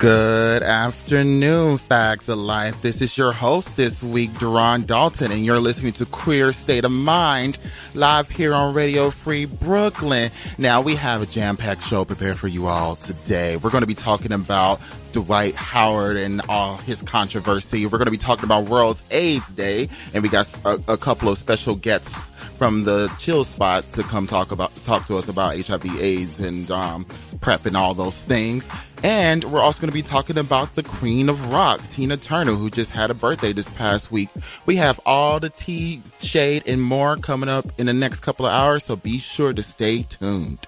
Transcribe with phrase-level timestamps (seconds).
[0.00, 2.80] Good afternoon, Facts of Life.
[2.80, 6.90] This is your host this week, Duran Dalton, and you're listening to Queer State of
[6.90, 7.58] Mind
[7.94, 10.30] live here on Radio Free Brooklyn.
[10.56, 13.58] Now, we have a jam packed show prepared for you all today.
[13.58, 14.80] We're going to be talking about
[15.12, 17.84] Dwight Howard and all his controversy.
[17.84, 21.28] We're going to be talking about World AIDS Day, and we got a, a couple
[21.28, 25.58] of special guests from the chill spot to come talk about talk to us about
[25.58, 27.06] HIV AIDS and um,
[27.40, 28.68] PrEP and all those things.
[29.02, 32.68] And we're also going to be talking about the queen of rock, Tina Turner, who
[32.68, 34.28] just had a birthday this past week.
[34.66, 38.52] We have all the tea, shade, and more coming up in the next couple of
[38.52, 40.66] hours, so be sure to stay tuned.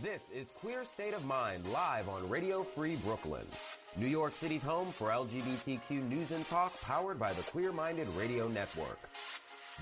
[0.00, 3.46] This is Queer State of Mind live on Radio Free Brooklyn,
[3.98, 8.46] New York City's home for LGBTQ news and talk powered by the Queer Minded Radio
[8.46, 9.00] Network.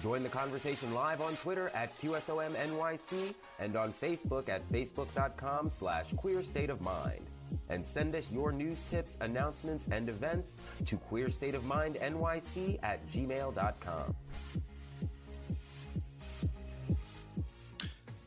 [0.02, 6.42] Join the conversation live on Twitter at QSOMNYC and on Facebook at facebook.com slash queer
[6.42, 7.26] state of mind.
[7.68, 14.16] And send us your news tips, announcements, and events to queerstateofmindnyc at gmail.com.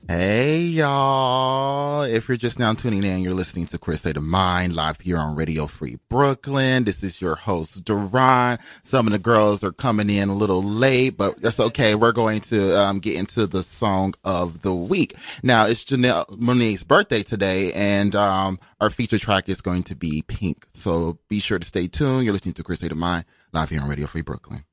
[0.09, 2.01] Hey y'all.
[2.01, 5.19] If you're just now tuning in, you're listening to Queer State of Mind live here
[5.19, 6.85] on Radio Free Brooklyn.
[6.85, 8.57] This is your host, Duran.
[8.81, 11.93] Some of the girls are coming in a little late, but that's okay.
[11.93, 15.13] We're going to um, get into the song of the week.
[15.43, 20.23] Now it's Janelle Monáe's birthday today and um, our feature track is going to be
[20.27, 20.65] Pink.
[20.71, 22.25] So be sure to stay tuned.
[22.25, 24.65] You're listening to Queer State of Mind live here on Radio Free Brooklyn.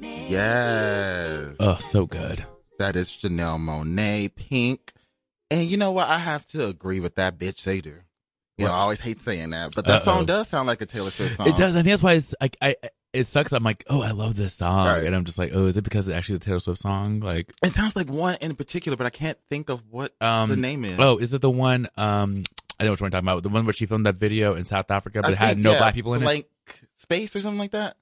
[0.00, 1.54] Yes.
[1.60, 2.44] Oh, so good.
[2.78, 4.92] That is Janelle Monáe, Pink.
[5.50, 6.08] And you know what?
[6.08, 7.94] I have to agree with that bitch do.
[8.58, 10.04] You know, I always hate saying that, but that Uh-oh.
[10.04, 11.48] song does sound like a Taylor Swift song.
[11.48, 11.76] It does.
[11.76, 12.74] I think that's why it's like I.
[13.12, 13.52] It sucks.
[13.52, 15.04] I'm like, oh, I love this song, Right.
[15.04, 17.20] and I'm just like, oh, is it because it's actually a Taylor Swift song?
[17.20, 20.56] Like, It sounds like one in particular, but I can't think of what um, the
[20.56, 20.98] name is.
[20.98, 21.88] Oh, is it the one?
[21.96, 22.42] Um,
[22.78, 23.42] I know which one you're talking about.
[23.42, 25.60] The one where she filmed that video in South Africa, but I it had think,
[25.64, 26.26] no yeah, black people in it.
[26.26, 26.50] like
[26.96, 27.96] Space or something like that.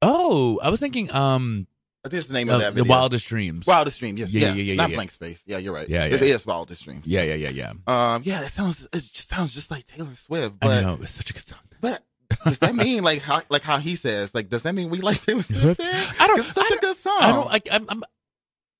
[0.00, 1.66] Oh, I was thinking, um,
[2.04, 2.84] I think it's the name uh, of that the.
[2.84, 3.66] Wildest Dreams.
[3.66, 4.16] Wildest Dream.
[4.16, 4.32] Yes.
[4.32, 4.54] Yeah, Yeah.
[4.54, 4.96] yeah, yeah, Not yeah.
[4.96, 5.42] Blank Space.
[5.46, 5.88] Yeah, you're right.
[5.88, 6.34] Yeah, It yeah.
[6.34, 7.06] is Wildest Dreams.
[7.06, 8.14] Yeah, yeah, yeah, yeah.
[8.14, 8.22] Um.
[8.24, 8.42] Yeah.
[8.42, 8.84] It sounds.
[8.84, 10.56] It just sounds just like Taylor Swift.
[10.62, 11.58] I know it's such a good song.
[11.80, 12.02] but
[12.44, 15.20] does that mean like how like how he says like does that mean we like
[15.24, 15.80] Taylor Swift?
[15.82, 17.18] I don't- It's such I a good song.
[17.20, 17.68] I don't like.
[17.72, 18.04] I'm, I'm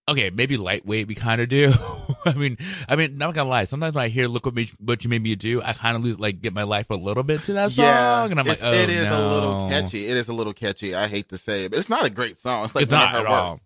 [0.08, 0.30] okay.
[0.30, 1.06] Maybe lightweight.
[1.06, 1.72] We kind of do.
[2.24, 2.58] I mean,
[2.88, 3.64] I mean, not gonna lie.
[3.64, 6.02] Sometimes when I hear "Look what, me, what you made me do," I kind of
[6.04, 8.58] lose like get my life a little bit to that song, Yeah, and I'm like,
[8.62, 9.18] oh it is no.
[9.18, 10.06] a little catchy.
[10.06, 10.94] It is a little catchy.
[10.94, 12.64] I hate to say it, but it's not a great song.
[12.64, 13.60] It's like It's not at all.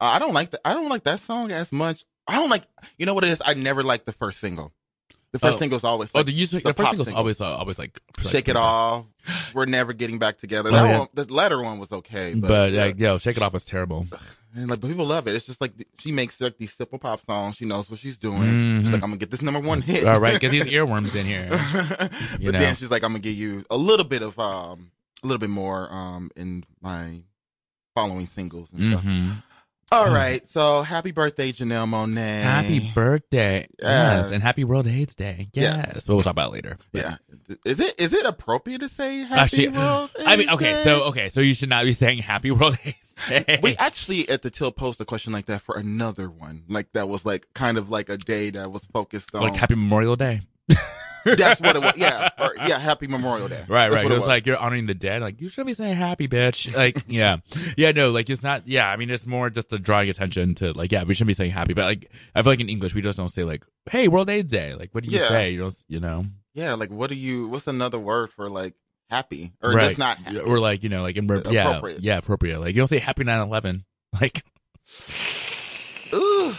[0.00, 0.60] Uh, I don't like that.
[0.64, 2.04] I don't like that song as much.
[2.26, 2.64] I don't like.
[2.98, 3.40] You know what it is?
[3.44, 4.72] I never liked the first single.
[5.32, 5.58] The first Oh.
[5.60, 7.18] single's always Oh, the, user, the the, first single's single.
[7.20, 7.98] always uh, always like
[8.30, 9.06] "Shake It Off."
[9.54, 10.68] We're never getting back together.
[10.70, 10.98] Oh, That yeah.
[10.98, 14.06] one, the latter one was okay, but, but, like, yo, "Shake It Off" was terrible.
[14.54, 15.34] And like, but people love it.
[15.34, 17.56] It's just like she makes like these simple pop songs.
[17.56, 18.42] She knows what she's doing.
[18.42, 18.82] Mhm.
[18.82, 20.06] She's like, I'm gonna get this number one hit.
[20.06, 21.48] All right, get these earworms in here.
[21.50, 22.50] but know.
[22.52, 24.90] then she's like, I'm gonna give you a little bit of um,
[25.22, 27.20] a little bit more um in my
[27.94, 29.04] following singles and stuff.
[29.92, 32.40] All right, so happy birthday, Janelle Monáe.
[32.42, 34.24] Happy birthday, Yes.
[34.24, 35.90] yes, and happy World AIDS Day, Yes.
[35.94, 36.06] yes.
[36.06, 36.78] But we'll talk about it later.
[36.94, 37.16] Yeah,
[37.66, 40.84] is it is it appropriate to say happy Actually, World I mean, okay, Day?
[40.84, 43.60] so okay, so you should not be saying Happy World AIDS Day.
[43.62, 47.06] we actually at the till post a question like that for another one, like that
[47.08, 50.40] was like kind of like a day that was focused on like Happy Memorial Day.
[51.24, 51.96] That's what it was.
[51.96, 52.78] Yeah, or, yeah.
[52.78, 53.64] Happy Memorial Day.
[53.68, 54.04] Right, That's right.
[54.04, 55.22] what It was like you're honoring the dead.
[55.22, 56.74] Like you should be saying happy, bitch.
[56.74, 57.38] Like, yeah,
[57.76, 57.92] yeah.
[57.92, 58.66] No, like it's not.
[58.66, 61.34] Yeah, I mean, it's more just to drawing attention to like, yeah, we shouldn't be
[61.34, 64.08] saying happy, but like, I feel like in English we just don't say like, hey,
[64.08, 64.74] World AIDS Day.
[64.74, 65.28] Like, what do you Yeah.
[65.28, 65.50] say?
[65.50, 66.74] You don't, you know, yeah.
[66.74, 67.48] Like, what do you?
[67.48, 68.74] What's another word for like
[69.10, 69.82] happy or right?
[69.84, 70.38] just not happy?
[70.38, 72.02] Or like, you know, like in, yeah, Appropriate.
[72.02, 72.60] yeah, appropriate.
[72.60, 73.84] Like you don't say happy 9/11.
[74.20, 74.44] Like,
[76.14, 76.54] Ooh.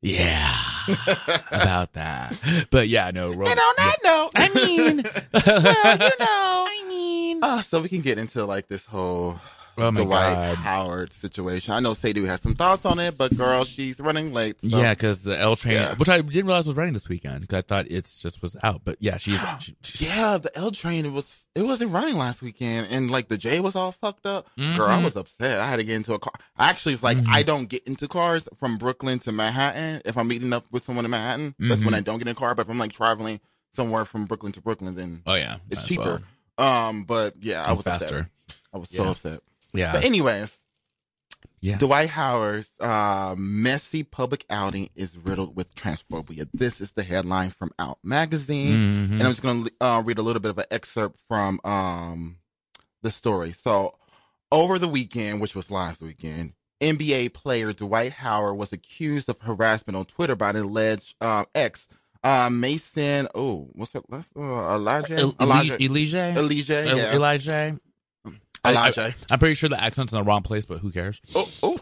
[0.00, 0.54] yeah,
[1.50, 2.36] about that.
[2.70, 3.30] But yeah, no.
[3.32, 5.02] World, And on that note, I mean,
[5.32, 9.40] well, you know, I mean, uh, so we can get into like this whole
[9.78, 10.56] oh Dwight god.
[10.56, 11.74] Howard situation.
[11.74, 14.56] I know Sadie has some thoughts on it, but girl, she's running late.
[14.60, 14.66] So.
[14.78, 15.94] Yeah, because the L train, Yeah.
[15.96, 18.82] which I didn't realize was running this weekend, because I thought it's just was out.
[18.84, 22.88] But yeah, she's she, she- Yeah, the L train was it wasn't running last weekend,
[22.90, 24.46] and like the J was all fucked up.
[24.56, 25.04] Girl, I Mhm.
[25.04, 25.60] was upset.
[25.60, 26.32] I had to get into a car.
[26.56, 27.26] I actually was like, Mhm.
[27.34, 30.02] I don't get into cars from Brooklyn to Manhattan.
[30.04, 31.84] If I'm meeting up with someone in Manhattan, that's Mhm.
[31.86, 32.54] when I don't get in a car.
[32.54, 33.40] But if I'm like traveling
[33.74, 36.22] somewhere from Brooklyn to Brooklyn, then Oh yeah, it's cheaper.
[36.58, 36.68] well.
[36.88, 38.28] Um, but yeah, I was faster.
[38.48, 38.56] Upset.
[38.74, 39.40] I was so upset.
[39.74, 40.58] Yeah, But anyways,
[41.60, 41.78] Yeah.
[41.78, 46.48] Dwight Howard's uh, messy public outing is riddled with transphobia.
[46.52, 48.76] This is the headline from Out Magazine.
[48.76, 49.12] Mhm.
[49.12, 52.38] And I'm just going to uh, read a little bit of an excerpt from um,
[53.02, 53.52] the story.
[53.52, 53.94] So,
[54.50, 59.96] over the weekend, which was last weekend, NBA player Dwight Howard was accused of harassment
[59.96, 61.86] on Twitter by an alleged um, ex,
[62.24, 63.28] uh, Masin.
[63.36, 64.30] Oh, what's her last?
[64.36, 65.14] Uh, Elijah?
[65.16, 65.80] El- Elijah.
[65.82, 66.34] Elijah.
[66.36, 66.84] Elijah.
[66.96, 67.14] Yeah.
[67.14, 67.78] Elijah.
[68.64, 69.14] I- Elijah.
[69.30, 71.20] I'm pretty sure the accent's in the wrong place, but who cares?
[71.34, 71.78] oh, oh.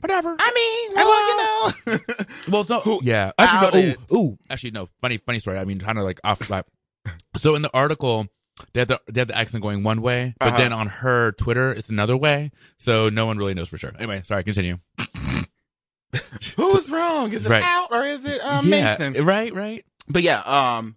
[0.00, 0.36] Whatever.
[0.38, 2.24] I mean, well, you know.
[2.48, 3.32] Well, no, Who yeah.
[3.36, 4.38] Actually, no, ooh, ooh.
[4.48, 4.88] Actually, no.
[5.02, 5.58] Funny, funny story.
[5.58, 6.64] I mean, kind of like off the
[7.36, 8.28] So in the article,
[8.72, 10.58] they had the they had the accent going one way, but Uh-huh.
[10.58, 12.52] then on her Twitter, it's another way.
[12.78, 13.92] So no one really knows for sure.
[13.98, 14.44] Anyway, sorry.
[14.44, 14.78] Continue.
[16.56, 17.32] Who's wrong?
[17.32, 17.62] Is it Right.
[17.64, 18.96] out or is it um, yeah.
[18.98, 19.24] Masin?
[19.24, 19.52] Right.
[19.54, 19.84] Right.
[20.08, 20.96] But yeah, um,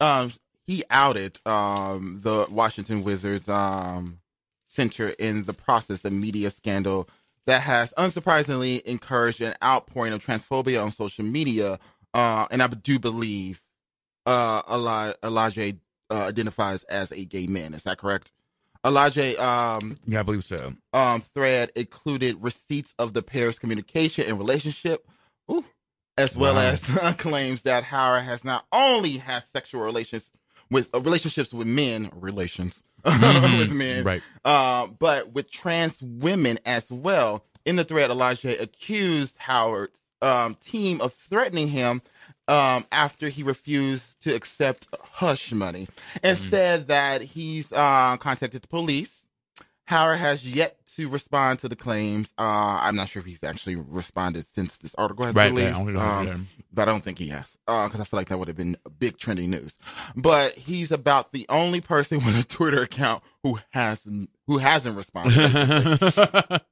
[0.00, 0.32] um,
[0.66, 4.18] he outed um the Washington Wizards um
[4.78, 7.08] center in the process the media scandal
[7.46, 11.78] that has unsurprisingly encouraged an outpouring of transphobia on social media.
[12.14, 13.60] Uh, and I do believe
[14.26, 15.72] uh Eli- Elijah
[16.10, 17.74] uh, identifies as a gay man.
[17.74, 18.30] Is that correct?
[18.86, 20.74] Elijah um Yeah, I believe so.
[20.92, 25.06] um, thread included receipts of the pair's communication and relationship,
[25.50, 25.64] ooh,
[26.16, 26.60] as well Wow.
[26.72, 26.80] as
[27.18, 30.30] claims that Howard has not only had sexual relations
[30.70, 32.82] with uh, relationships with men, relations
[33.58, 34.22] with men, Right.
[34.44, 37.44] uh, but with trans women as well.
[37.64, 39.92] In the thread, Elijah accused Howard's
[40.22, 42.02] um, team of threatening him
[42.48, 45.86] um, after he refused to accept hush money
[46.22, 49.17] and said that he's uh, contacted the police.
[49.88, 52.34] Howard has yet to respond to the claims.
[52.36, 52.42] Uh,
[52.82, 55.54] I'm not sure if he's actually responded since this article has Right.
[55.54, 55.74] been right.
[55.74, 56.02] I released.
[56.30, 58.76] Um, but I don't think he has, because I feel like that would have been
[58.98, 59.72] big trending news.
[60.14, 65.40] But he's about the only person with a Twitter account who hasn't who hasn't responded.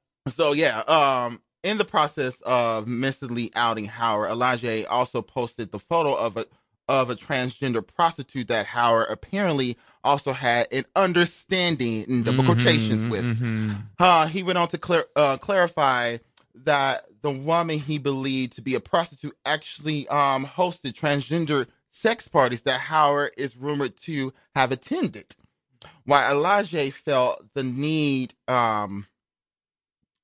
[0.27, 6.13] so yeah, um, in the process of missily outing Howard, Elijah also posted the photo
[6.13, 6.45] of a
[6.87, 13.09] of a transgender prostitute that Howard apparently also had an understanding in double quotations Mhm,
[13.09, 13.25] with.
[13.25, 13.81] mhm.
[13.99, 16.17] Uh, he went on to clar- uh, clarify
[16.55, 22.61] that the woman he believed to be a prostitute actually um, hosted transgender sex parties
[22.61, 25.35] that Howard is rumored to have attended.
[26.05, 29.07] While Elijah felt the need um,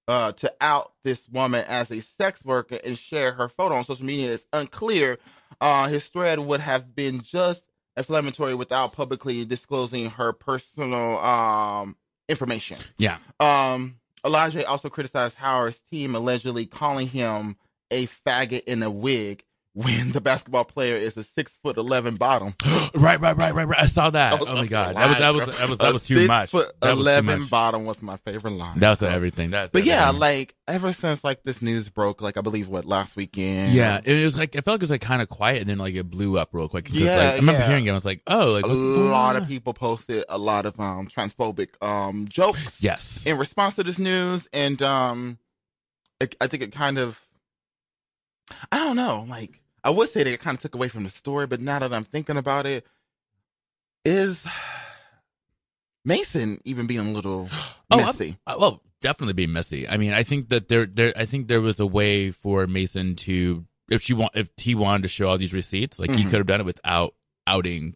[0.08, 4.06] uh, to out this woman as a sex worker and share her photo on social
[4.06, 5.18] media is unclear.
[5.62, 7.64] Uh, his thread would have been just
[7.98, 11.95] inflammatory without publicly disclosing her personal um,
[12.28, 12.80] information.
[12.98, 13.18] Yeah.
[13.40, 17.57] Um, Elijah also criticized Howard's team, allegedly calling him
[17.92, 19.44] a faggot in a wig
[19.75, 22.54] when the basketball player is a six foot eleven bottom.
[22.94, 23.20] right.
[23.20, 23.36] Right.
[23.36, 23.54] Right.
[23.54, 23.68] Right.
[23.68, 23.80] Right.
[23.80, 24.40] I saw that.
[24.40, 24.96] That oh my god.
[24.96, 26.52] That was that was that was that was too six much.
[26.52, 27.50] Foot That was eleven much.
[27.50, 28.80] bottom was my favorite line.
[28.80, 29.10] That was bro.
[29.10, 29.50] everything.
[29.52, 33.16] That's But yeah, like ever since like this news broke, like I believe what last
[33.16, 33.74] weekend.
[33.74, 35.80] Yeah, it was like I felt like it was like kind of quiet, and then
[35.80, 36.90] like it blew up real quick.
[36.92, 37.68] Yeah, like, I remember yeah.
[37.68, 37.92] hearing it.
[37.92, 41.81] I was like, oh, like a lot of people posted a lot of um transphobic
[41.84, 42.84] um jokes.
[42.84, 45.40] Yes, in response to this news, and um,
[46.20, 47.20] it, I think it kind of,
[48.72, 51.09] I don't know, like I would say that it kind of took away from the
[51.09, 52.85] story, but now that I'm thinking about it,
[54.06, 54.47] is
[56.06, 57.50] Masin even being a little
[57.91, 58.38] Oh, messy?
[58.47, 59.88] Uh, well, definitely be messy.
[59.88, 63.15] I mean, I think that there, there, I think there was a way for Masin
[63.18, 66.29] to, if she want, if he wanted to show all these receipts, like he Mhm.
[66.29, 67.13] could have done it without
[67.46, 67.96] outing,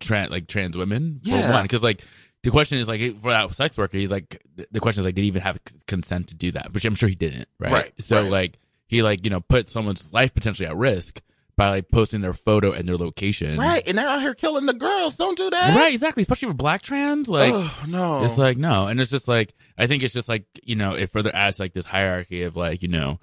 [0.00, 1.50] trans, like trans women for Yeah.
[1.52, 2.02] one, because like.
[2.44, 4.42] The question is like for that sex worker, he's like
[4.72, 6.72] the question is like did he even have consent to do that?
[6.74, 7.72] Which I'm sure he didn't, right?
[7.72, 8.32] Right, So right.
[8.32, 8.58] like
[8.92, 11.22] he like you know put someone's life potentially at risk
[11.56, 14.72] by like posting their photo and their location, Right, and they're out here killing the
[14.74, 15.16] girls.
[15.16, 15.76] Don't do that.
[15.76, 16.20] Right, exactly.
[16.22, 19.86] Especially for black trans, like oh no, it's like no, and it's just like I
[19.86, 22.88] think it's just like you know it further adds like this hierarchy of like you
[22.88, 23.18] know,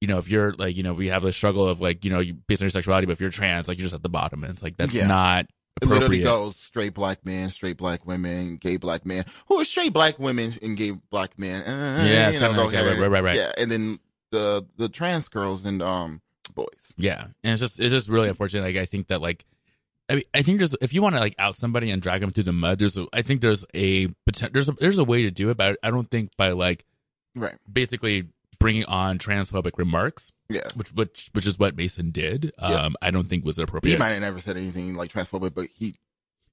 [0.00, 2.20] you know if you're like you know we have a struggle of like you know
[2.20, 4.44] you based on your sexuality, but if you're trans, like you're just at the bottom,
[4.44, 5.06] and it's like that's Yeah.
[5.06, 5.46] not
[5.80, 9.24] It literally goes straight black men, straight black women, gay black men.
[9.46, 11.62] Who are straight black women and gay black men?
[11.62, 12.74] Uh, Yeah, you know, go like.
[12.74, 13.36] Right, right, right.
[13.36, 16.20] Yeah, and then the the trans girls and um
[16.54, 16.92] boys.
[16.96, 18.62] Yeah, and it's just it's just really unfortunate.
[18.62, 19.44] Like I think that like.
[20.10, 22.30] I mean, I think there's if you want to like out somebody and drag them
[22.30, 24.06] through the mud, there's a, I think there's a
[24.52, 26.86] there's a there's a way to do it, but I don't think by like
[27.36, 27.56] Right.
[27.70, 28.26] basically
[28.58, 30.66] bringing on transphobic remarks, Yeah.
[30.76, 32.52] which which which is what Masin did.
[32.58, 32.66] Yeah.
[32.68, 33.92] Um, I don't think was appropriate.
[33.92, 35.96] He might have never said anything like transphobic, but he,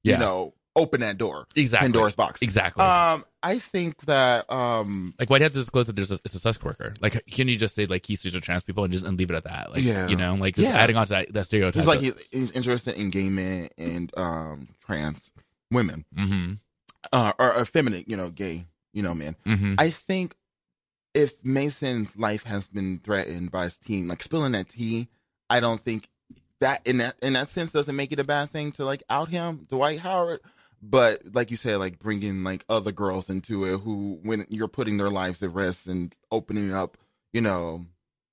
[0.04, 1.48] yeah, you know, opened that door.
[1.56, 1.86] exactly.
[1.86, 2.42] Pandora's box.
[2.42, 2.84] Exactly.
[2.84, 6.36] Um, I think that um, like, why'd you have to disclose that there's a, it's
[6.36, 6.94] a sex worker?
[7.00, 9.36] Like, can you just say like he's to trans people and just and leave it
[9.36, 9.72] at that?
[9.72, 10.08] Like, Yeah.
[10.08, 10.78] you know, like just Yeah.
[10.78, 11.76] adding on to that, that stereotype.
[11.76, 15.32] he's like he's, he's interested in gay men and um trans
[15.72, 16.54] women, mm-hmm,
[17.14, 19.36] uh, or effeminate, you know, gay, you know, men.
[19.46, 19.76] mm-hmm.
[19.78, 20.36] I think
[21.14, 25.08] if Masin's life has been threatened by his team, like spilling that tea,
[25.50, 26.10] I don't think
[26.62, 29.30] that in that in that sense doesn't make it a bad thing to like out
[29.30, 30.40] him, Dwight Howard.
[30.82, 34.98] But like you said, like bringing like other girls into it who, when you're putting
[34.98, 36.98] their lives at risk and opening up,
[37.34, 37.86] you know,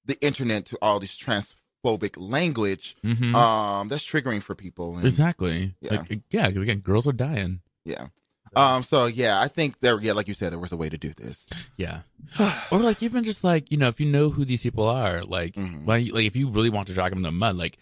[0.05, 3.35] the internet to all this transphobic language, Mhm.
[3.35, 4.97] um, that's triggering for people.
[4.97, 5.75] And, exactly.
[5.81, 6.05] Yeah.
[6.09, 7.61] Like yeah, again, girls are dying.
[7.85, 8.09] Yeah.
[8.55, 8.83] Um.
[8.83, 9.99] So yeah, I think there.
[10.01, 11.47] Yeah, like you said, there was a way to do this.
[11.79, 12.01] Yeah.
[12.71, 15.55] or like even just like you know if you know who these people are, like
[15.55, 15.87] Mhm.
[15.87, 17.79] when you- like if you really want to drag them in the mud, like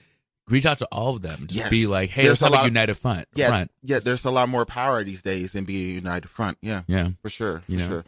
[0.51, 1.47] reach out to all of them.
[1.47, 1.71] Just Yes.
[1.71, 3.27] be like, hey, There's let's a have a, united front.
[3.35, 3.49] Yeah.
[3.49, 3.71] Front.
[3.83, 4.01] Yeah.
[4.01, 6.59] There's a lot more power these days than being a united front.
[6.61, 6.83] Yeah.
[6.87, 7.11] Yeah.
[7.23, 7.61] For sure.
[7.61, 7.89] For You know.
[7.89, 8.05] sure.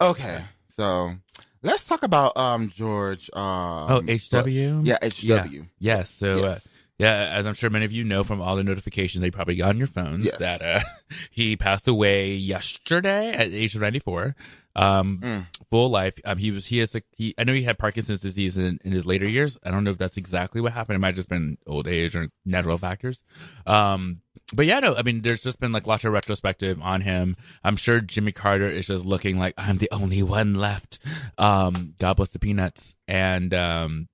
[0.00, 0.44] Okay.
[0.68, 1.14] So
[1.62, 3.30] let's talk about um George.
[3.32, 4.82] Um, Oh, HW.
[4.84, 5.64] Yeah, HW.
[5.78, 6.10] Yes.
[6.10, 6.58] So, uh,
[6.98, 9.56] yeah, as I'm sure many of you know from all the notifications that you probably
[9.56, 10.36] got on your phones, Yes.
[10.38, 10.80] that uh,
[11.30, 14.34] he passed away yesterday at age of 94.
[14.76, 15.46] Um, Mm.
[15.70, 16.14] full life.
[16.24, 17.34] Um, he was he has a, he.
[17.38, 19.56] I know he had Parkinson's disease in, in his later years.
[19.64, 20.96] I don't know if that's exactly what happened.
[20.96, 23.22] It might have just been old age or natural factors.
[23.66, 24.20] Um,
[24.52, 27.36] but yeah, no, I mean, there's just been like lots of retrospective on him.
[27.64, 30.98] I'm sure Jimmy Carter is just looking like I'm the only one left.
[31.38, 32.94] Um, God bless the peanuts.
[33.08, 34.08] And um,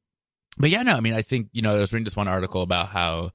[0.59, 2.63] but yeah, no, I mean, I think you know, I was reading this one article
[2.63, 3.33] about how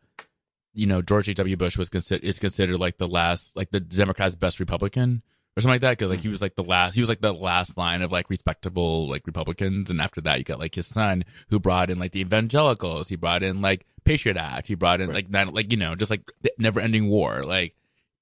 [0.73, 1.35] you know George H.
[1.35, 1.57] W.
[1.57, 5.23] Bush was considered is considered like the last, like the Democrats' best Republican
[5.57, 7.33] or something like that, because like he was like the last, he was like the
[7.33, 11.25] last line of like respectable like Republicans, and after that you got like his son
[11.49, 15.11] who brought in like the evangelicals, he brought in like Patriot Act, he brought in
[15.11, 17.75] like that, like you know, just like the never-ending war, like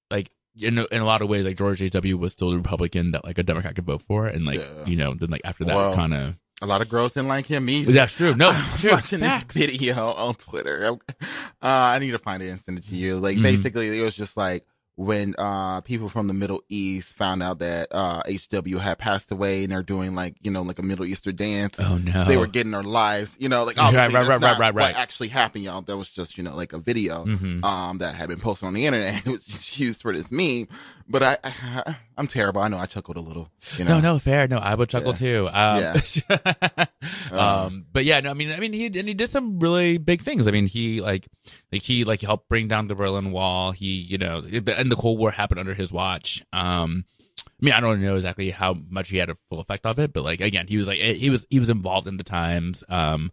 [0.09, 0.31] like.
[0.57, 1.91] In a, in a lot of ways, like George H.
[1.91, 2.15] W.
[2.15, 4.85] was still the Republican that like a Democrat could vote for, and like Yeah.
[4.85, 5.93] you know, then like after that, Wow.
[5.93, 7.91] kind of A lot of girls didn't like him either.
[7.91, 8.33] that's true.
[8.35, 8.91] No, I true.
[8.91, 9.53] watching Facts.
[9.53, 10.97] this video on Twitter.
[11.19, 11.25] Uh,
[11.61, 13.17] I need to find it and send it to you.
[13.17, 13.41] Like Mhm.
[13.43, 14.65] basically, it was just like
[14.97, 19.63] when uh people from the Middle East found out that uh HW had passed away,
[19.63, 21.79] and they're doing like you know like a Middle Eastern dance.
[21.79, 24.73] Oh no, They were getting their lives, you know, like obviously right, right, right, right,
[24.73, 24.97] what right.
[24.99, 25.81] actually happened, y'all.
[25.81, 27.63] That was just you know like a video Mhm.
[27.63, 29.25] um that had been posted on the internet.
[29.25, 30.67] It was used for this meme,
[31.07, 32.61] but I, I I'm terrible.
[32.61, 33.49] I know I chuckled a little.
[33.77, 33.95] You know?
[33.95, 34.47] No, no, fair.
[34.47, 35.17] No, I would chuckle Yeah.
[35.17, 35.49] too.
[35.51, 35.83] Um,
[36.29, 36.85] Uh-huh.
[37.31, 40.21] um, but yeah, no, I mean, I mean, he and he did some really big
[40.21, 40.47] things.
[40.47, 41.27] I mean, he like,
[41.71, 43.71] like he like helped bring down the Berlin Wall.
[43.71, 46.43] He, you know, and the Cold War happened under his watch.
[46.53, 47.05] Um,
[47.39, 50.13] I mean, I don't know exactly how much he had a full effect of it,
[50.13, 52.83] but like again, he was like he was he was involved in the times.
[52.89, 53.31] Um,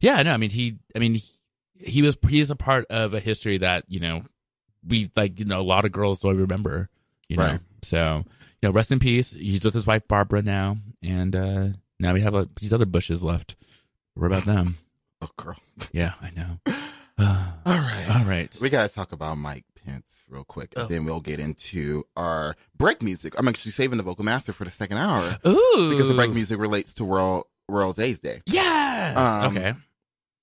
[0.00, 1.22] yeah, no, I mean he, I mean he,
[1.78, 4.22] he was he is a part of a history that you know
[4.86, 6.88] we like you know a lot of girls don't remember.
[7.30, 7.60] You know, Right.
[7.82, 8.24] so
[8.60, 9.32] you know, rest in peace.
[9.32, 11.68] He's with his wife Barbara now, and uh
[11.98, 13.56] now we have a, these other bushes left.
[14.14, 14.76] What about them?
[15.22, 15.56] Oh, girl.
[15.92, 16.58] Yeah, I know.
[17.18, 18.06] Uh, All right.
[18.08, 18.56] all right.
[18.60, 20.88] We gotta talk about Mike Pence real quick, and Oh.
[20.88, 23.34] then we'll get into our break music.
[23.38, 26.58] I'm actually saving the vocal master for the second hour Ooh, because the break music
[26.58, 28.40] relates to World World's AIDS Day.
[28.46, 29.16] Yes.
[29.16, 29.74] Um, okay.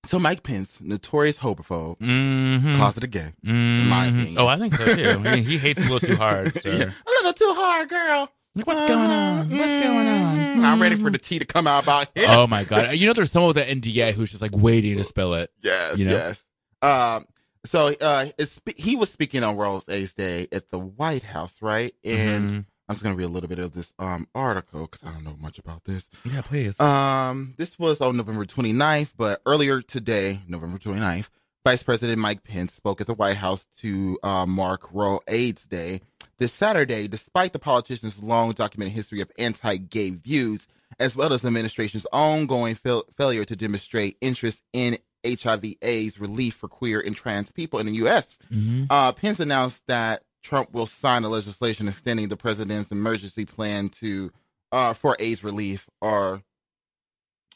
[0.08, 2.76] So Mike Pence, notorious homophobe, Mm-hmm.
[2.76, 3.34] closeted gay.
[3.44, 4.38] in my opinion.
[4.40, 5.04] Oh, I think so too.
[5.10, 6.56] I mean, he hates a little too hard.
[6.62, 6.70] So.
[6.70, 8.30] Yeah, a little too hard, girl.
[8.56, 9.38] Like, what's going on?
[9.58, 10.38] What's going on?
[10.38, 12.26] Mm, I'm ready for the tea to come out about him.
[12.30, 12.94] Oh my god!
[12.94, 15.52] You know, there's someone with an NDA who's just like waiting to spill it.
[15.62, 16.12] Yes, You know?
[16.12, 16.44] yes.
[16.82, 17.26] Um,
[17.66, 21.94] so uh, it's, he was speaking on World's AIDS Day at the White House, right?
[22.04, 22.66] And Mhm.
[22.90, 25.36] I'm just gonna read a little bit of this um article because I don't know
[25.40, 26.10] much about this.
[26.26, 26.80] yeah, please.
[26.80, 31.30] Um, this was on November 29th, but earlier today, November 29th,
[31.66, 36.00] Vice President Mike Pence spoke at the White House to uh, mark World AIDS Day.
[36.40, 40.68] This Saturday, despite the politician's long documented history of anti-gay views,
[41.00, 46.68] as well as the administration's ongoing fail- failure to demonstrate interest in HIV/AIDS relief for
[46.68, 48.88] queer and trans people in the U.S., Mhm.
[48.90, 54.32] uh, Pence announced that Trump will sign a legislation extending the president's emergency plan to
[54.72, 56.42] uh, for AIDS relief or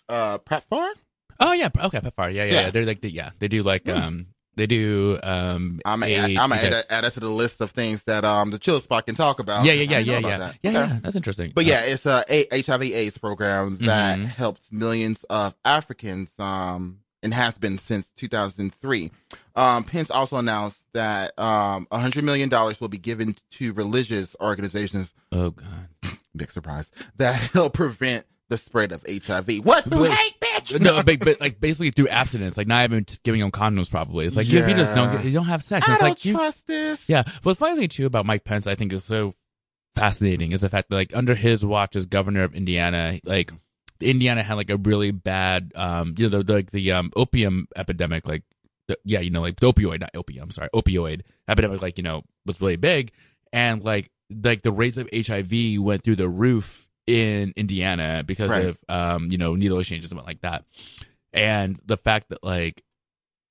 [0.10, 0.92] uh, PEPFAR.
[1.40, 2.34] Oh yeah, okay, PEPFAR.
[2.34, 2.62] Yeah, yeah, Yeah.
[2.62, 2.70] yeah.
[2.72, 3.92] They're like, the, yeah, they do like, Hmm.
[3.98, 7.72] um, they do, um, I'm gonna add, add, that- add that to the list of
[7.72, 9.64] things that um the chill spot can talk about.
[9.66, 10.56] yeah, yeah, yeah, yeah, yeah, that.
[10.62, 11.00] yeah, yeah.
[11.02, 11.54] That's interesting.
[11.56, 14.26] But Uh, yeah, it's a, a HIV AIDS program that Mhm.
[14.28, 19.12] helps millions of Africans um and has been since 2003.
[19.56, 25.14] Um, Pence also announced that um 100 million dollars will be given to religious organizations.
[25.32, 25.88] oh god.
[26.36, 29.60] Big surprise that help prevent the spread of HIV.
[29.64, 30.80] What the hate, bitch?
[30.82, 33.90] No, but, but like basically through abstinence, like not even giving them condoms.
[33.90, 35.88] Probably, it's like if you just don't, get, you don't have sex.
[35.88, 37.08] I It's don't like you, trust this.
[37.08, 37.24] Yeah.
[37.44, 39.34] But the funny thing too about Mike Pence, I think is so
[39.96, 43.52] fascinating is the fact that like under his watch as governor of Indiana, like
[44.04, 48.28] Indiana had like a really bad, um, you know, the, like the um opium epidemic,
[48.28, 48.44] like
[48.88, 52.24] the, yeah, you know, like the opioid, not opium, sorry, opioid epidemic, like you know,
[52.46, 53.12] was really big,
[53.54, 54.10] and like
[54.44, 58.68] like the rates of HIV went through the roof in Indiana because Right.
[58.68, 60.64] of um, you know, needle exchanges and what like that.
[61.34, 62.84] And the fact that like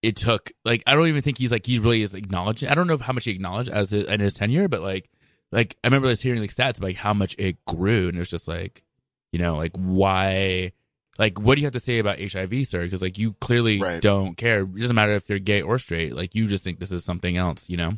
[0.02, 2.64] it took like I don't even think he's like he really is acknowledged.
[2.64, 5.11] I don't know how much he acknowledged as his, in his tenure, but like
[5.52, 8.21] like I remember just hearing like stats about like how much it grew, and it
[8.21, 8.83] was just like
[9.32, 10.72] you know like why
[11.18, 12.82] like what do you have to say about HIV, sir?
[12.84, 14.00] Because like you clearly Right.
[14.00, 14.62] don't care.
[14.62, 16.14] It doesn't matter if you're gay or straight.
[16.14, 17.92] Like you just think this is something else, you know.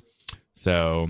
[0.55, 1.09] So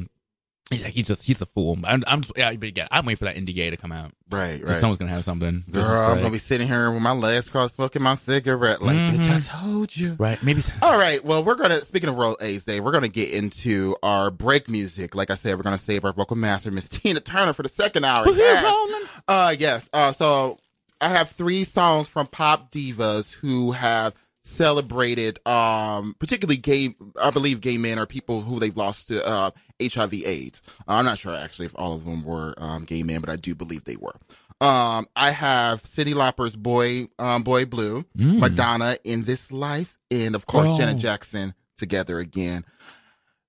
[0.72, 1.78] yeah, he's just he's a fool.
[1.84, 4.12] I'm, I'm yeah, but again, I'm waiting for that NDA to come out.
[4.30, 4.76] Right, right.
[4.80, 5.64] Someone's gonna have something.
[5.70, 8.80] Girl, I'm gonna be sitting here with my legs crossed, smoking my cigarette.
[8.82, 10.16] Like, bitch, I told you.
[10.18, 10.42] right.
[10.42, 11.24] Maybe All right.
[11.24, 15.14] Well, we're gonna speaking of World AIDS Day, we're gonna get into our break music.
[15.14, 18.04] Like I said, we're gonna save our vocal master, Miss Tina Turner, for the second
[18.04, 18.28] hour.
[18.28, 19.22] Yes.
[19.28, 19.88] Uh, yes.
[19.92, 20.58] Uh, so
[21.00, 24.14] I have three songs from pop divas who have
[24.44, 29.50] celebrated, um, particularly gay, I believe gay men or people who they've lost to, uh,
[29.88, 30.62] HIV AIDS.
[30.88, 33.54] I'm not sure actually if all of them were, um, gay men, but I do
[33.54, 34.14] believe they were.
[34.60, 38.38] Um, I have Cyndi Lauper's Boy, um, Boy Blue, Mm.
[38.38, 40.78] Madonna in This Life, and of course, Oh.
[40.78, 42.64] Janet Jackson together again.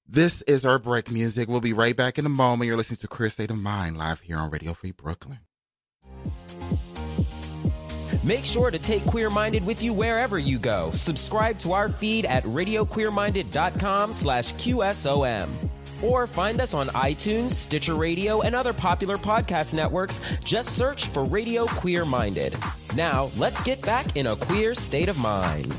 [0.08, 1.48] This is our break music.
[1.50, 2.68] We'll be right back in a moment.
[2.68, 5.40] You're listening to Queer State of Mind live here on Radio Free Brooklyn.
[8.24, 10.92] Make sure to take Queer Minded with you wherever you go.
[10.92, 15.50] Subscribe to our feed at radioqueerminded.com slash QSOM.
[16.02, 20.20] Or find us on iTunes, Stitcher Radio, and other popular podcast networks.
[20.44, 22.56] Just search for Radio Queer Minded.
[22.96, 25.74] Now, let's get back in a queer state of mind.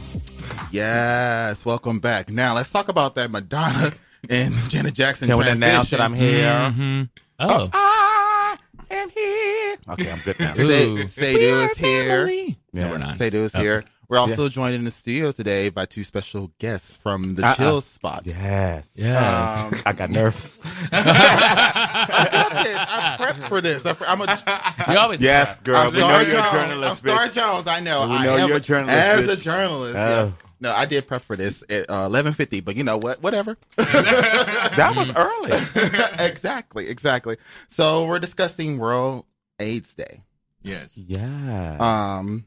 [0.70, 2.30] Yes, welcome back.
[2.30, 3.92] Now let's talk about that Madonna
[4.30, 5.28] and Janet Jackson.
[5.28, 5.98] Can we announce transition.
[5.98, 6.70] that I'm here?
[6.70, 7.02] hmm
[7.38, 8.56] Oh, I
[8.90, 9.76] am here.
[9.90, 10.54] Okay, I'm good now.
[10.54, 11.06] Say, Ooh.
[11.06, 12.54] Sadie is here.
[12.72, 13.18] No, we're not.
[13.18, 13.62] Sadie is Okay.
[13.62, 13.84] here.
[14.14, 17.54] We're also joined in the studio today by two special guests from the Uh-uh.
[17.56, 18.22] Chill Spot.
[18.24, 18.94] Yes.
[18.96, 19.72] Yes.
[19.74, 20.60] Um, I got nervous.
[20.92, 22.76] I got this.
[22.78, 23.84] I prepped for this.
[23.84, 25.78] I, I'm a, You always yes, girl.
[25.78, 26.52] I'm we know Star you're a Jones.
[26.52, 26.90] journalist.
[26.90, 27.32] I'm Star bitch.
[27.32, 27.66] Jones.
[27.66, 28.08] I know.
[28.08, 29.96] We I know am you're a journalist, As a journalist.
[29.96, 30.26] Oh.
[30.26, 30.30] yeah.
[30.60, 33.20] No, I did prep for this at uh, 11:50, but you know what?
[33.20, 33.58] Whatever.
[33.76, 36.24] That was early.
[36.24, 37.36] exactly, exactly.
[37.68, 39.24] So we're discussing World
[39.58, 40.22] AIDS Day.
[40.62, 40.96] Yes.
[40.96, 41.76] Yeah.
[41.80, 42.46] Um,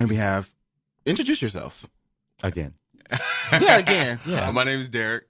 [0.00, 0.50] and we have
[1.08, 1.88] introduce yourselves.
[2.42, 2.74] Again.
[3.52, 4.20] Yeah, again.
[4.26, 5.24] Uh, my name is Derek.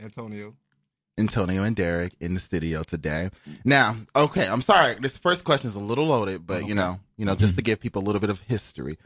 [0.00, 0.54] Antonio.
[1.18, 3.30] Antonio and Derek in the studio today.
[3.64, 4.94] Now, okay, I'm sorry.
[4.94, 7.80] This first question is a little loaded, but you know, you know, just to give
[7.80, 8.96] people a little bit of history.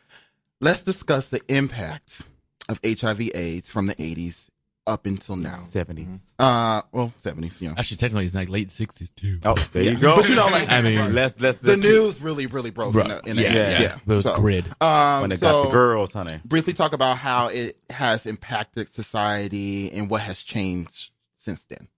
[0.61, 2.23] Let's discuss the impact
[2.69, 4.51] of HIV/AIDS from the 80s
[4.93, 5.55] up until now.
[5.57, 6.35] 70s.
[6.39, 7.75] Uh, well, 70s, you know.
[7.77, 9.39] Actually, technically, it's like late '60s too.
[9.45, 10.17] Oh, there you go.
[10.17, 13.09] But you know, like- I mean, let's let's, The let's news really, really broke in
[13.09, 13.55] the, in yeah, 80s.
[13.55, 14.67] yeah, Yeah, But it was So, grid.
[14.81, 16.41] Um, when they so got the girls, honey.
[16.45, 21.89] briefly talk about how it has impacted society and what has changed since then.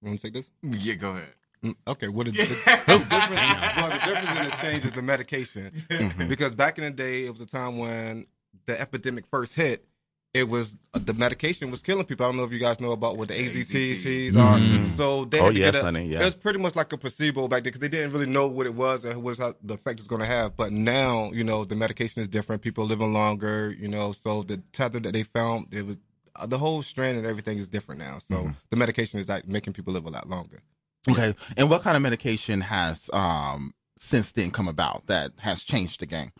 [0.00, 0.50] You want to take this?
[0.62, 1.28] Yeah, go ahead.
[1.64, 3.76] Mm, Okay, what is the, the difference?
[3.76, 5.84] well, the difference in the change is the medication.
[5.88, 6.28] Mhm.
[6.28, 8.26] Because back in the day, it was a time when
[8.66, 9.86] the epidemic first hit.
[10.34, 12.24] It was the medication was killing people.
[12.24, 14.58] I don't know if you guys know about what the AZTs are.
[14.58, 14.96] Mhm.
[14.96, 16.22] So they Oh, had to yes, get a, honey, yes.
[16.22, 18.64] It was pretty much like a placebo back then because they didn't really know what
[18.64, 20.56] it was and what the effect it's going to have.
[20.56, 22.62] But now, you know, the medication is different.
[22.62, 23.74] People are living longer.
[23.78, 25.96] You know, so the tether that they found, it was
[26.36, 28.18] uh, the whole strand and everything is different now.
[28.18, 28.50] So Mm-hmm.
[28.70, 30.62] the medication is like making people live a lot longer.
[31.10, 31.34] Okay.
[31.58, 36.06] And what kind of medication has um since then come about that has changed the
[36.06, 36.32] game?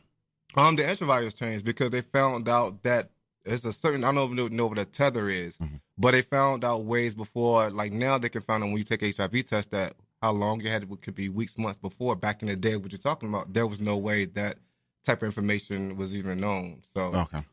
[0.57, 3.11] Um, the antivirus changed because they found out that
[3.45, 4.05] it's a certain.
[4.05, 5.81] I don't know, know what a tether is, Mhm.
[5.99, 7.71] but they found out ways before.
[7.71, 10.69] Like now, they can find out when you take HIV test that how long you
[10.69, 12.15] had it could be weeks, months before.
[12.17, 14.59] Back in the day, what you're talking about, there was no way that
[15.05, 16.83] type of information was even known.
[16.95, 17.45] So Okay.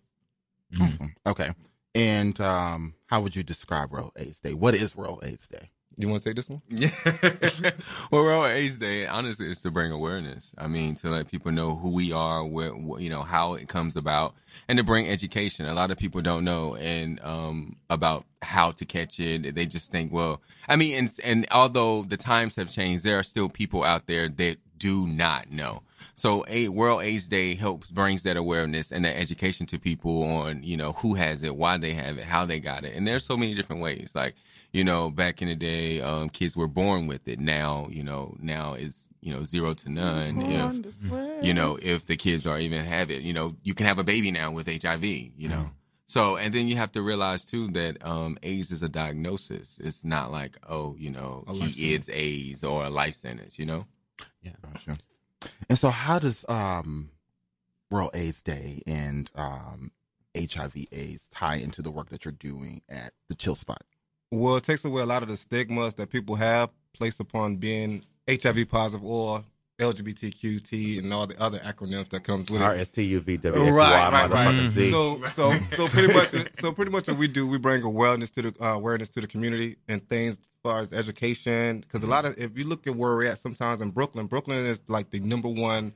[0.74, 1.16] Mhm.
[1.26, 1.52] Okay.
[1.96, 4.54] And um how would you describe World AIDS Day?
[4.54, 5.72] What is World AIDS Day?
[6.00, 6.62] You want to take this one?
[6.70, 6.92] Yeah.
[8.12, 10.56] well, World AIDS Day, honestly, is to bring awareness.
[10.58, 13.68] I mean, to let people know who we are, where, wh- you know, how it
[13.68, 14.34] comes about,
[14.70, 15.66] and to bring education.
[15.66, 19.54] A lot of people don't know and um, about how to catch it.
[19.56, 23.24] They just think, well, I mean, and and although the times have changed, there are
[23.24, 25.84] still people out there that do not know.
[26.16, 30.64] So, a World AIDS Day helps brings that awareness and that education to people on,
[30.64, 33.26] you know, who has it, why they have it, how they got it, and there's
[33.26, 34.12] so many different ways.
[34.16, 34.36] Like,
[34.72, 37.40] you know, back in the day, um, kids were born with it.
[37.40, 40.42] Now, you know, now it's you know zero to none.
[40.42, 40.48] If
[41.44, 44.04] you know, if the kids are even have it, you know, you can have a
[44.04, 45.04] baby now with HIV.
[45.04, 45.70] You know.
[46.08, 49.78] So, and then you have to realize too that um, AIDS is a diagnosis.
[49.80, 53.60] It's not like, oh, you know, A he is AIDS or a life sentence.
[53.60, 53.86] You know.
[54.42, 54.54] Yeah.
[54.62, 54.98] Gotcha.
[55.70, 57.12] And so how does um
[57.92, 59.92] World AIDS Day and um
[60.36, 63.84] HIV AIDS tie into the work that you're doing at the chill spot?
[64.32, 68.04] Well, it takes away a lot of the stigmas that people have placed upon being
[68.28, 69.44] HIV positive or
[69.80, 72.66] LGBTQT and all the other acronyms that comes with it.
[72.66, 74.70] R S T U V W X Right, right, right.
[74.70, 74.92] Z.
[74.92, 78.42] So, so, so pretty much, so pretty much what we do, we bring awareness to
[78.44, 81.80] the uh, awareness to the community and things as far as education.
[81.80, 84.66] Because a lot of, if you look at where we're at, sometimes in Brooklyn, Brooklyn
[84.66, 85.94] is like the number one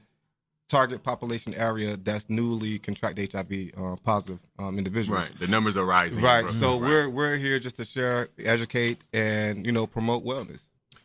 [0.69, 5.29] target population area that's newly contract HIV uh, positive um, individuals.
[5.29, 5.39] Right.
[5.39, 6.19] The numbers are rising.
[6.19, 6.41] in Right.
[6.41, 6.61] Brooklyn.
[6.61, 6.81] So Right.
[6.89, 10.59] we're we're here just to share, educate, and you know promote wellness.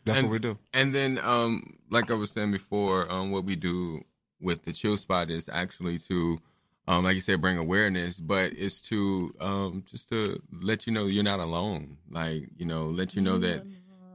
[0.04, 0.56] That's And- what we do.
[0.72, 4.04] And then, um, like I was saying before, um, what we do
[4.40, 6.38] with the chill spot is actually to,
[6.86, 11.04] um, like you said, bring awareness, but it's to um, just to let you know
[11.06, 11.98] you're not alone.
[12.10, 13.66] Like you know, let you know that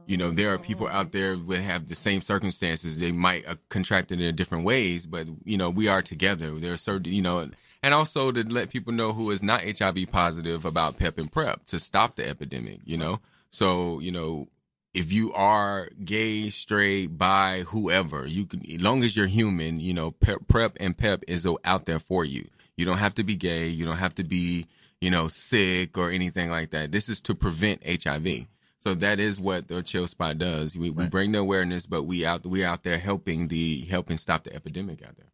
[0.06, 2.98] you know there are people out there that have the same circumstances.
[2.98, 6.58] They might uh, contract it in different ways, but you know we are together.
[6.58, 7.50] There are certain, you know.
[7.84, 11.66] And also to let people know who is not HIV positive about PEP and PrEP
[11.66, 13.20] to stop the epidemic, you know?
[13.50, 14.48] So, you know,
[14.94, 19.92] if you are gay, straight, bi, whoever, you can, as long as you're human, you
[19.92, 22.48] know, PrEP, PrEP and PEP is out there for you.
[22.78, 23.68] You don't have to be gay.
[23.68, 24.66] You don't have to be,
[25.02, 26.90] you know, sick or anything like that.
[26.90, 28.46] This is to prevent HIV.
[28.84, 30.76] So that is what the chill spot does.
[30.76, 34.44] We, we bring the awareness, but we out we out there helping the helping stop
[34.44, 35.32] the epidemic out there.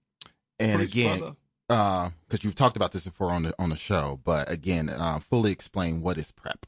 [0.60, 2.12] And Preach, again, brother.
[2.28, 5.50] because you've talked about this before on the on the show, but again, uh, fully
[5.50, 6.64] explain what is PrEP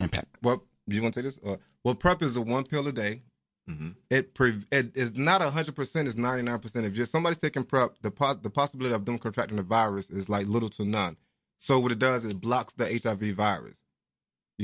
[0.00, 0.26] and PEP.
[0.42, 1.38] Well, you want to say this?
[1.44, 3.20] Uh, well, PrEP is a one pill a day.
[3.68, 3.94] Mhm.
[4.08, 6.08] It pre- it is not hundred percent.
[6.08, 6.86] It's ninety nine percent.
[6.86, 10.30] If just somebody's taking PrEP, the pos- the possibility of them contracting the virus is
[10.30, 11.18] like little to none.
[11.58, 13.76] So what it does is blocks the HIV virus.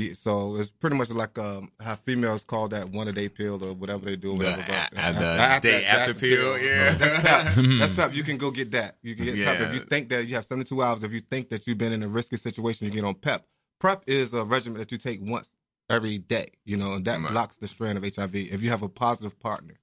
[0.00, 3.62] Yeah, so it's pretty much like um, how females call that one a day pill
[3.64, 4.30] or whatever they do.
[4.34, 6.92] or The Whatever, a- but- a- the after- day after pill, yeah.
[6.92, 7.14] So that's
[7.54, 7.78] PrEP.
[7.80, 8.14] That's PrEP.
[8.18, 8.96] You can go get that.
[9.02, 11.02] You can get PrEP if you think that you have seventy two hours.
[11.02, 13.44] If you think that you've been in a risky situation, you get on PEP.
[13.80, 15.52] PrEP is a regimen that you take once
[15.90, 17.32] every day, you know, and that Right.
[17.32, 19.74] blocks the strand of HIV if you have a positive partner.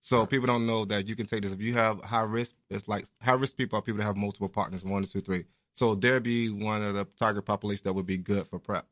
[0.00, 1.52] So people don't know that you can take this.
[1.52, 4.48] If you have high risk, it's like high risk people are people that have multiple
[4.48, 5.44] partners, one, two, three.
[5.76, 8.86] So there'd be one of the target population that would be good for PrEP.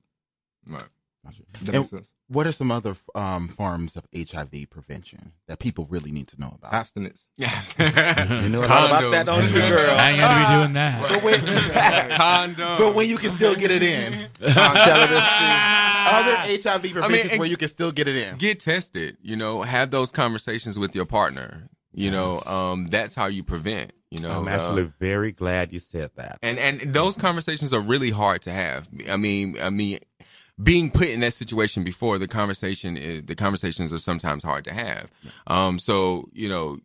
[0.66, 0.84] Right.
[1.62, 2.08] That makes sense.
[2.26, 6.52] what are some other um, forms of HIV prevention that people really need to know
[6.58, 6.74] about?
[6.74, 7.26] Abstinence.
[7.36, 7.74] Yes.
[7.78, 9.90] You know a lot about that, don't you, girl?
[9.96, 11.00] I ain't gonna be doing that.
[11.08, 12.78] But when, Condom.
[12.78, 17.68] but when you can still get it in, other HIV preventions and- where you can
[17.68, 18.36] still get it in.
[18.36, 23.26] get tested you know have those conversations with your partner you know um that's how
[23.26, 26.38] you prevent you know I'm uh, actually very glad you said that.
[26.42, 29.98] and and those conversations are really hard to have i mean i mean
[30.62, 34.72] being put in that situation before the conversation is the conversations are sometimes hard to
[34.72, 35.08] have
[35.46, 36.78] um so you know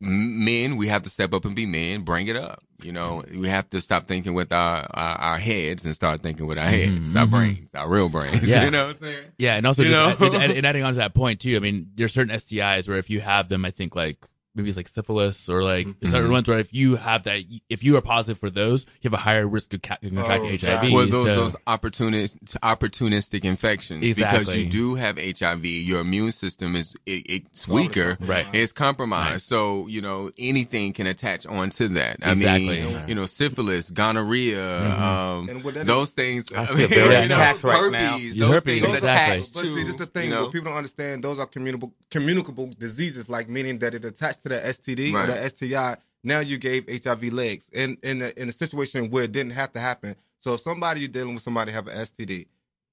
[0.00, 3.48] men we have to step up and be men bring it up you know we
[3.48, 7.16] have to stop thinking with our our, our heads and start thinking with our heads
[7.16, 7.30] our mhm.
[7.30, 8.64] brains our real brains Yeah.
[8.64, 10.32] you know what i'm saying Yeah, and also You just, know?
[10.38, 11.56] and adding on to that point too.
[11.56, 14.18] I mean, there's certain STIs where if you have them, I think like
[14.54, 16.10] maybe it's like syphilis or like Mm-hmm.
[16.10, 19.12] certain ones where if you have that, if you are positive for those, you have
[19.18, 20.92] a higher risk of ca- contracting Oh, HIV.
[20.92, 26.76] Well, those so- those opportunist opportunistic infections because you do have HIV, your immune system
[26.76, 28.46] is it, it's weaker, Right.
[28.52, 29.40] It's compromised, Right.
[29.40, 32.16] so you know anything can attach onto that.
[32.22, 32.48] Exactly.
[32.82, 36.50] I mean, you know, syphilis, gonorrhea, um, And what that those things.
[36.52, 38.12] I I feel mean, very you know, attacked right now.
[38.12, 39.36] herpes, Your those herpes, things exactly.
[39.36, 40.24] attached But see, this is the thing.
[40.24, 44.04] you know, What people don't understand, those are communicable communicable diseases, like meaning that it
[44.04, 45.28] attached to the STD Right.
[45.28, 45.96] or the STI.
[46.22, 49.72] Now you gave HIV legs, in in a, in a situation where it didn't have
[49.72, 50.16] to happen.
[50.40, 52.46] So if somebody you're dealing with somebody have an STD,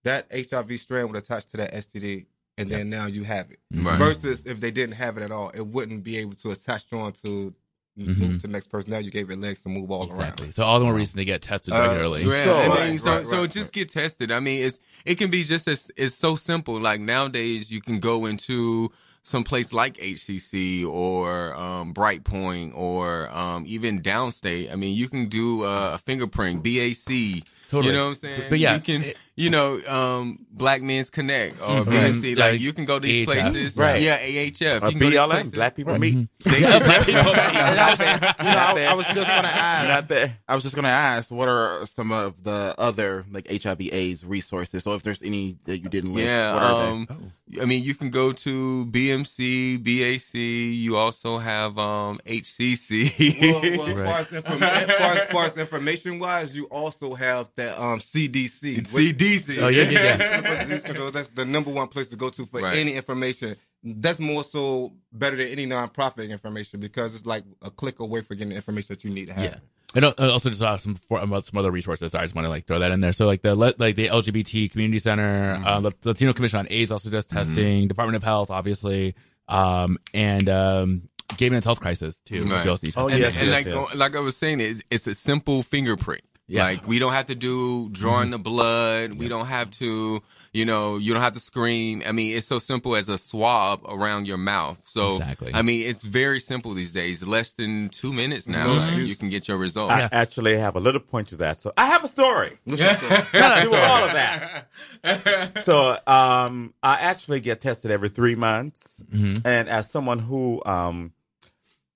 [0.04, 2.26] that HIV strand would attach to that STD,
[2.58, 3.60] and then now you have it.
[3.74, 3.98] Right.
[3.98, 7.14] Versus if they didn't have it at all, it wouldn't be able to attach on
[7.24, 7.54] to
[7.98, 8.42] move Mhm.
[8.42, 8.92] to the next person.
[8.92, 10.46] Now you gave it legs to move all exactly.
[10.48, 10.54] around.
[10.56, 12.22] So all the more reason to get tested Uh, regularly.
[12.24, 13.74] Yeah, So- I mean, Right, so right, so just right.
[13.74, 14.32] get tested.
[14.32, 16.80] I mean, it's it can be just as it's so simple.
[16.80, 18.92] Like nowadays, you can go into
[19.24, 24.72] some place like HCC or um, Bright Point or um, even Downstate.
[24.72, 27.44] I mean, you can do uh, a fingerprint, BAC.
[27.72, 27.88] Totally.
[27.94, 28.44] You know what I'm saying?
[28.50, 29.04] But yeah, you can.
[29.04, 31.86] it- you know, um, Black Men's Connect or Mhm.
[31.86, 32.36] BMC.
[32.36, 33.26] Like Like you can go to these AHF.
[33.52, 33.78] places.
[33.78, 34.02] Right.
[34.02, 34.84] Yeah, AHF.
[34.84, 35.52] Or You can go these BLM, places.
[35.54, 35.98] Black People.
[35.98, 36.28] Meet.
[36.44, 39.88] They And I was- you know, I, I was just gonna ask.
[39.88, 40.38] Not there.
[40.48, 44.84] I was just gonna ask, what are some of the other like HIV/AIDS resources?
[44.84, 47.32] So if there's any that you didn't list, Yeah, what are um,
[47.62, 50.36] I mean, you can go to BMC, BAC.
[50.36, 53.42] You also have um, HCC.
[53.42, 54.06] well, well, Right.
[54.06, 57.61] far as, informa- as, far as, as far as information wise, you also have that
[57.70, 58.94] um, CDC.
[58.94, 59.62] which- CDC.
[59.62, 60.64] Oh, yeah, yeah, yeah.
[60.64, 62.78] Disease Control, that's the number one place to go to for Right.
[62.78, 63.56] any information.
[63.84, 68.36] That's more so better than any nonprofit information because it's like a click away for
[68.36, 69.44] getting the information that you need to have.
[69.44, 69.56] Yeah.
[69.94, 72.16] And also just uh, some for, um, some other resources.
[72.16, 73.12] I just want to like throw that in there.
[73.12, 77.10] So like the like the LGBT Community Center, uh, the Latino Commission on AIDS also
[77.10, 77.90] does testing.
[77.90, 79.16] Department of Health, obviously,
[79.50, 82.46] um, and um, gay men's health crisis too.
[82.46, 82.64] Right.
[82.64, 83.96] We also need to Oh, test and, yes, and yes, like yes.
[83.96, 86.24] like I was saying, it's, it's a simple finger prick.
[86.52, 86.64] Yeah.
[86.64, 89.14] Like we don't have to do drawing the blood.
[89.14, 92.04] We don't have to, you know, you don't have to scream.
[92.06, 94.82] I mean, it's so simple as a swab around your mouth.
[94.86, 95.52] So Exactly.
[95.54, 97.24] I mean, it's very simple these days.
[97.26, 99.94] Less than two minutes now, No and you can get your results.
[99.94, 101.58] I actually have a little point to that.
[101.58, 102.58] So I have a story.
[102.66, 103.10] What's your story?
[103.32, 104.68] Do all of that.
[105.64, 109.42] so um, I actually get tested every three months, Mhm.
[109.46, 111.14] and as someone who um,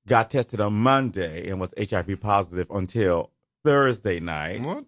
[0.08, 3.32] got tested on Monday and was HIV positive until
[3.66, 4.62] Thursday night.
[4.62, 4.86] What?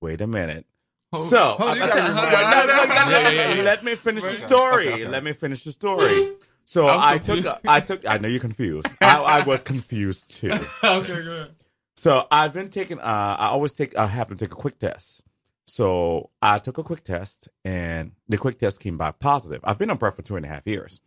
[0.00, 0.66] Wait a minute.
[1.12, 4.88] Hold- So hold I- I- let me finish the story.
[4.92, 5.08] okay.
[5.08, 6.32] Let me finish the story.
[6.64, 8.88] So I took, a, I took, I know you're confused.
[9.00, 10.50] I, I was confused too.
[10.84, 11.50] okay, good.
[11.96, 12.98] So I've been taking.
[12.98, 13.96] Uh, I always take.
[13.96, 15.22] I have to take a quick test.
[15.68, 19.60] So I took a quick test, and the quick test came back positive.
[19.64, 21.00] I've been on PrEP for two and a half years,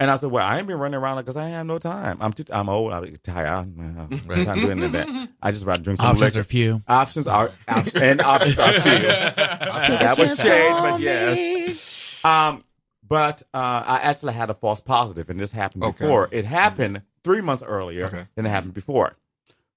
[0.00, 2.18] and I said, "Well, I ain't been running around because I have no time.
[2.20, 2.44] I'm too.
[2.50, 2.92] I'm old.
[2.92, 3.46] I'm tired.
[3.48, 4.44] I don't have Right.
[4.46, 5.28] time doing any of that.
[5.42, 6.40] I just about drink some Options liquor.
[6.40, 6.82] are few.
[6.88, 8.80] options are op- and options are few.
[9.08, 12.20] that was shade, but yes.
[12.24, 12.64] Um,
[13.06, 16.04] but uh, I actually had a false positive, and this happened Okay.
[16.04, 16.28] before.
[16.32, 18.24] It happened three months earlier Okay.
[18.34, 19.16] than it happened before.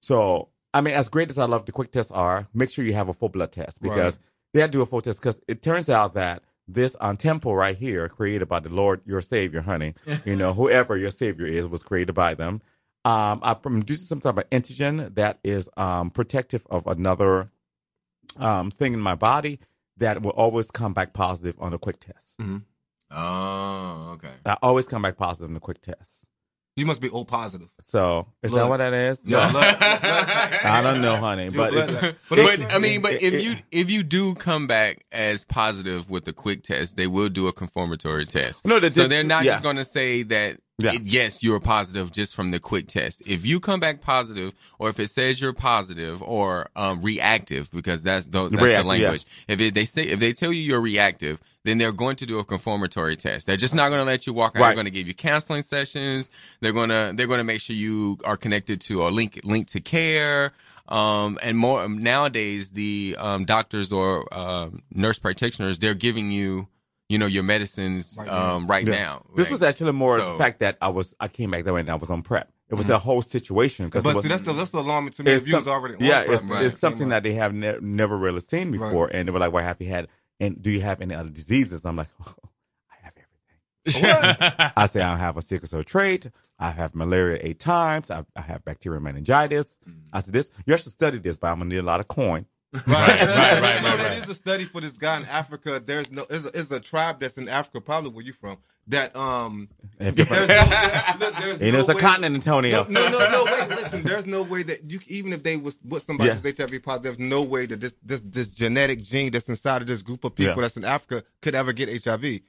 [0.00, 2.94] So, I mean, as great as I love the quick tests are, make sure you
[2.94, 4.18] have a full blood test because
[4.54, 5.20] they have to do a full test.
[5.20, 9.20] Because it turns out that this on temple right here, created by the Lord, your
[9.20, 12.60] Savior, honey, you know, whoever your Savior is, was created by them.
[13.04, 17.50] Um, I produced some type of antigen that is um, protective of another
[18.36, 19.60] um, thing in my body
[19.98, 22.38] that will always come back positive on a quick test.
[22.38, 22.58] Mm-hmm.
[23.16, 24.32] Oh, okay.
[24.44, 26.26] I always come back positive on the quick test.
[26.76, 27.68] You must be O positive.
[27.80, 29.22] So is that what that is?
[29.24, 29.52] Yeah, No.
[29.52, 29.98] blood- blood.
[30.02, 32.18] I don't know, honey, Your but it's, type.
[32.28, 36.26] But, I mean, but if it- you if you do come back as positive with
[36.26, 38.66] the quick test, they will do a confirmatory test.
[38.66, 39.52] No, they so did- they're not yeah.
[39.52, 40.92] just going to say that Yeah.
[40.92, 43.22] it- yes, you're positive just from the quick test.
[43.24, 48.02] If you come back positive, or if it says you're positive or um, reactive, because
[48.02, 49.02] that's the, that's Reactive, the yeah.
[49.04, 49.24] language.
[49.48, 52.38] If it, they say if they tell you you're reactive, then they're going to do
[52.38, 53.46] a confirmatory test.
[53.46, 54.60] They're just not going to let you walk out.
[54.60, 54.68] Right.
[54.68, 56.30] They're going to give you counseling sessions.
[56.60, 59.66] They're going to they're going to make sure you are connected to or link link
[59.68, 60.52] to care.
[60.88, 66.68] Um, and more nowadays, the um, doctors or um, nurse practitioners they're giving you
[67.08, 68.54] you know your medicines Right now.
[68.56, 68.94] um, right Yeah.
[68.94, 69.22] now.
[69.36, 71.80] This was actually more so- the fact that I was I came back that way
[71.80, 72.50] and I was on prep.
[72.68, 75.30] It was the whole situation because But see, that's the that's the alarming to me.
[75.30, 76.64] it's If you was some- already on yeah, prep, it's, right?
[76.64, 79.62] it's something that they have ne- never really seen before, and they were like, "Well,
[79.62, 80.08] have you had?
[80.40, 82.34] And do you have any other diseases?" I'm like, oh,
[82.90, 83.14] "I have
[83.86, 86.28] everything." I say I have a sickle cell trait.
[86.58, 88.10] I have malaria eight times.
[88.10, 89.78] I, I have bacterial meningitis.
[89.88, 90.06] Mm.
[90.12, 90.50] I said this.
[90.66, 92.46] You should study this, but I'm gonna need a lot of coin.
[92.86, 94.22] Right, right, You right, know, right, that right.
[94.22, 95.82] is a study for this guy in Africa.
[95.84, 98.58] There's no, is a, is a tribe that's in Africa, probably where you from.
[98.88, 102.86] That um, If you're there's no, look, there's And no it's a continent, Antonio.
[102.88, 103.44] No, no, no, no.
[103.44, 104.02] Wait, listen.
[104.04, 106.36] There's no way that you, even if they was with somebody Yeah.
[106.36, 109.88] who's HIV positive, there's no way that this this this genetic gene that's inside of
[109.88, 110.60] this group of people Yeah.
[110.60, 112.42] that's in Africa could ever get HIV.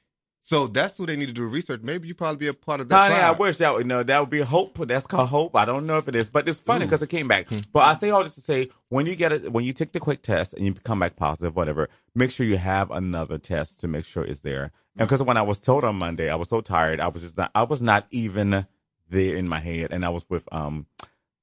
[0.48, 1.82] So that's who they need to do research.
[1.84, 3.12] Maybe you probably be a part of that.
[3.12, 4.78] Honey, I wish that would no, that would be hope.
[4.78, 5.58] That's called hope.
[5.58, 7.48] I don't know if it is, but it's funny because it came back.
[7.74, 10.00] But I say all this to say, when you get it, when you take the
[10.00, 13.90] quick test and you come back positive, whatever, make sure you have another test to
[13.90, 14.72] make sure it's there.
[14.98, 17.38] And because when I was told on Monday, I was so tired, I was just
[17.38, 18.66] not, I was not even
[19.10, 20.86] there in my head, and I was with um,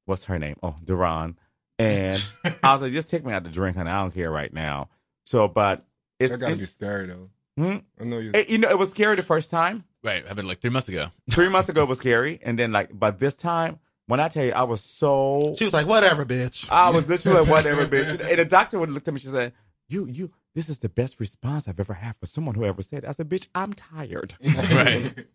[0.07, 0.57] what's her name?
[0.63, 1.39] Oh, Duran,
[1.79, 2.27] and
[2.63, 4.89] I was like, just take me out to drink, and I don't care right now.
[5.25, 5.85] So, but
[6.19, 7.29] it's That gotta it- be scary though.
[7.57, 7.77] Hmm?
[8.01, 8.31] I know you.
[8.35, 9.85] it- you know, it was scary the first time.
[10.03, 11.11] Right, happened like three months ago.
[11.31, 14.53] Three months ago was scary, and then like, but this time, when I tell you,
[14.53, 16.69] I was so, She was like, whatever, bitch.
[16.71, 18.21] I was literally like, whatever, bitch.
[18.21, 19.21] And the doctor would look at me.
[19.21, 19.55] She said,
[19.89, 23.05] "You, you, this is the best response I've ever had for someone who ever said."
[23.07, 25.27] I said, "Bitch, I'm tired." Right.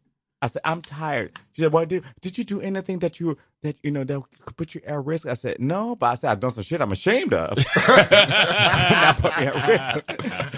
[0.41, 3.77] I said, "I'm tired." She said, "Well, did did you do anything that you that
[3.83, 6.39] you know that could put you at risk?" I said, "No," but I said, "I've
[6.39, 10.48] done some shit I'm ashamed of." Not put me at risk.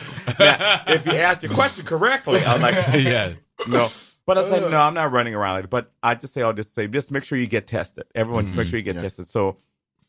[0.44, 3.34] Now, if you asked your question correctly, I was like, yeah.
[3.68, 3.90] no.
[4.26, 5.70] But I said, no, I'm not running around like that.
[5.70, 8.04] But I just say I'll just say, just make sure you get tested.
[8.16, 9.02] Everyone, just make sure you get Yeah.
[9.02, 9.28] tested.
[9.28, 9.58] So,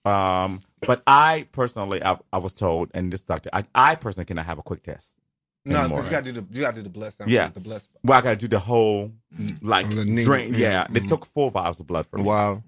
[0.05, 4.47] um, but I personally, I, I was told, and this doctor, I, I personally cannot
[4.47, 5.19] have a quick test.
[5.65, 6.03] no, anymore.
[6.05, 7.33] you gotta do the you gotta do the blood sample.
[7.33, 7.49] Yeah.
[7.49, 7.83] the blood.
[8.05, 9.13] Well, I got to do the whole,
[9.61, 10.55] like, The knee, drain.
[10.55, 10.59] yeah.
[10.59, 11.09] Yeah, they Mhm.
[11.09, 12.27] took four vials of blood from me.
[12.27, 12.63] Wow.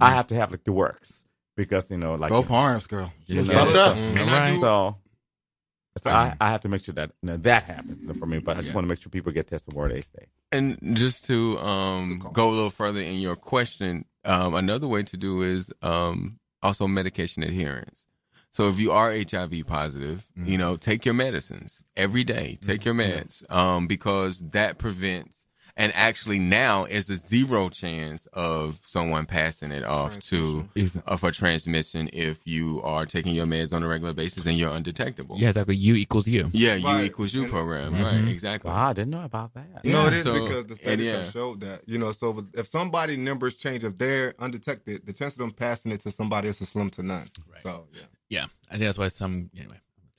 [0.00, 1.24] I have to have, like, the works
[1.56, 3.12] because, you know, like, Both arms, girl.
[3.26, 3.96] You You know, fucked up.
[3.96, 4.54] And All I right.
[4.54, 4.96] do- so,
[5.96, 8.38] so I, I have to make sure that you that happens for me.
[8.38, 10.26] But I just want to make sure people get tested where they stay.
[10.52, 15.16] And just to um, go a little further in your question, um, another way to
[15.16, 18.06] do is um, also medication adherence.
[18.52, 20.50] So if you are HIV positive, Mm-hmm.
[20.50, 22.58] you know, take your medicines every day.
[22.62, 25.35] Take your meds um, because that prevents
[25.76, 30.68] and actually now is a zero chance of someone passing it off to
[31.06, 34.70] uh, for transmission if you are taking your meds on a regular basis and you're
[34.72, 35.36] undetectable.
[35.38, 35.76] Yeah, exactly.
[35.76, 36.48] U equals U.
[36.52, 37.04] Yeah, you Right.
[37.04, 37.94] equals you And- program.
[37.94, 38.04] Mhm.
[38.04, 38.70] Right, exactly.
[38.70, 39.84] Wow, I didn't know about that.
[39.84, 41.18] No, it is so- because the and studies yeah.
[41.24, 41.82] have showed that.
[41.86, 45.92] You know, so if somebody numbers change, if they're undetected, the chance of them passing
[45.92, 47.28] it to somebody else is slim to none.
[47.52, 47.62] Right.
[47.62, 48.00] So yeah.
[48.28, 49.78] Yeah, I think that's why some anyway.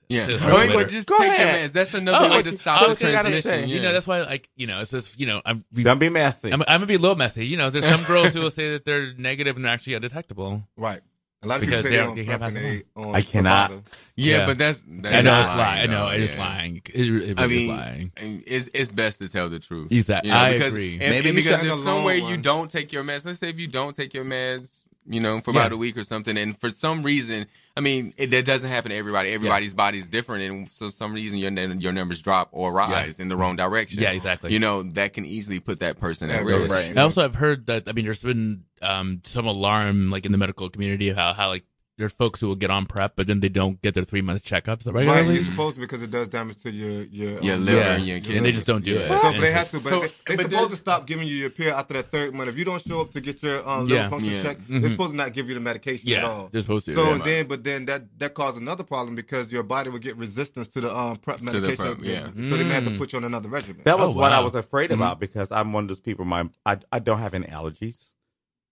[0.10, 0.28] Yeah.
[0.28, 1.60] It's Or hard just Go take ahead.
[1.60, 1.72] your meds.
[1.74, 3.41] That's another Oh, way to stop the what you transmission.
[3.41, 3.65] say?
[3.65, 6.10] You know, that's why like you know, it's just you know, I'm we, Don't be
[6.10, 6.52] messy.
[6.52, 7.46] I'm, I'm gonna be a little messy.
[7.46, 10.63] You know, there's some girls who will say that they're negative and they're actually undetectable.
[10.78, 11.02] Right.
[11.43, 13.22] A lot of Because people say they they, they can't PrEP and pass on I
[13.22, 13.72] cannot.
[14.15, 14.46] Yeah, Yeah.
[14.48, 15.84] but that's, that's I know it's lying.
[15.84, 16.82] I know it is lying.
[16.86, 18.12] It, it really I mean, is lying.
[18.48, 19.91] it's it's best to tell the truth.
[19.91, 20.30] Exactly.
[20.30, 20.96] You know, I because agree.
[20.96, 23.50] If, Maybe because shouldn't if some long way you don't take your meds, let's say
[23.50, 25.62] if you don't take your meds, you know, for Yeah.
[25.62, 28.89] about a week or something, and for some reason, I mean, it, that doesn't happen
[28.91, 29.32] to everybody.
[29.32, 33.38] Everybody's body's different, and so some reason your your numbers drop or rise in the
[33.38, 34.02] wrong direction.
[34.02, 34.52] Yeah, exactly.
[34.52, 36.74] You know, that can easily put that person at risk.
[36.74, 36.98] right.
[36.98, 40.38] I also have heard that I mean, there's been um, some alarm like in the
[40.38, 41.63] medical community of how how like
[41.97, 44.43] there's folks who will get on prep, but then they don't get their three month
[44.43, 45.33] checkups Right, regularly.
[45.36, 47.95] you're supposed to because it does damage to your your Your um, liver Yeah.
[47.95, 49.10] and your And they just don't do it.
[49.10, 49.19] Yeah.
[49.19, 51.49] So but they have to, but So- they, they're supposed to stop giving you your
[51.49, 52.49] pill after that third month.
[52.49, 54.10] If you don't show up to get your um, liver Yeah.
[54.10, 54.43] function Yeah.
[54.43, 54.81] check, Mhm.
[54.81, 56.49] they're supposed to not give you the medication at all.
[56.51, 56.93] they're supposed to.
[56.93, 57.23] So yeah.
[57.23, 60.81] then, but then that that caused another problem because your body would get resistance to
[60.81, 61.95] the um prep the medication.
[61.95, 62.25] prep, yeah.
[62.27, 62.97] So they may have to Mm.
[62.99, 63.81] put you on another regimen.
[63.86, 65.01] That was Oh, what I was afraid Mm-hmm.
[65.01, 66.25] about because I'm one of those people.
[66.25, 68.13] My I I don't have any allergies.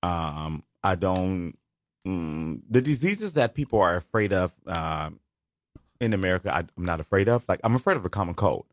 [0.03, 1.55] Um, I don't.
[2.05, 5.19] Mm, the diseases that people are afraid of um,
[5.99, 7.43] in America, I, I'm not afraid of.
[7.47, 8.65] Like I'm afraid of the common cold,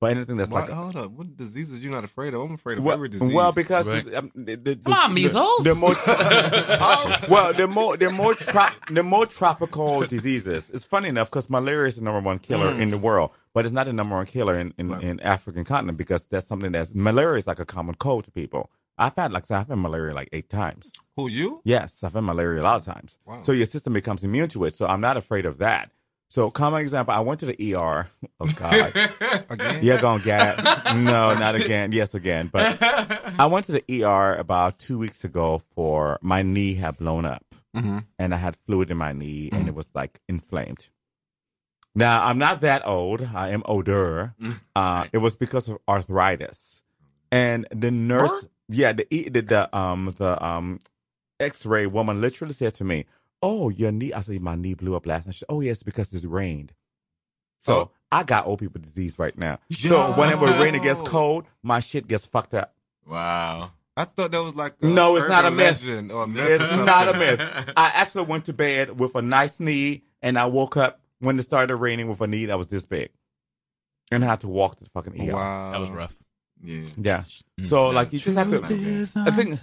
[0.00, 2.42] but anything that's Why, like hold up, what diseases you're not afraid of?
[2.42, 3.32] I'm afraid of well, every disease.
[3.34, 4.04] well, because Right.
[4.04, 5.64] the, um, the, the, Come on, measles.
[5.64, 5.96] The, more,
[7.28, 10.70] well, the more the more trop, the more tropical diseases.
[10.72, 13.72] It's funny enough because malaria is the number one killer in the world, but it's
[13.72, 15.02] not the number one killer in in, Right.
[15.02, 18.70] in African continent because that's something that malaria is like a common cold to people.
[18.98, 20.92] I've had like I've had malaria like eight times.
[21.16, 21.60] who you?
[21.64, 23.18] Yes, I've had malaria a lot of times.
[23.26, 23.40] Wow.
[23.42, 24.74] So your system becomes immune to it.
[24.74, 25.90] So I'm not afraid of that.
[26.28, 28.08] So, common example, I went to the ER.
[28.40, 28.92] Oh God.
[29.48, 29.82] Again?
[29.84, 30.62] You're gonna get
[30.96, 31.92] no, not again.
[31.92, 32.48] Yes, again.
[32.52, 32.76] But
[33.38, 37.44] I went to the ER about two weeks ago for my knee had blown up,
[37.74, 38.04] Mhm.
[38.18, 40.90] and I had fluid in my knee, and it was like inflamed.
[41.94, 43.22] Now I'm not that old.
[43.34, 44.34] I am older.
[44.74, 46.82] Uh, it was because of arthritis,
[47.32, 48.44] and the nurse?
[48.68, 50.80] Yeah, the, E- the the um the um
[51.40, 53.04] X-ray woman literally said to me,
[53.42, 55.82] "Oh, your knee." I said, "My knee blew up last night." She said, "Oh, yes,
[55.82, 56.72] because it's rained."
[57.58, 57.90] So Oh.
[58.12, 59.58] I got old people disease right now.
[59.70, 62.74] So whenever it rain it gets cold, my shit gets fucked up.
[63.06, 63.72] Wow.
[63.96, 66.10] I thought that was like a No, it's not a urban myth.
[66.12, 67.38] or a myth or It's not a something.
[67.38, 67.72] myth.
[67.76, 71.42] I actually went to bed with a nice knee, and I woke up when it
[71.44, 73.08] started raining with a knee that was this big,
[74.10, 75.32] and I had to walk to the fucking ER.
[75.32, 76.14] Wow, that was rough.
[76.62, 76.82] Yeah.
[76.96, 77.22] Yeah.
[77.64, 78.64] So like you just have to.
[79.16, 79.60] I think,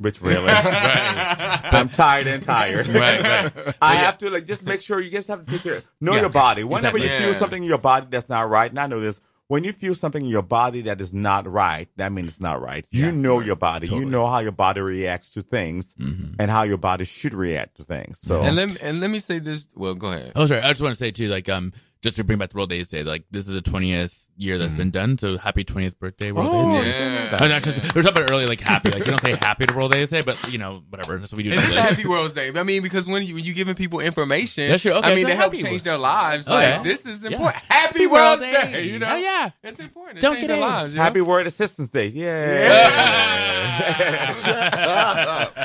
[0.00, 2.86] which really, I'm tired and tired.
[2.88, 3.74] Right, right.
[3.82, 4.00] I yeah.
[4.02, 5.82] have to like just make sure you just have to take care.
[6.00, 6.22] Know Yeah.
[6.22, 6.64] your body.
[6.64, 7.18] Whenever Exactly.
[7.18, 9.20] you feel something in your body that's not right, and I know this.
[9.48, 12.62] When you feel something in your body that is not right, that means it's not
[12.62, 12.86] right.
[12.92, 13.88] You know your body.
[13.88, 16.36] You know how your body reacts to things, Mhm.
[16.38, 18.20] and how your body should react to things.
[18.20, 19.66] So And let me, and let me say this.
[19.74, 20.32] Well, go ahead.
[20.36, 20.60] Oh, sorry.
[20.60, 22.90] I just want to say too, like, um, just to bring back the World AIDS
[22.90, 24.78] Day, like, this is the twentieth year that's mm-hmm.
[24.78, 25.18] been done.
[25.18, 27.14] So, happy twentieth birthday, World Oh, AIDS Day.
[27.14, 27.38] Yeah.
[27.40, 28.90] Oh, not just, there's something early, like happy.
[28.90, 31.18] Like, you don't say happy to World AIDS Day, but you know, whatever.
[31.18, 31.50] That's what we do.
[31.50, 32.52] It is a happy World Day.
[32.54, 34.92] I mean, because when you when you giving people information, That's true.
[34.92, 36.48] Okay, I mean, so to help change their lives.
[36.48, 36.74] Okay.
[36.74, 37.30] Like this is Yeah.
[37.30, 37.62] important.
[37.68, 38.84] Happy World Day.
[38.84, 39.50] You know, Oh, yeah.
[39.62, 40.16] it's important.
[40.16, 40.60] To Don't get their AIDS.
[40.62, 40.94] lives.
[40.94, 41.04] you know?
[41.04, 42.06] happy Word Assistance Day.
[42.08, 43.10] Yeah.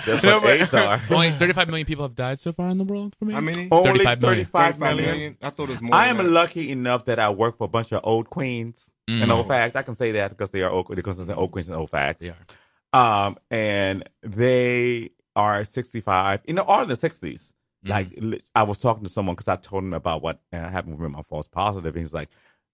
[0.06, 1.02] That's what AIDS are.
[1.10, 3.36] Only 35 million people have died so far in the world from AIDS.
[3.36, 3.68] How many?
[3.72, 4.46] Only 35 million.
[4.46, 5.12] 35 35 million.
[5.12, 5.38] million.
[5.42, 5.96] I thought it was more.
[5.96, 8.65] I am lucky enough that I work for a bunch of old queens
[9.08, 9.34] and Mm.
[9.36, 9.76] old facts.
[9.76, 12.22] I can say that because they are old, because they're old queens and old facts.
[12.22, 13.26] They are.
[13.28, 17.54] Um, and they are 65, you know, all in the 60s.
[17.86, 17.90] Mm.
[17.90, 21.12] Like, I was talking to someone because I told him about what uh, happened with
[21.12, 21.94] my false positive.
[21.96, 22.30] And he's like,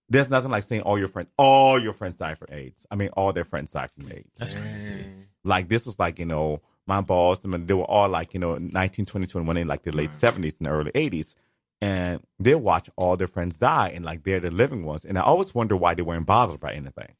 [0.09, 2.85] there's nothing like saying all your friends, all your friends died from AIDS.
[2.91, 4.29] I mean, all their friends died from AIDS.
[4.39, 5.05] That's crazy.
[5.43, 8.39] like, this was like, you know, my boss, I mean, they were all like, you
[8.39, 11.35] know, 19, 20, 21 in like the late 70s and the early 80s.
[11.81, 15.03] And they watch all their friends die and like they're the living ones.
[15.03, 17.15] And I always wonder why they weren't bothered by anything.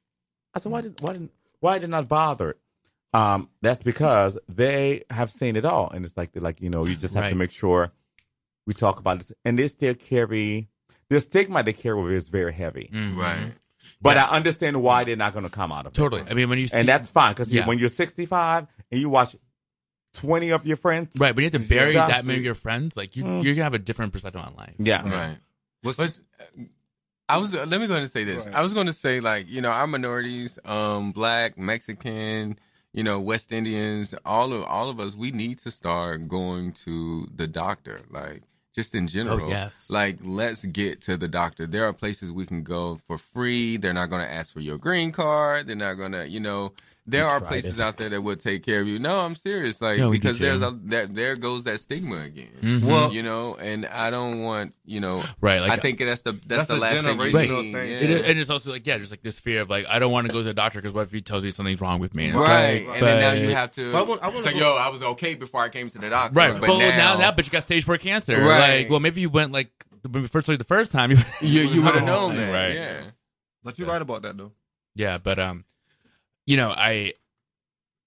[0.54, 2.58] I said, why did why didn't why did not bothered?
[3.14, 6.86] Um, that's because they have seen it all, and it's like they're like you know
[6.86, 7.92] you just have to make sure
[8.68, 10.70] we talk about this, and they still carry
[11.10, 12.90] the stigma they carry with it is very heavy.
[12.94, 13.18] Mhm.
[13.18, 13.54] Right.
[14.02, 14.26] But Yeah.
[14.26, 15.96] I understand why they're not going to come out of it.
[15.96, 16.24] Totally.
[16.30, 17.68] I mean, when you see, and that's fine because Yeah.
[17.68, 19.36] when you're 65 and you watch
[20.14, 21.34] 20 of your friends, right.
[21.34, 22.08] But you have to bury Yeah.
[22.08, 22.98] that many of your friends.
[22.98, 23.44] Like, you, Mm.
[23.44, 24.74] you're gonna have a different perspective on life.
[24.78, 25.38] yeah, Right.
[25.84, 26.22] What's- But
[27.30, 28.46] I was let me go ahead and say this.
[28.46, 28.56] Right.
[28.56, 32.60] I was going to say like you know our minorities, um, black, Mexican,
[32.94, 37.28] you know West Indians, all of all of us, we need to start going to
[37.34, 38.44] the doctor, like
[38.76, 39.46] just in general.
[39.46, 39.90] Oh, yes.
[39.90, 41.66] Like let's get to the doctor.
[41.68, 43.78] There are places we can go for free.
[43.78, 45.68] They're not going to ask for your green card.
[45.68, 46.74] They're not going to, you know.
[47.08, 47.84] There are places it.
[47.84, 49.00] out there that will take care of you.
[49.00, 49.82] No, I'm serious.
[49.82, 52.52] Like Yeah, we because there's a that there goes that stigma again.
[52.62, 52.84] Mhm.
[52.84, 55.24] Well- you know, and I don't want you know.
[55.42, 57.74] Right, like I think that's the that's, That's the last thing you generational need.
[57.74, 57.90] thing.
[57.90, 57.98] Yeah.
[57.98, 60.12] It is, and it's also like yeah, just like this fear of like I don't
[60.12, 62.14] want to go to the doctor because what if he tells me something's wrong with
[62.14, 62.28] me?
[62.30, 63.92] And Right, like, and then now you have to.
[63.92, 65.98] But I want- I wanna so go- yo, I was okay before I came to
[65.98, 66.36] the doctor.
[66.36, 66.54] right.
[66.62, 68.40] but well, now, now, now, but you got stage four cancer.
[68.40, 68.82] Right.
[68.84, 69.72] Like, well, maybe you went like
[70.04, 72.76] the first the first time you you you would have known that, right.
[72.76, 73.02] Yeah.
[73.64, 74.52] But you're right about that though.
[74.96, 75.66] Yeah, but um,
[76.46, 77.14] you know, I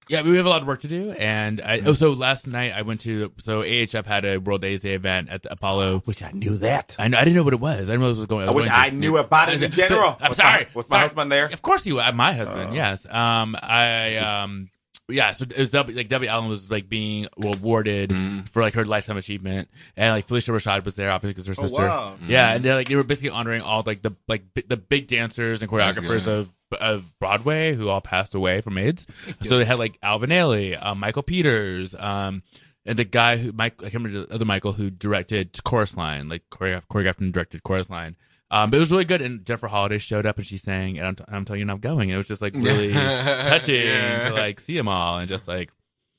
[0.09, 2.73] yeah, we have a lot of work to do, and I oh, so last night
[2.75, 6.03] I went to so AHF had a World AIDS Day event at the Apollo.
[6.05, 6.95] Wish I knew that.
[6.99, 7.89] I, know, I didn't know what it was.
[7.89, 8.47] I didn't know what was going.
[8.47, 8.97] I wish going I to.
[8.97, 10.17] knew about it in But- general.
[10.21, 10.65] I'm Was sorry.
[10.65, 11.03] My, was my Sorry.
[11.05, 11.47] husband there?
[11.47, 12.01] Of course you.
[12.01, 12.71] uh, My husband.
[12.73, 12.75] Oh.
[12.75, 13.07] yes.
[13.09, 13.57] Um.
[13.63, 14.69] I um.
[15.09, 15.33] Yeah.
[15.33, 18.49] So it was W, like Debbie Allen was like being awarded Mhm.
[18.49, 21.67] for like her lifetime achievement, and like Phylicia Rashad was there, obviously because her sister.
[21.67, 21.89] Oh sister.
[21.89, 22.17] wow.
[22.27, 25.07] Yeah, and they're like they were basically honoring all like the like bi- the big
[25.09, 26.51] dancers and choreographers of
[26.81, 29.07] of Broadway who all passed away from AIDS.
[29.43, 32.43] So they had like Alvin Ailey, um, Michael Peters, um,
[32.87, 36.29] and the guy who Mike I can't remember the other Michael who directed Chorus Line,
[36.29, 38.17] like choreographed, choreographed and directed Chorus Line.
[38.51, 41.07] Um, but it was really good, and Jennifer Holliday showed up and she sang, and
[41.09, 42.11] I'm, t- I'm telling you, I'm going.
[42.11, 44.29] It was just like really touching Yeah.
[44.29, 45.71] to like see them all, and just like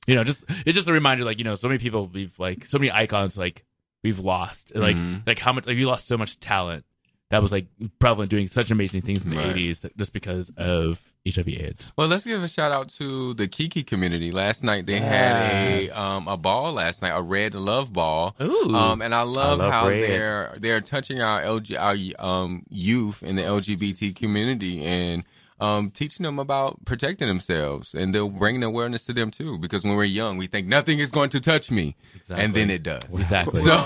[0.07, 2.65] you know, just it's just a reminder, like you know, so many people we've like
[2.65, 3.63] so many icons like
[4.03, 5.25] we've lost, And, like Mhm.
[5.25, 6.83] like how much like we lost so much talent
[7.31, 7.67] that was like
[7.99, 9.55] prevalent doing such amazing things in the Right.
[9.55, 11.91] 80s just because of HIV/AIDS.
[11.95, 14.31] Well, let's give a shout out to the Kiki community.
[14.31, 15.35] Last night they had
[15.89, 18.35] a um a ball last night, a red love ball.
[18.41, 20.09] Ooh, Um, and I love, love how red.
[20.09, 21.95] they're they're touching our LG our
[22.25, 25.23] um youth in the LGBT community and
[25.59, 29.95] um teaching them about protecting themselves and they'll bring awareness to them too because when
[29.95, 32.43] we're young we think nothing is going to touch me Exactly.
[32.45, 33.03] and then it does.
[33.13, 33.61] exactly.
[33.61, 33.71] So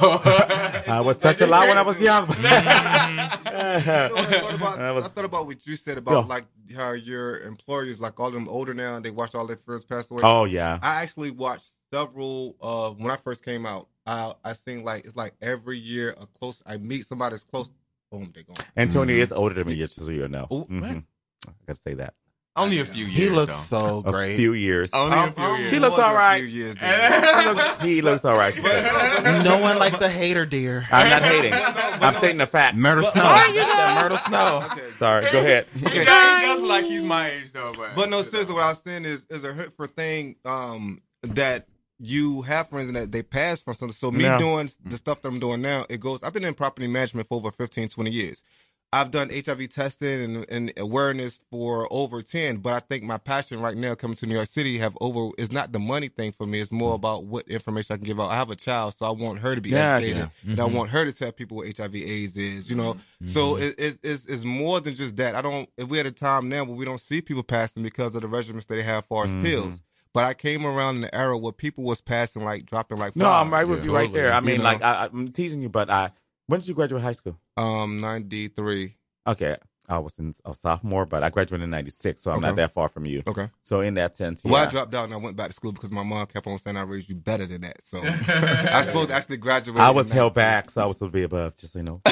[0.88, 2.28] I was touched a lot when I was young.
[2.30, 6.22] You know, I, thought about, That was- I thought about what you said about Yo.
[6.22, 6.46] like
[6.76, 9.84] how your employers, like all of them older now, and they watched all their friends
[9.86, 10.22] pass away.
[10.24, 10.80] oh yeah.
[10.82, 12.56] I actually watched several.
[12.62, 16.26] Uh, when I first came out, I I seen like it's like every year a
[16.40, 16.62] close.
[16.66, 17.70] I meet somebody that's close.
[18.12, 18.56] Boom, they gone.
[18.76, 19.20] Antonio Mhm.
[19.20, 20.48] is older than me, just so you know.
[20.50, 21.04] Mhm.
[21.50, 22.14] I gotta say that.
[22.56, 23.18] only a few years.
[23.18, 24.02] He looks though.
[24.02, 24.34] so great.
[24.34, 24.92] A few years.
[24.94, 25.70] Only a few years.
[25.70, 26.38] She looks all right.
[26.44, 28.54] a few years, he, looks, he looks all right.
[28.54, 29.44] She said.
[29.46, 30.86] no one likes a hater, dear.
[30.92, 31.54] I'm not hating.
[31.54, 32.76] I'm stating the fact.
[32.76, 33.24] Murder But- Snow.
[33.24, 34.68] But- That Murder Snow.
[34.74, 34.90] Okay.
[34.92, 35.26] Sorry.
[35.32, 35.68] Go ahead.
[35.84, 38.70] Okay, he does look like he's my age though, but But no, seriously, what I
[38.70, 41.68] was saying is is a hurtful thing um, that
[42.02, 43.94] you have friends and that they pass from something.
[43.94, 44.38] So me Yeah.
[44.38, 46.24] doing the stuff that I'm doing now, it goes.
[46.24, 48.44] I've been in property management for over 15, 20 years.
[48.92, 53.62] I've done HIV testing and, and awareness for over 10, but I think my passion
[53.62, 56.48] right now coming to New York City have over is not the money thing for
[56.48, 56.60] me.
[56.60, 58.32] It's more about what information I can give out.
[58.32, 60.18] I have a child, so I want her to be Yeah, educated.
[60.44, 60.52] yeah.
[60.52, 60.74] And I Mhm.
[60.74, 62.98] want her to tell people what HIV AIDS is, you know.
[63.26, 65.36] So it, it, it's, it's more than just that.
[65.36, 65.70] I don't.
[65.78, 68.28] If we're at a time now where we don't see people passing because of the
[68.28, 69.44] regimens that they have far as Mhm.
[69.44, 69.80] pills.
[70.16, 73.30] But I came around in the era where people was passing like dropping like No.
[73.30, 73.86] I'm right with Yeah.
[73.86, 74.34] you right there.
[74.34, 74.82] I mean, You like.
[74.82, 76.10] I, I'm teasing you, but I.
[76.50, 77.40] When did you graduate high school?
[77.58, 78.96] Um, ninety three.
[79.28, 79.56] Okay,
[79.88, 82.90] I was in a sophomore, but I graduated in '96, so I'm not that far
[82.90, 83.22] from you.
[83.28, 83.52] Okay.
[83.62, 84.54] So in that sense, yeah.
[84.54, 86.58] Well, I dropped out and I went back to school because my mom kept on
[86.58, 87.86] saying I raised you better than that.
[87.86, 89.78] So I supposed to actually graduate.
[89.78, 92.02] I was held back, so I was to be above, just so you know.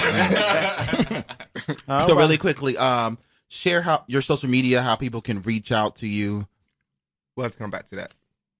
[1.89, 2.21] All so right.
[2.21, 3.17] really quickly, um,
[3.47, 6.47] share how your social media, how people can reach out to you.
[7.35, 8.11] We'll have to come back to that.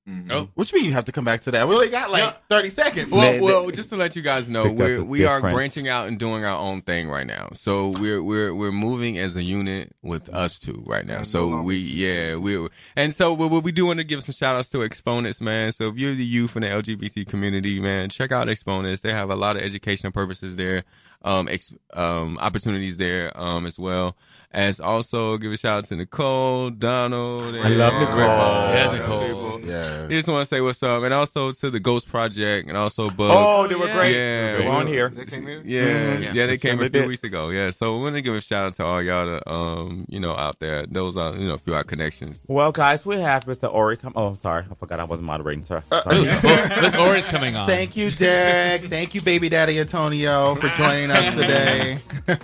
[0.07, 0.31] Mhm.
[0.31, 0.49] Oh.
[0.55, 1.67] What you mean you have to come back to that?
[1.67, 3.11] We only got like thirty seconds.
[3.11, 6.07] Well, They- well, just to let you guys know, we're, it's we are branching out
[6.07, 7.49] and doing our own thing right now.
[7.53, 11.23] So we're we're we're moving as a unit with us two right now.
[11.23, 14.33] So no we yeah we and so we we, we do want to give some
[14.33, 15.73] shout outs to Exponents, man.
[15.73, 19.01] So if you're the youth in the LGBT community, man, check out Exponents.
[19.01, 20.83] They have a lot of educational purposes there,
[21.23, 24.15] um, ex, um, opportunities there, um, as well.
[24.51, 27.53] As also give a shout out to Nicole, Donald.
[27.53, 28.21] I love and- Nicole.
[28.21, 29.25] Yeah, Yeah, Nicole.
[29.27, 29.59] people.
[29.65, 30.07] yeah.
[30.09, 33.29] Just want to say what's up, and also to the Ghost Project, and also Bug.
[33.31, 34.15] Oh, they were great.
[34.15, 34.57] Yeah.
[34.57, 35.09] they were on here.
[35.09, 35.61] They came here.
[35.65, 36.23] Yeah, Mhm.
[36.23, 36.45] yeah, Yeah.
[36.47, 37.07] they came a few did.
[37.09, 37.49] weeks ago.
[37.49, 40.21] Yeah, so we want to give a shout out to all y'all, to, um, you
[40.21, 40.85] know, out there.
[40.87, 42.39] Those are, you know, a few of our connections.
[42.47, 43.71] Well, guys, we have Mr.
[43.71, 44.13] Ori come.
[44.15, 45.63] Oh, sorry, I forgot I wasn't moderating.
[45.63, 45.81] Sorry.
[45.91, 46.17] sorry.
[46.19, 47.67] Ooh, oh, Miss Ori's coming on.
[47.67, 48.85] Thank you, Derek.
[48.89, 51.99] Thank you, baby daddy Antonio, for joining us today.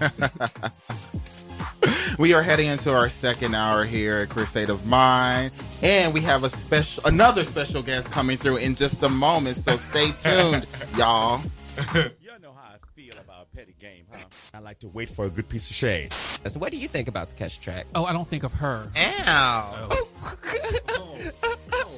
[2.18, 5.52] we are heading into our second hour here at Queer State of Mind,
[5.82, 9.58] and we have a special, another special guest coming through in just a moment.
[9.58, 11.42] So stay tuned, y'all.
[11.96, 12.04] you
[12.42, 14.26] know how I feel about petty game, huh?
[14.54, 16.14] I like to wait for a good piece of shade.
[16.14, 17.86] So what do you think about the Kesha track?
[17.96, 18.90] Oh, I don't think of her.
[18.98, 19.88] Ow.
[19.92, 20.10] Oh.
[21.76, 21.90] Oh.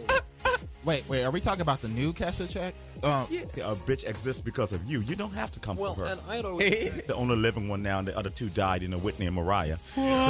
[0.85, 1.23] Wait, wait.
[1.25, 2.75] Are we talking about the new Kesha check?
[3.03, 3.27] Um,
[3.57, 5.01] A bitch exists because of you.
[5.01, 6.07] You don't have to come Well, for her.
[6.13, 6.57] and I don't.
[6.59, 9.77] the only living one now, and the other two died, you know, Whitney and Mariah.
[9.95, 10.25] So, you know.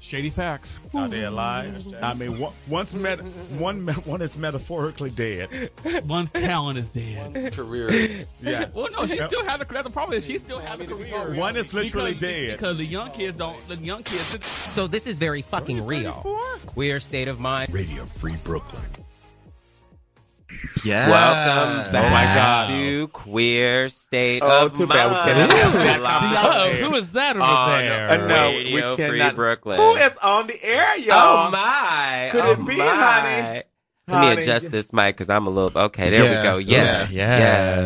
[0.00, 0.80] Shady facts.
[0.92, 1.86] And are they alive?
[2.00, 3.18] I mean, one, one's met,
[3.58, 5.70] one, one is metaphorically dead.
[6.06, 7.52] One's talent is dead.
[7.52, 8.26] career.
[8.40, 8.66] Yeah.
[8.74, 9.82] Well, no, she still has a career.
[9.82, 11.34] The problem is she still has a career.
[11.34, 12.56] One is literally because, dead.
[12.58, 13.56] because the young kids don't.
[13.66, 14.46] The young kids.
[14.46, 16.24] So this is very fucking real.
[16.66, 17.72] Queer state of mind.
[17.72, 18.84] Radio Free Brooklyn.
[20.84, 21.10] Yeah.
[21.10, 22.68] Welcome back Oh my God.
[22.68, 25.24] to Queer State Oh, of too bad we Mind.
[25.24, 26.84] cannot have that Live conversation.
[26.86, 28.08] Oh, who is that over on there?
[28.10, 29.30] Uh, no, Radio we Free.
[29.32, 29.78] Brooklyn.
[29.78, 31.48] Who is on the air, y'all?
[31.48, 32.28] Oh my!
[32.32, 32.84] Could oh it be, my.
[32.86, 33.62] honey?
[34.10, 34.42] Let me Honey.
[34.42, 35.78] adjust this mic because I'm a little.
[35.82, 36.56] Okay, there Yeah, we go.
[36.56, 37.38] Yeah, yeah.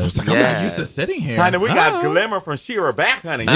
[0.03, 1.37] yes, I'm not used to sitting here.
[1.43, 2.09] Honey, we got Oh.
[2.13, 3.47] Glimmer from She-Ra back, honey.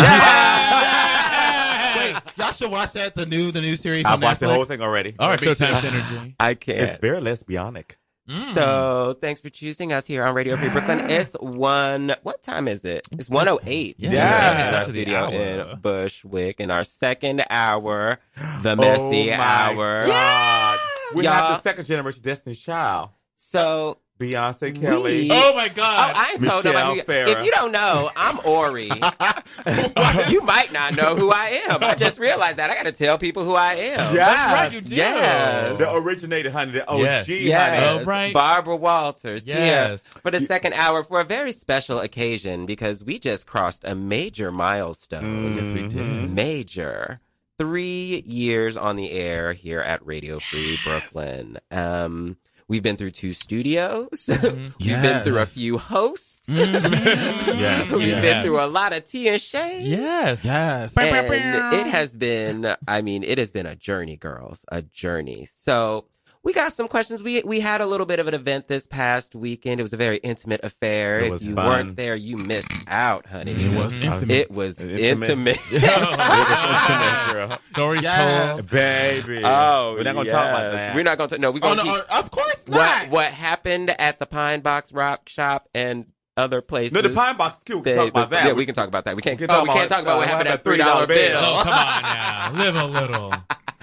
[1.96, 3.14] Wait, y'all should watch that.
[3.14, 5.14] The new, the new series I on watched the whole thing already.
[5.18, 5.52] All right, Me too.
[5.54, 6.34] Showtime Synergy.
[6.40, 6.78] I can't.
[6.80, 7.92] It's very lesbianic.
[8.28, 9.20] So hmm.
[9.20, 10.98] thanks for choosing us here on Radio Free Brooklyn.
[11.10, 12.14] It's one.
[12.22, 13.06] What time is it?
[13.12, 13.96] It's one oh eight.
[13.98, 14.10] Yeah.
[14.12, 14.68] Yeah.
[14.68, 18.18] in our studio in Bushwick in our second hour,
[18.62, 20.06] the oh messy oh my hour.
[20.06, 20.78] God.
[21.14, 23.10] We Y'all- have the second generation Destiny's Child.
[23.36, 25.22] So Beyonce Kelly.
[25.22, 26.12] We- Oh my Oh, God.
[26.16, 27.00] I ain't told Michelle nobody.
[27.02, 27.28] Farah.
[27.40, 28.90] If you don't know, I'm Ori.
[30.30, 31.82] you might not know who I am.
[31.84, 32.70] I just realized that.
[32.70, 34.14] I got to tell people who I am.
[34.14, 34.52] Yes.
[34.54, 34.94] right, you do.
[34.94, 35.76] Yes.
[35.78, 36.72] The originator, honey.
[36.72, 37.26] The OG, Yes.
[37.26, 37.44] honey.
[37.44, 38.32] Yes, Oh, right.
[38.32, 40.02] Barbara Walters Yes.
[40.02, 43.94] here for the second hour for a very special occasion because we just crossed a
[43.94, 45.56] major milestone.
[45.56, 46.30] Yes, we did.
[46.32, 47.20] Major.
[47.58, 51.58] Three years on the air here at Radio Free Brooklyn.
[51.70, 52.36] Um,
[52.68, 54.28] we've been through two studios.
[54.42, 56.40] we've been through a few hosts.
[56.48, 57.58] Mm-hmm.
[57.58, 57.90] Yes.
[57.90, 58.22] We've Yes.
[58.22, 59.86] been through a lot of tea and shade.
[59.86, 60.44] Yes.
[60.44, 60.96] Yes.
[60.96, 65.48] And it has been, I mean, it has been a journey, girls, a journey.
[65.56, 66.04] So
[66.46, 67.24] we got some questions.
[67.24, 69.80] We we had a little bit of an event this past weekend.
[69.80, 71.18] It was a very intimate affair.
[71.18, 71.66] It if you fun.
[71.66, 73.50] weren't there, you missed out, honey.
[73.50, 74.30] It was intimate.
[74.30, 75.58] It was Intimate.
[75.72, 75.72] intimate.
[77.32, 77.58] Girl.
[77.70, 78.52] Stories Yes.
[78.54, 78.70] told.
[78.70, 79.42] Baby.
[79.44, 80.94] Oh, We're not going to talk about that.
[80.94, 81.38] We're not going to.
[81.38, 82.76] No, we're Oh, going to no, keep uh, of course not.
[82.76, 86.92] what what happened at the Pine Box Rock Shop and other places.
[86.92, 87.78] No, the Pine Box is cute.
[87.78, 88.46] We can They- talk about that.
[88.46, 89.16] Yeah, we can talk about that.
[89.16, 89.40] We can't.
[89.40, 90.76] We can oh, talk we can't about, talk about uh, what what happened at happened
[90.76, 91.40] three $3 bill.
[91.40, 91.40] bill.
[91.42, 92.64] Oh, come on now.
[92.64, 93.34] Live a little.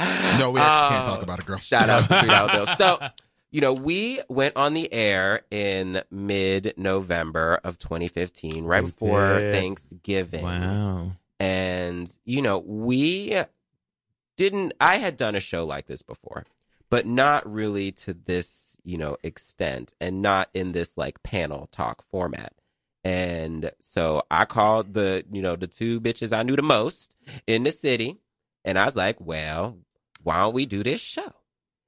[0.39, 1.57] No, we actually can't talk about it, girl.
[1.59, 2.77] Shout out to three dollar bills.
[2.77, 2.99] So,
[3.51, 9.39] you know, we went on the air in mid November of 2015, right We before
[9.39, 9.53] did.
[9.53, 10.43] Thanksgiving.
[10.43, 11.11] Wow.
[11.39, 13.35] And, you know, we
[14.37, 16.45] didn't, I had done a show like this before,
[16.89, 22.03] but not really to this, you know, extent and not in this like panel talk
[22.09, 22.53] format.
[23.03, 27.63] And so I called the, you know, the two bitches I knew the most in
[27.63, 28.19] the city.
[28.65, 29.77] And I was like, well,
[30.23, 31.33] why don't we do this show?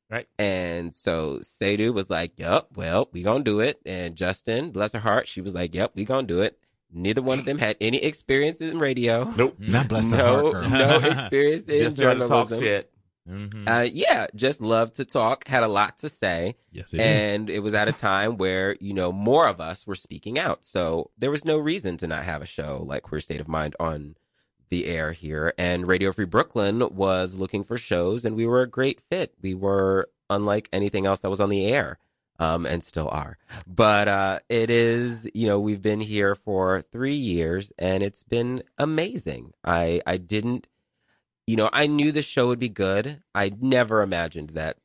[0.09, 0.27] Right.
[0.37, 3.81] And so Sadhu was like, Yep, well, we gonna do it.
[3.85, 6.59] And Justin, bless her heart, she was like, Yep, we gonna do it.
[6.91, 9.23] Neither one of them had any experience in radio.
[9.35, 9.55] Nope.
[9.59, 10.69] Not bless the No, heart, girl.
[10.69, 12.61] no experience in Just trying to talk journalism.
[12.63, 12.91] shit.
[13.27, 13.67] Mhm.
[13.67, 16.55] Uh, yeah, just loved to talk, had a lot to say.
[16.71, 17.05] yes, it is.
[17.07, 20.63] And it was at a time where, you know, more of us were speaking out.
[20.63, 23.75] So there was no reason to not have a show like Queer State of Mind
[23.79, 24.15] on
[24.69, 25.53] the air here.
[25.57, 29.33] And Radio Free Brooklyn was looking for shows, and we were a great fit.
[29.41, 31.99] We were unlike anything else that was on the air.
[32.37, 33.37] Um, and still are.
[33.65, 38.61] But uh, it is, you know, we've been here for three years and it's been
[38.77, 39.53] amazing.
[39.63, 40.67] I I didn't
[41.47, 43.21] you know, I knew the show would be good.
[43.33, 44.77] I never imagined that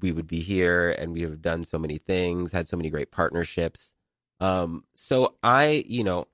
[0.00, 3.10] we would be here and we have done so many things, had so many great
[3.10, 3.94] partnerships.
[4.40, 6.26] Um, so I, you know,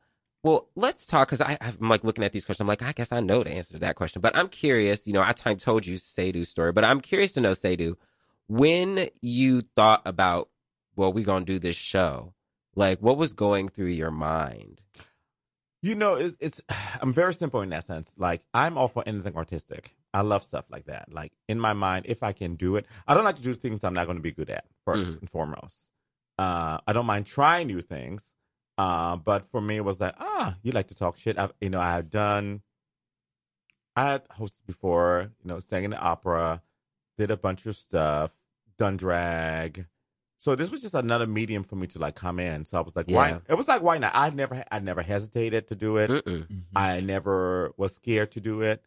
[0.46, 2.62] well, let's talk because I'm like looking at these questions.
[2.64, 5.06] I'm like, I guess I know the answer to that question, but I'm curious.
[5.06, 7.96] You know, I t- told you Sadhu's story, but I'm curious to know Sadhu
[8.48, 10.48] when you thought about,
[10.94, 12.32] well, we're gonna do this show.
[12.76, 14.82] Like, what was going through your mind?
[15.82, 16.62] You know, it's, it's
[17.00, 18.14] I'm very simple in that sense.
[18.16, 19.94] Like I'm all for anything artistic.
[20.14, 21.12] I love stuff like that.
[21.12, 23.84] Like in my mind, if I can do it, I don't like to do things
[23.84, 25.20] I'm not going to be good at 1st Mhm.
[25.20, 25.88] and foremost.
[26.38, 28.32] Uh, I don't mind trying new things.
[28.78, 31.38] Uh, but for me, it was like, ah, you like to talk shit.
[31.38, 32.62] I've, you know, I have done.
[33.94, 35.30] I had hosted before.
[35.42, 36.62] You know, sang in the opera,
[37.16, 38.32] did a bunch of stuff,
[38.78, 39.86] done drag.
[40.38, 42.66] So this was just another medium for me to like come in.
[42.66, 43.16] So I was like, Yeah.
[43.16, 43.40] why?
[43.48, 44.12] It was like, why not?
[44.14, 46.10] I never, I never hesitated to do it.
[46.10, 46.46] Mm-mm.
[46.74, 48.82] I never was scared to do it.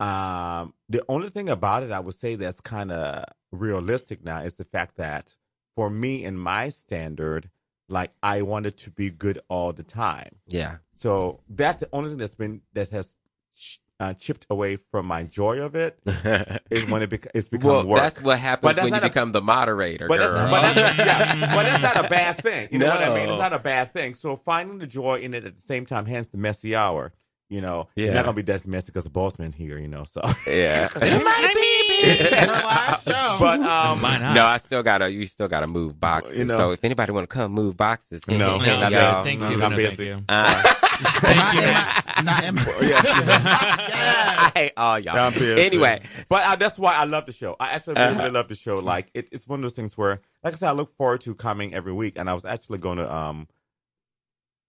[0.00, 4.54] Um, the only thing about it, I would say that's kind of realistic now is
[4.54, 5.36] the fact that
[5.76, 7.50] for me and my standard,
[7.88, 10.36] like I wanted to be good all the time.
[10.48, 10.76] Yeah.
[10.96, 13.16] So that's the only thing that's been that has
[13.56, 15.98] ch- uh, chipped away from my joy of it
[16.70, 18.00] is when it bec- it's become well, work.
[18.00, 21.54] that's what happens that's when you a- become the moderator, But that's, but, that's, yeah,
[21.54, 22.68] but that's not a bad thing.
[22.70, 23.28] You know what I mean?
[23.28, 24.14] It's not a bad thing.
[24.14, 27.12] So finding the joy in it at the same time, hence the messy hour.
[27.50, 28.06] You know, Yeah.
[28.06, 29.78] it's not gonna be that messy because the bossman's here.
[29.78, 30.88] You know, so yeah.
[30.88, 33.36] Her last show.
[33.38, 34.34] but um, Why not?
[34.34, 35.10] No, I still gotta.
[35.10, 36.38] You still gotta move boxes.
[36.38, 36.56] You know.
[36.56, 38.58] so if anybody want to come move boxes, hit No.
[38.58, 39.24] me, No, hit not y'all.
[39.24, 39.62] Thank No, you.
[39.62, 39.96] I'm No, busy.
[39.96, 40.24] thank you.
[40.28, 40.62] Uh,
[41.02, 41.34] not in
[41.74, 42.54] my, not in
[43.26, 45.16] my, I hate all y'all.
[45.18, 45.60] I'm busy.
[45.62, 47.56] Anyway, But uh, that's why I love the show.
[47.60, 48.18] I actually really, Uh-huh.
[48.20, 48.76] really love the show.
[48.78, 51.34] Like it, it's one of those things where, like I said, I look forward to
[51.34, 52.14] coming every week.
[52.16, 53.48] And I was actually going to, um,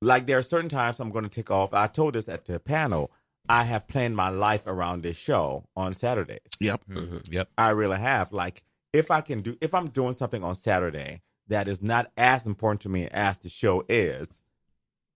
[0.01, 1.73] like there are certain times I'm going to take off.
[1.73, 3.11] I told this at the panel.
[3.47, 6.39] I have planned my life around this show on Saturdays.
[6.59, 6.81] yep.
[6.89, 7.31] Mhm.
[7.31, 7.49] Yep.
[7.57, 8.31] I really have.
[8.33, 12.47] Like if I can do, if I'm doing something on Saturday that is not as
[12.47, 14.41] important to me as the show is,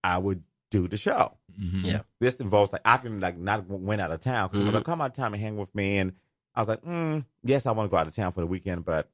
[0.04, 1.38] I would do the show.
[1.60, 1.84] Mhm.
[1.84, 2.02] Yeah.
[2.20, 4.72] This involves like I've been like not went out of town because Mhm.
[4.74, 6.12] like come out of town and hang with me, and
[6.54, 8.84] I was like, mm, yes, I want to go out of town for the weekend,
[8.84, 9.10] but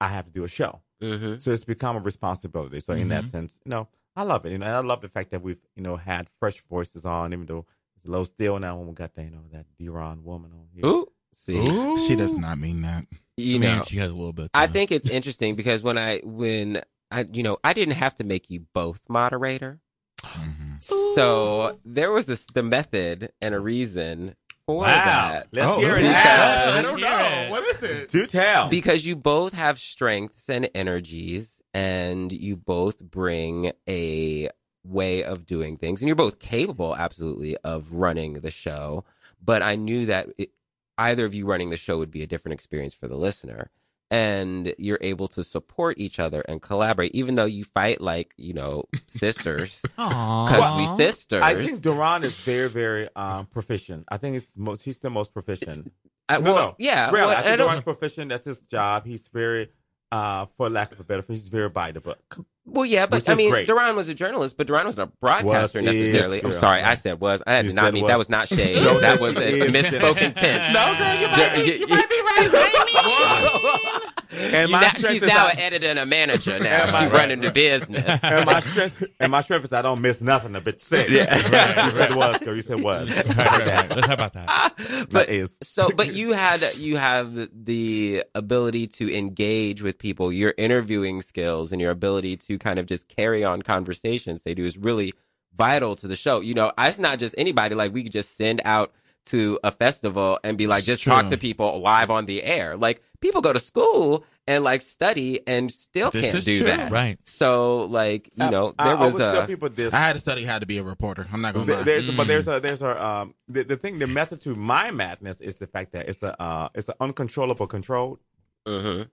[0.00, 2.80] I have to do a show, hmm so it's become a responsibility.
[2.80, 3.30] So in that Mhm.
[3.30, 4.52] sense, you know, I love it.
[4.52, 7.32] You know, and I love the fact that we've you know had fresh voices on,
[7.32, 10.24] even though it's a little still now when we got that you know that D-Ron
[10.24, 10.86] woman on here.
[10.86, 11.64] Ooh, see,
[12.06, 13.06] She does not mean that.
[13.36, 14.50] you I mean, know, she has a little bit.
[14.54, 18.24] I think it's interesting because when I when I you know I didn't have to
[18.24, 19.80] make you both moderator,
[20.22, 20.82] Mhm.
[21.14, 24.36] so there was this the method and a reason
[24.66, 25.48] for that.
[25.52, 26.02] Let's Oh, hear it.
[26.04, 26.74] yeah.
[26.76, 27.18] I don't know.
[27.46, 27.50] it.
[27.50, 28.08] What is it?
[28.10, 28.68] Do tell.
[28.68, 34.48] because you both have strengths and energies and you both bring a
[34.84, 39.04] way of doing things and you're both capable absolutely of running the show
[39.42, 40.50] but i knew that it,
[40.98, 43.70] either of you running the show would be a different experience for the listener
[44.10, 48.52] and you're able to support each other and collaborate even though you fight like you
[48.52, 54.04] know sisters because we sisters I think Duran is very, very um, proficient.
[54.10, 54.82] I think it's most.
[54.82, 55.90] He's the most proficient.
[56.28, 56.74] I- No, well, no.
[56.78, 58.28] yeah Really, well, I I think don't- Duran's proficient.
[58.28, 59.06] That's his job.
[59.06, 59.70] He's very,
[60.12, 62.44] uh, for lack of a better phrase, he's very by the book.
[62.64, 63.66] Well, yeah, but I mean, great.
[63.66, 66.40] Duran was a journalist, but Duran wasn't a broadcaster Was, necessarily.
[66.44, 67.42] I'm sorry, I said was.
[67.44, 68.10] I did not mean was.
[68.10, 68.76] that was not shade.
[68.82, 70.72] No, that was a misspoken tense.
[70.72, 74.12] No, girl, you might be, you might be right.
[74.32, 76.84] And my now- strength she's is now I- an editor and a manager now.
[76.86, 78.20] She's my- running the business.
[78.22, 80.56] and my strength, and my strength is I don't miss nothing.
[80.56, 81.10] a bitch said.
[81.10, 81.36] Yeah.
[81.84, 82.54] you said was, girl.
[82.56, 83.08] You said was.
[83.10, 83.90] Right, right, right.
[83.90, 84.74] Let's talk about that.
[84.82, 85.58] That But is.
[85.62, 90.32] so, but you had you have the ability to engage with people.
[90.32, 94.64] Your interviewing skills and your ability to kind of just carry on conversations they do
[94.64, 95.12] is really
[95.56, 96.40] vital to the show.
[96.40, 97.74] You know, it's not just anybody.
[97.74, 98.92] Like we could just send out
[99.26, 101.12] to a festival and be like, just true.
[101.12, 102.76] talk to people live on the air.
[102.76, 106.66] Like people go to school and like study and still This can't do true.
[106.66, 106.90] that.
[106.90, 107.18] Right.
[107.24, 109.94] So like you know, I, there I was always tell a people this.
[109.94, 111.28] I had to study how to be a reporter.
[111.32, 111.82] I'm not gonna There- lie.
[111.84, 112.26] There's, but Mm.
[112.26, 115.66] there's a there's a um the, the thing the method to my madness is the
[115.68, 118.18] fact that it's a uh it's an uncontrollable control.
[118.66, 119.08] Mhm.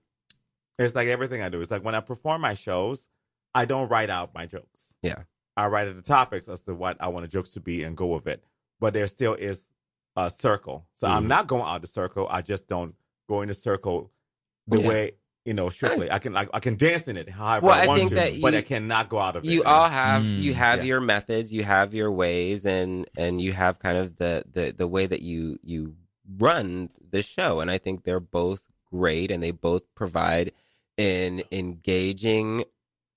[0.78, 1.60] It's like everything I do.
[1.60, 3.08] It's like when I perform my shows,
[3.54, 4.96] I don't write out my jokes.
[5.02, 5.22] Yeah.
[5.56, 7.96] I write out the topics as to what I want the jokes to be and
[7.96, 8.42] go with it.
[8.80, 9.62] But there still is
[10.16, 10.86] a circle.
[10.94, 11.28] So I'm Mhm.
[11.28, 12.26] not going out the circle.
[12.30, 12.94] I just don't
[13.28, 14.10] go in the circle
[14.66, 14.88] the Yeah.
[14.88, 15.12] way
[15.46, 16.10] you know strictly.
[16.10, 18.14] I can like I can dance in it however Well, I I want think to,
[18.16, 19.48] that but you- I cannot go out of it.
[19.48, 20.84] you all have Mm, you have yeah.
[20.84, 24.86] your methods you have your ways and and you have kind of the the the
[24.86, 25.96] way that you you
[26.38, 30.52] run the show and i think they're both great and they both provide
[30.98, 32.64] an engaging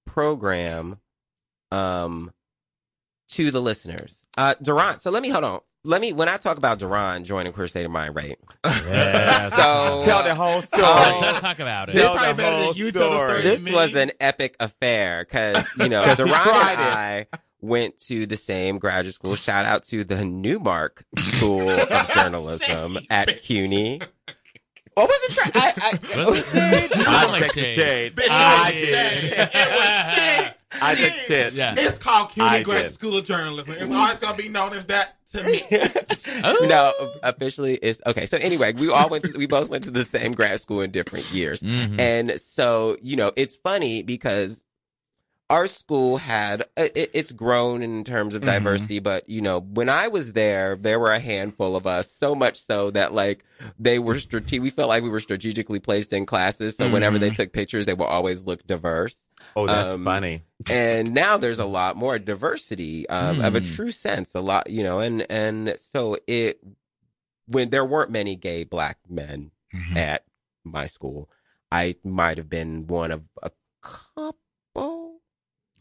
[0.05, 0.99] program
[1.71, 2.31] um
[3.27, 6.57] to the listeners uh Duran so let me hold on let me when i talk
[6.57, 9.53] about Duran joining queer state of mind right Yes.
[9.55, 10.83] so Tell the whole uh, story.
[10.85, 11.19] Oh.
[11.21, 11.93] Let's talk about it.
[11.95, 13.29] This Tell the better than whole you tell the story.
[13.41, 13.41] story.
[13.41, 17.29] this was an epic affair because you know 'Cause we Duran tried and it.
[17.33, 19.35] I went to the same graduate school.
[19.35, 24.01] Shout out to the Newmark School of Journalism at CUNY.
[24.95, 25.31] What was it?
[25.33, 25.73] Tra- I,
[26.15, 26.91] I, Was it shade?
[26.93, 27.75] I sounded like the shade.
[27.75, 28.15] shade.
[28.15, 29.33] Bitch, I it was did.
[29.33, 29.37] It
[29.73, 30.53] was shade.
[30.81, 31.53] I take shit.
[31.53, 31.75] Yeah.
[31.77, 32.65] It's called CUNY did.
[32.65, 33.73] Graduate School of Journalism.
[33.77, 35.22] It's always gonna be known as that to me.
[36.45, 36.65] Oh.
[36.67, 38.25] no, officially it's okay.
[38.25, 40.91] So anyway, we all went to, we both went to the same grad school in
[40.91, 41.61] different years.
[41.61, 41.99] Mhm.
[41.99, 44.63] And so, you know, it's funny because
[45.49, 48.45] our school had it, it's grown in terms of Mhm.
[48.47, 52.33] diversity, but you know, when I was there, there were a handful of us, so
[52.35, 53.43] much so that like
[53.79, 57.29] they were strategic we felt like we were strategically placed in classes, so whenever they
[57.29, 57.35] Mhm.
[57.35, 59.17] took pictures, they would always look diverse.
[59.55, 60.43] Oh, that's Um, funny.
[60.69, 63.65] And now there's a lot more diversity um, of a Hmm.
[63.65, 66.59] true sense, a lot, you know, and and so it
[67.45, 69.95] when there weren't many gay black men Mhm.
[69.97, 70.23] at
[70.63, 71.29] my school.
[71.71, 73.51] I might have been one of a
[73.81, 75.19] couple.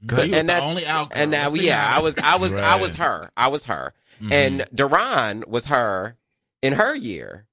[0.03, 2.19] Was and the that's only out and now yeah, I was.
[2.19, 3.31] I was I was her.
[3.37, 3.95] I was her.
[4.21, 4.33] Mhm.
[4.33, 6.17] And Duran was her
[6.61, 7.47] in her year.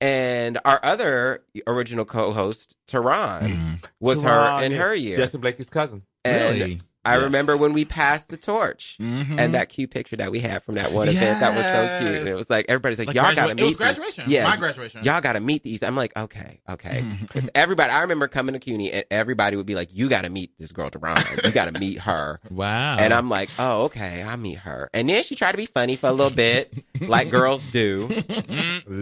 [0.00, 3.84] And our other original co-host, Tehran, Mhm.
[4.00, 4.78] was Tehran, her in yeah.
[4.78, 5.16] her year.
[5.16, 6.02] Justin Blakey's cousin.
[6.24, 6.80] and really?
[7.04, 7.22] I Yes.
[7.24, 8.96] remember when we passed the torch.
[9.00, 9.38] Mhm.
[9.38, 12.18] And that cute picture that we had from that one event, that was so cute.
[12.20, 14.26] And it was like everybody's like, Like "Y'all gradua- gotta it meet." was these.
[14.26, 15.02] Yeah, My graduation.
[15.04, 15.82] Y'all gotta meet these.
[15.82, 17.02] I'm like, okay, okay.
[17.22, 20.50] Because everybody, I remember coming to CUNY, and everybody would be like, "You gotta meet
[20.58, 21.16] this girl, Duran.
[21.42, 22.96] You gotta meet her." Wow.
[22.98, 24.90] And I'm like, oh, okay, I'll meet her.
[24.92, 26.74] And then she tried to be funny for a little bit,
[27.08, 28.08] like girls do.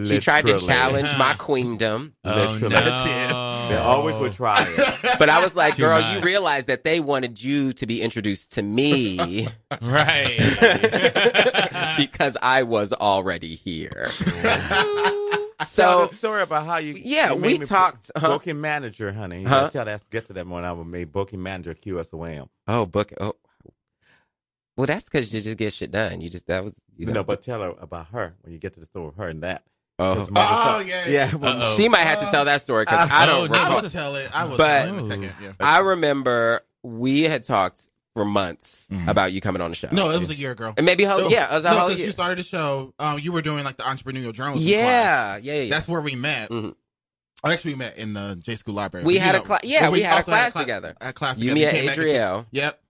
[0.07, 2.13] She tried to challenge my queendom.
[2.23, 2.75] oh, literally.
[2.75, 3.55] no.
[3.69, 5.17] They always would try it.
[5.19, 6.15] But I was like, Too girl, much.
[6.15, 9.47] you realize that they wanted you to be introduced to me
[9.81, 10.37] Right.
[11.97, 14.07] because I was already here.
[15.59, 16.93] Tell So, the story about how you.
[16.97, 18.11] yeah, you we made me talked.
[18.15, 18.27] Huh?
[18.29, 19.41] Booking manager, honey.
[19.41, 19.61] You Huh?
[19.61, 20.03] gotta tell that.
[20.09, 20.63] Get to that one.
[20.65, 22.47] I made booking manager QSOM.
[22.67, 23.11] Oh, book.
[23.19, 23.33] Oh,
[24.77, 26.21] well, that's because you just get shit done.
[26.21, 27.13] You just that was you You know.
[27.15, 29.43] know, but tell her about her when you get to the story of her and
[29.43, 29.63] that.
[29.99, 30.15] oh.
[30.15, 31.07] 'Cause Mother Oh, Chuck- yeah.
[31.07, 31.35] yeah.
[31.35, 33.59] well, she might have to tell that story because Uh, I oh, don't no.
[33.61, 34.29] I will tell it.
[34.33, 35.33] I will But- tell it in a second.
[35.41, 35.51] Yeah.
[35.59, 37.81] I remember we had talked
[38.13, 39.07] for months Mhm.
[39.07, 39.89] about you coming on the show.
[39.91, 40.73] No, it was a year, girl.
[40.77, 42.07] and maybe whole, No, yeah, it was a no, whole 'cause year.
[42.07, 42.93] you started the show.
[42.99, 44.67] Um, you were doing like the entrepreneurial journalism.
[44.67, 44.81] yeah,
[45.33, 45.43] class.
[45.43, 45.69] yeah, yeah, yeah.
[45.69, 46.49] That's where we met.
[46.49, 46.73] Mhm.
[47.43, 49.05] I actually met in the J School library.
[49.05, 50.95] We But, had you a cla- yeah, but we had a also class cla- together.
[50.99, 51.55] A class you, together.
[51.55, 52.45] me, and came back to- Adriel.
[52.51, 52.81] Yep.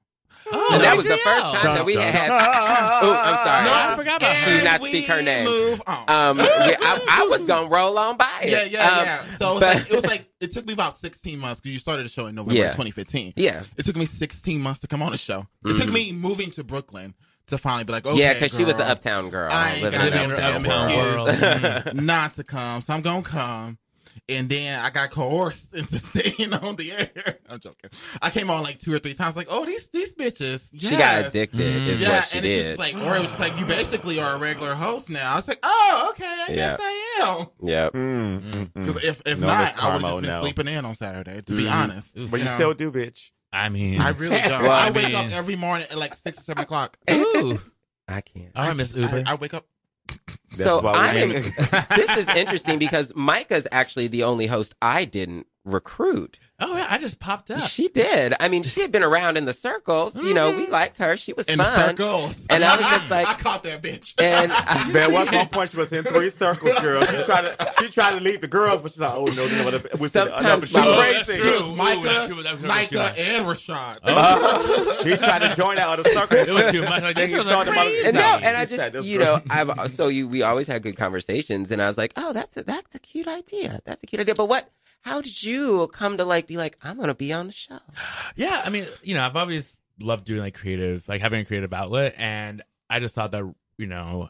[0.52, 2.28] Oh, And that was the first time that we Dun, had.
[2.28, 3.66] dun, Oh, I'm sorry.
[3.66, 4.56] No, I forgot about She her.
[4.58, 5.46] did not speak her name.
[5.46, 6.10] Move on.
[6.10, 8.50] Um, we, I, I was gonna roll on by it.
[8.52, 9.22] yeah, yeah, Um, yeah.
[9.38, 11.74] So it was, but- like, it was like it took me about 16 months because
[11.74, 12.68] you started the show in November Yeah.
[12.72, 13.34] 2015.
[13.36, 15.46] yeah, It took me 16 months to come on the show.
[15.66, 15.94] It took Mhm.
[15.94, 17.14] me moving to Brooklyn
[17.48, 19.84] to finally be like, okay, yeah, because she was the girl, uptown girl I ain't
[19.84, 21.30] living got in no uptown damn world.
[21.30, 23.78] excuse not to come, so I'm gonna come.
[24.28, 27.38] And then I got coerced into staying on the air.
[27.50, 27.90] I'm joking.
[28.22, 30.70] I came on like two or three times, like, oh, these these bitches.
[30.78, 31.60] She got addicted.
[31.82, 31.88] Mm.
[31.88, 34.20] Is yeah, what she and it's just like, or it was just like, you basically
[34.20, 35.32] are a regular host now.
[35.34, 36.56] I was like, oh, okay, I Yeah.
[36.56, 37.48] guess I am.
[37.68, 37.94] yep.
[37.94, 38.74] Mm, mm, mm.
[38.74, 40.42] Because if if No, not, Miss I would have just been no.
[40.42, 41.42] sleeping in on Saturday.
[41.42, 41.72] To be Mhm.
[41.72, 42.28] honest, Ooh.
[42.28, 42.56] But you know?
[42.56, 43.32] still do, bitch.
[43.52, 44.62] I mean, I really don't.
[44.64, 46.98] Well, I, I wake up every morning at like six or seven o'clock.
[47.10, 47.60] ooh.
[48.08, 48.52] I can't.
[48.56, 49.24] I miss just- Uber.
[49.28, 49.66] I, I wake up.
[50.60, 51.30] That's so I am.
[51.96, 56.38] this is interesting because Micah's actually the only host I didn't recruit.
[56.62, 57.62] Oh yeah, I just popped up.
[57.62, 58.34] She did.
[58.40, 60.16] I mean, she had been around in the circles.
[60.16, 60.72] You know, we mm-hmm.
[60.72, 61.18] liked her.
[61.18, 61.76] She was in fun.
[61.98, 62.46] circles.
[62.50, 64.14] And I was just like- I caught that bitch.
[64.22, 64.52] And
[64.94, 67.04] There was one point she was in three circles, girl.
[67.06, 69.70] She tried to she tried to leave the girls, but she's like, oh no, no,
[69.70, 69.80] no.
[70.00, 71.14] We said, Sometimes she my- Oh, crazy.
[71.14, 71.52] that's true.
[71.52, 72.44] was Ooh, Micah, that's true.
[72.44, 73.20] That was- that was too Micah, much.
[73.20, 73.98] and Rashad.
[74.06, 74.96] Oh.
[75.10, 76.38] He tried to join that other circle.
[76.38, 77.02] It was too much.
[77.02, 78.06] Like, Then this was crazy.
[78.06, 80.84] And no, and I He said just, you know, I've so you we always had
[80.84, 83.82] good conversations, and I was like, oh, that's a that's a cute idea.
[83.86, 84.36] That's a cute idea.
[84.36, 84.70] But what?
[85.02, 87.80] How did you come to like be like, I'm gonna be on the show?
[88.36, 91.74] Yeah, I mean, you know, I've always loved doing like creative, like having a creative
[91.74, 94.30] outlet, and I just thought that, you know,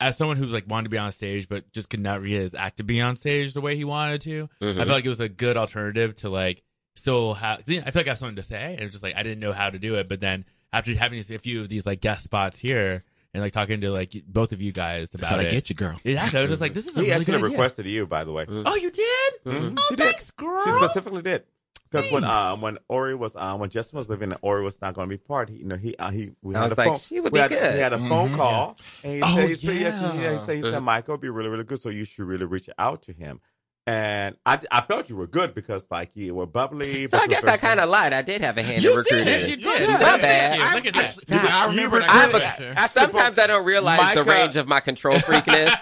[0.00, 2.76] as someone who's like wanted to be on stage but just could not really act
[2.76, 4.76] to be on stage the way he wanted to, I mm-hmm.
[4.76, 6.62] felt like it was a good alternative to like
[6.96, 7.60] still have.
[7.60, 9.52] I feel like I have something to say, and it's just like I didn't know
[9.52, 12.58] how to do it, but then after having a few of these like guest spots
[12.58, 13.04] here
[13.34, 15.68] and like talking to like both of you guys That's about how they it, get
[15.70, 16.00] you, girl.
[16.04, 17.50] exactly, I was just like, this is a He really actually good idea.
[17.50, 18.46] requested you, by the way.
[18.48, 19.32] Oh, you did?
[19.44, 19.78] Mhm.
[19.78, 20.04] Oh, She did.
[20.04, 20.64] thanks, girl.
[20.64, 21.44] She specifically did.
[21.90, 24.92] Because when um when Ori was um when Justin was living and Ori was not
[24.94, 26.76] going to be part, he you know he uh, he we I had was a
[26.76, 27.74] like, phone, she would we be had, good.
[27.74, 30.32] He had a phone Mhm, call and he Oh, said, he said, yes, he, yeah,
[30.32, 30.80] he said, he said.
[30.80, 33.40] Michael would be really really good, so you should really reach out to him.
[33.88, 37.06] And I, I felt you were good because like you were bubbly.
[37.08, 38.12] So I guess I kind of lied.
[38.12, 39.24] I did have a hand You in recruiting.
[39.24, 39.48] did.
[39.48, 39.78] You You did.
[39.86, 39.88] did.
[40.00, 40.60] My bad.
[40.60, 40.74] Thank.
[40.74, 41.04] Look at that.
[41.06, 44.68] Actually, dude, I remember were- that I- I- Sometimes I don't realize the range of
[44.68, 45.72] my control freakness.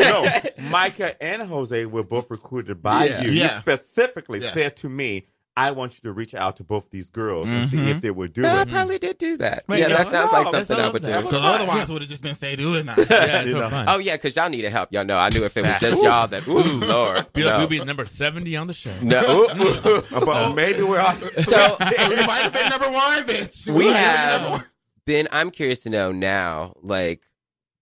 [0.58, 3.22] no, Micah and Jose were both recruited by Yeah.
[3.22, 3.30] you.
[3.30, 3.54] Yeah.
[3.54, 4.54] You specifically Yes.
[4.54, 5.26] said to me,
[5.58, 7.98] I want you to reach out to both these girls and see if mm-hmm.
[8.00, 8.68] they would do No, I it.
[8.68, 9.64] probably did do that.
[9.66, 11.26] Wait, yeah, no, that sounds no, like something that's I would not- that do.
[11.26, 12.94] was- Because otherwise, it would have just been say do it now.
[13.10, 13.70] Yeah, it's You so know.
[13.70, 13.86] fun.
[13.88, 14.92] Oh yeah, because y'all needed help.
[14.92, 15.18] Y'all know.
[15.18, 16.46] I knew if it was just y'all that.
[16.46, 17.32] Ooh, Lord.
[17.32, 17.58] Be like, no.
[17.58, 18.94] we'll be number 70 on the show.
[19.02, 20.02] No, ooh, ooh.
[20.10, 23.66] But uh, maybe we're all So we might have been number one, bitch.
[23.66, 24.64] we might have been number have one.
[25.06, 25.28] been.
[25.32, 27.22] I'm curious to know now, like,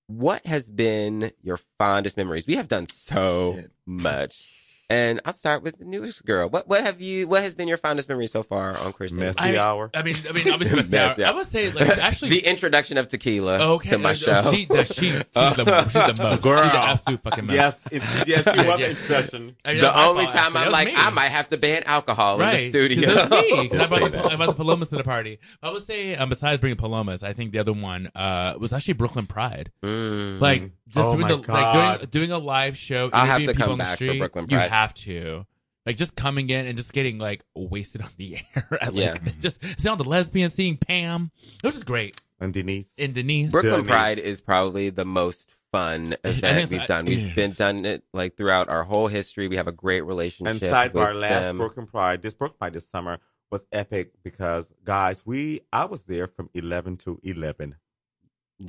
[0.06, 2.46] what has been your fondest memories?
[2.46, 3.70] We have done so Shit.
[3.84, 4.48] much,
[4.88, 6.48] and I'll start with the newest girl.
[6.48, 7.26] What what have you?
[7.28, 9.36] What has been your fondest memory so far on Christmas?
[9.36, 9.90] messy I- hour.
[9.94, 11.28] I mean, I mean, obviously, Yes, Messy yeah.
[11.28, 11.32] Hour.
[11.34, 14.52] I would say, like, actually, the introduction of tequila okay, to my uh, show.
[14.52, 16.42] She, the, she, she's, the, she's the most.
[16.42, 16.62] Girl.
[16.62, 17.54] She's the absolute fucking most.
[17.56, 18.86] Yes, it, yes, she was Yeah.
[18.88, 19.56] in session.
[19.64, 20.60] I mean, the only fault, time actually.
[20.66, 20.94] I'm like, me.
[20.96, 22.54] I might have to ban alcohol Right.
[22.58, 23.06] in the studio.
[23.06, 23.68] 'Cause that's me.
[23.68, 24.22] 'Cause I Don't brought, the.
[24.32, 25.38] I brought the Palomas to the party.
[25.62, 28.94] I would say, um, besides bringing Palomas, I think the other one uh, was actually
[28.94, 29.72] Brooklyn Pride.
[29.82, 30.40] Mm.
[30.40, 31.98] Like, just Oh doing, my the, like God.
[31.98, 33.10] doing, doing a live show.
[33.12, 34.70] I'll have to come people on the back for Brooklyn Pride.
[34.80, 35.46] Have to.
[35.84, 38.78] Like just coming in and just getting like wasted on the air.
[38.80, 39.16] At, Yeah.
[39.40, 41.30] just seeing all the lesbians, seeing Pam.
[41.42, 42.20] It was just great.
[42.40, 42.92] And Denise.
[42.98, 43.50] And Denise.
[43.50, 43.88] Brooklyn Denise.
[43.88, 47.04] Pride is probably the most fun event we've uh, done.
[47.04, 49.48] We've been done it like throughout our whole history.
[49.48, 50.50] We have a great relationship.
[50.50, 51.58] And sidebar, with last them.
[51.58, 53.18] Brooklyn Pride, this Brooklyn Pride this summer
[53.50, 57.76] was epic because guys, we I was there from eleven to eleven.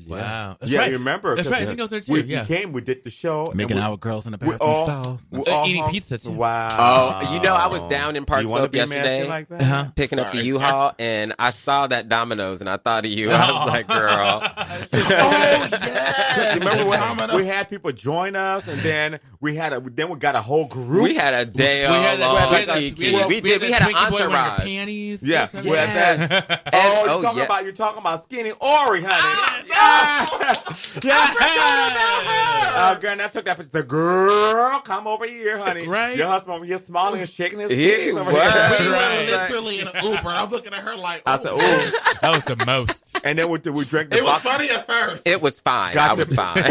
[0.05, 0.57] Wow.
[0.59, 0.91] That's yeah, right.
[0.91, 1.33] you remember?
[1.35, 1.61] That's 'cause right.
[1.63, 2.11] I think I was there too.
[2.11, 2.43] We yeah.
[2.43, 5.27] came, we did the show, Making out with girls in the we bathroom all, stalls.
[5.31, 6.31] we Uh, all eating hung- pizza, too.
[6.31, 7.21] Wow.
[7.23, 9.25] Oh, you know, I was down in Park Slope yesterday.
[9.27, 9.61] like that?
[9.61, 9.85] Uh-huh.
[9.95, 13.31] picking up the U-Haul, and I saw that Domino's, and I thought of you.
[13.31, 14.41] I was like, girl.
[14.93, 16.53] oh yeah.
[16.55, 17.37] Remember when Domino.
[17.37, 20.65] we had people join us, and then we had a then we got a whole
[20.65, 21.03] group.
[21.03, 23.07] We had a day We had that- long we had that- Kiki.
[23.07, 23.61] we had- We did.
[23.61, 24.59] We had that an Twinkie boy wearing entourage.
[24.67, 25.19] Panties.
[25.23, 26.27] Yeah, or we had something.
[26.49, 26.61] that.
[26.73, 29.69] Oh, oh, you talking about you talking about skinny Ori, honey?
[29.79, 30.55] Ah,
[31.03, 32.73] yeah, yeah.
[32.79, 33.71] Uh, girl, and I took that picture.
[33.71, 35.87] The girl, come over here, honey.
[35.87, 36.17] Right.
[36.17, 38.33] Your husband over here smiling and shaking his He titties over was.
[38.33, 38.87] here.
[38.87, 39.19] we Right.
[39.29, 40.17] were literally in an Uber.
[40.17, 43.19] and I'm looking at her like, I said, "Ooh." "Ooh," That was the most.
[43.23, 45.23] and then we, we drank the It was funny at first.
[45.25, 45.93] It was fine.
[45.93, 46.55] Got I was fine.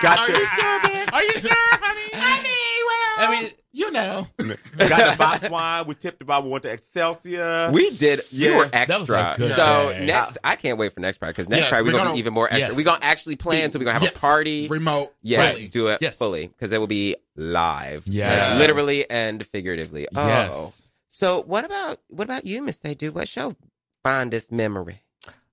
[0.00, 1.12] Got Are the, you sure, bitch?
[1.12, 2.10] Are you sure, honey?
[2.14, 4.26] I mean, well, I mean, you know.
[4.38, 5.86] got the box wine.
[5.86, 6.40] We tipped the bar.
[6.42, 7.70] We went to Excelsior.
[7.72, 8.20] We did.
[8.30, 8.56] You Yeah.
[8.58, 9.34] were That was a extra.
[9.48, 10.06] good so day.
[10.06, 12.14] next, I can't wait for next Pride because next Yes, Pride we're we're gonna, gonna-
[12.14, 12.68] be even more extra.
[12.68, 12.76] Yes.
[12.76, 14.12] We're gonna actually plan, so we're gonna have Yes.
[14.16, 14.68] a party.
[14.68, 15.12] Remote.
[15.22, 15.68] Yeah, Fully.
[15.68, 16.14] do it Yes.
[16.16, 18.06] fully because it will be live.
[18.06, 20.06] Yeah, Like, literally and figuratively.
[20.14, 20.88] Oh, yes.
[21.08, 23.14] so what about what about you, Miss Dude?
[23.14, 23.54] What's your
[24.02, 25.02] fondest memory?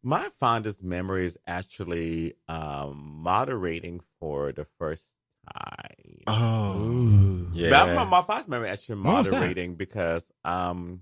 [0.04, 5.10] My fondest memory is actually um, moderating for the first
[5.54, 6.24] time.
[6.28, 6.82] Oh.
[6.82, 7.52] Ooh.
[7.70, 9.32] That, my, my fondest memory actually What that?
[9.32, 11.02] moderating because um,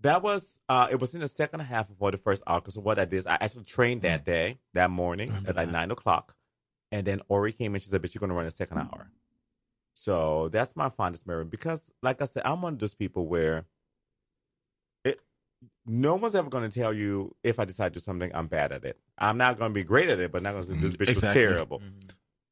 [0.00, 2.62] that was uh, it was in the second half of the first hour.
[2.68, 4.04] So what I did is I actually trained Mm.
[4.04, 6.34] that day, that morning Remember at like nine o'clock,
[6.92, 9.10] and then Ori came and she said, Bitch, you're going to run the second hour."
[9.94, 13.64] So that's my fondest memory because, like I said, I'm one of those people where
[15.04, 15.20] it
[15.86, 18.72] no one's ever going to tell you if I decide to do something I'm bad
[18.72, 18.98] at it.
[19.16, 21.08] I'm not going to be great at it, but not going to say this bitch
[21.10, 21.42] Exactly.
[21.44, 21.82] was terrible.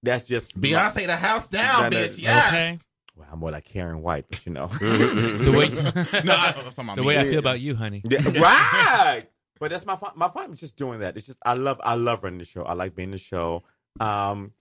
[0.02, 2.08] That's just my- Beyonce, the house down, bitch.
[2.08, 2.44] is- Yeah.
[2.48, 2.78] Okay.
[3.16, 4.66] well, I'm more like Karen White, but you know.
[4.82, 5.68] The way,
[6.24, 8.02] no, I, I'm talking about the way I feel about you, honey.
[8.08, 9.22] Yeah, right.
[9.60, 10.12] But that's my fun.
[10.16, 11.16] My fun is just doing that.
[11.16, 12.62] It's just I love I love running the show.
[12.62, 13.62] I like being the show.
[14.00, 14.52] Um,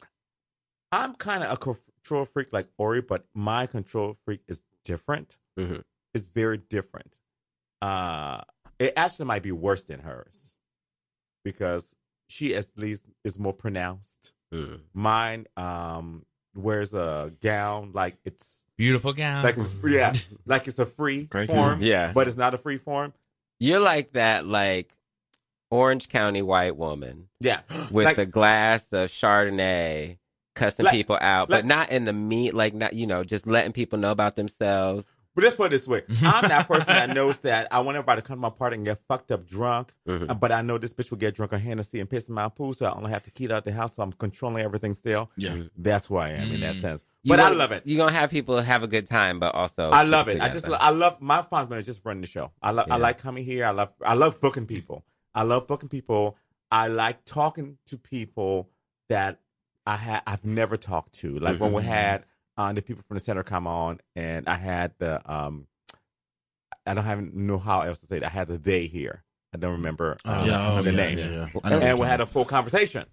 [0.91, 5.37] I'm kind of a control freak like Ori, but my control freak is different.
[5.57, 5.81] Mhm.
[6.13, 7.17] It's very different.
[7.81, 8.41] Uh,
[8.77, 10.53] it actually might be worse than hers
[11.43, 11.95] because
[12.29, 14.33] she at least is more pronounced.
[14.53, 14.79] Mm.
[14.93, 19.43] Mine um wears a gown like it's Beautiful gown.
[19.43, 20.13] like it's yeah
[20.45, 22.11] like it's a free Great form, Yeah.
[22.13, 23.13] but it's not a free form.
[23.59, 24.89] You're like that, like
[25.69, 30.17] Orange County white woman Yeah, with Like- the glass of Chardonnay,
[30.55, 33.45] cussing Like- people out, like- but not in the meat, like not you know, just
[33.47, 35.05] letting people know about themselves.
[35.33, 38.21] But let's put it this way: I'm that person that knows that I want everybody
[38.21, 40.29] to come to my party and get fucked up drunk, Mhm.
[40.29, 42.49] uh, but I know this bitch will get drunk on Hennessy and piss in my
[42.49, 43.95] pool, so I only have to keep out the house.
[43.95, 45.31] So I'm controlling everything still.
[45.37, 45.55] Yeah.
[45.77, 46.81] That's who I am in that Mm.
[46.81, 47.03] sense.
[47.23, 47.83] You But I love it.
[47.85, 50.41] You're gonna have people have a good time, but also I love it.
[50.41, 50.81] I just together.
[50.83, 52.51] I love my fun man is just running the show.
[52.61, 53.65] I love I like coming here.
[53.65, 55.05] I love I love booking people.
[55.33, 56.37] I love booking people.
[56.71, 58.69] I like talking to people
[59.07, 59.39] that
[59.85, 61.37] I had I've never talked to.
[61.39, 61.85] Like when we Mhm.
[61.85, 62.25] had
[62.57, 65.67] uh, the people from the center come on, and I had the um,
[66.85, 68.23] I don't have know how else to say it.
[68.23, 69.23] I had the they here.
[69.53, 70.45] I don't remember uh, Oh.
[70.45, 71.17] Yeah, oh, the yeah, name.
[71.17, 71.47] yeah, yeah.
[71.53, 73.05] Well, I know what And we had a full conversation.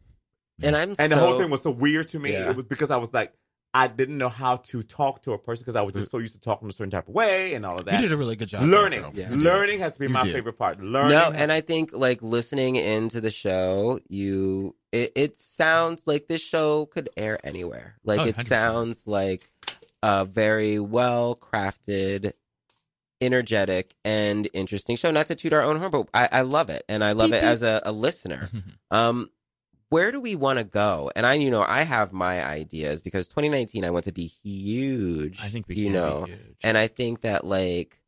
[0.62, 2.32] and I'm And the whole thing was so weird to me.
[2.32, 2.51] Yeah.
[2.51, 3.32] It was because I was like,
[3.74, 6.34] I didn't know how to talk to a person because I was just so used
[6.34, 7.95] to talking a certain type of way and all of that.
[8.01, 8.62] You did a really good job.
[8.62, 9.11] learning, though.
[9.14, 9.28] Yeah.
[9.30, 10.32] Learning has been You my did.
[10.34, 10.80] favorite part.
[10.80, 16.28] Learning, No, and I think like listening into the show, you it, it sounds like
[16.28, 17.97] this show could air anywhere.
[18.05, 18.47] Like Oh, it 100%.
[18.47, 19.51] sounds like
[20.03, 22.32] a very well crafted,
[23.20, 25.11] energetic, and interesting show.
[25.11, 27.43] Not to toot our own horn, but I, I love it, and I love it
[27.43, 28.49] as a, a listener.
[28.91, 29.28] Um,
[29.91, 31.11] where do we want to go?
[31.14, 35.39] And I, you know, I have my ideas because 2019 I want to be huge.
[35.43, 36.57] I think we you can know, be huge.
[36.62, 38.01] and I think that like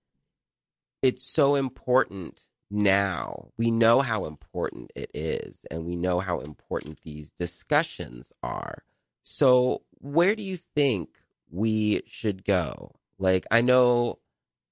[1.02, 2.40] it's so important
[2.70, 3.48] now.
[3.56, 8.84] We know how important it is, and we know how important these discussions are.
[9.22, 11.10] So, where do you think
[11.50, 12.92] we should go?
[13.18, 14.18] Like, I know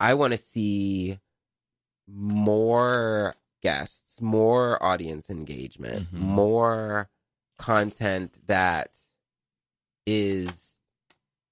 [0.01, 1.18] I want to see
[2.07, 6.18] more guests, more audience engagement, Mhm.
[6.18, 7.11] more
[7.59, 8.90] content that
[10.07, 10.78] is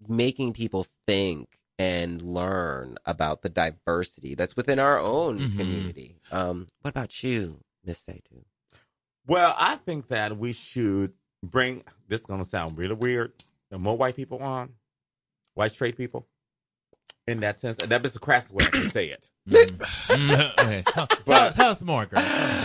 [0.08, 5.58] making people think and learn about the diversity that's within our own Mhm.
[5.58, 6.16] community.
[6.32, 8.44] Um, what about you, Miss Saitu?
[9.26, 11.12] well, I think that we should
[11.42, 11.82] bring.
[12.08, 13.32] This is gonna sound really weird.
[13.70, 14.74] The more white people on,
[15.54, 16.26] white straight people,
[17.26, 17.76] in that sense.
[17.82, 19.30] And that's the crassest way I can say it.
[20.16, 20.82] Mm, okay.
[20.86, 22.22] tell, tell, tell us more, girl.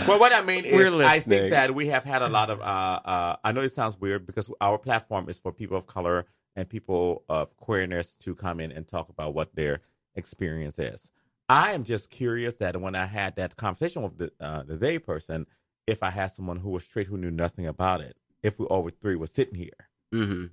[0.08, 2.60] Well, what I mean is, We're I think that we have had a lot of.
[2.60, 6.24] Uh, uh, I know it sounds weird because our platform is for people of color
[6.56, 9.80] and people of queerness to come in and talk about what their
[10.14, 11.10] experience is.
[11.48, 14.98] I am just curious that when I had that conversation with the, uh, the they
[14.98, 15.46] person,
[15.86, 18.88] if I had someone who was straight who knew nothing about it, if we all
[19.00, 20.46] three were sitting here, Mm-hmm.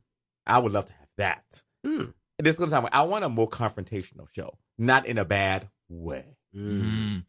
[0.47, 1.62] I would love to have that.
[1.84, 2.84] And This is going to sound.
[2.86, 2.93] weird.
[2.93, 6.38] I want a more confrontational show, not in a bad way.
[6.56, 7.26] Mm.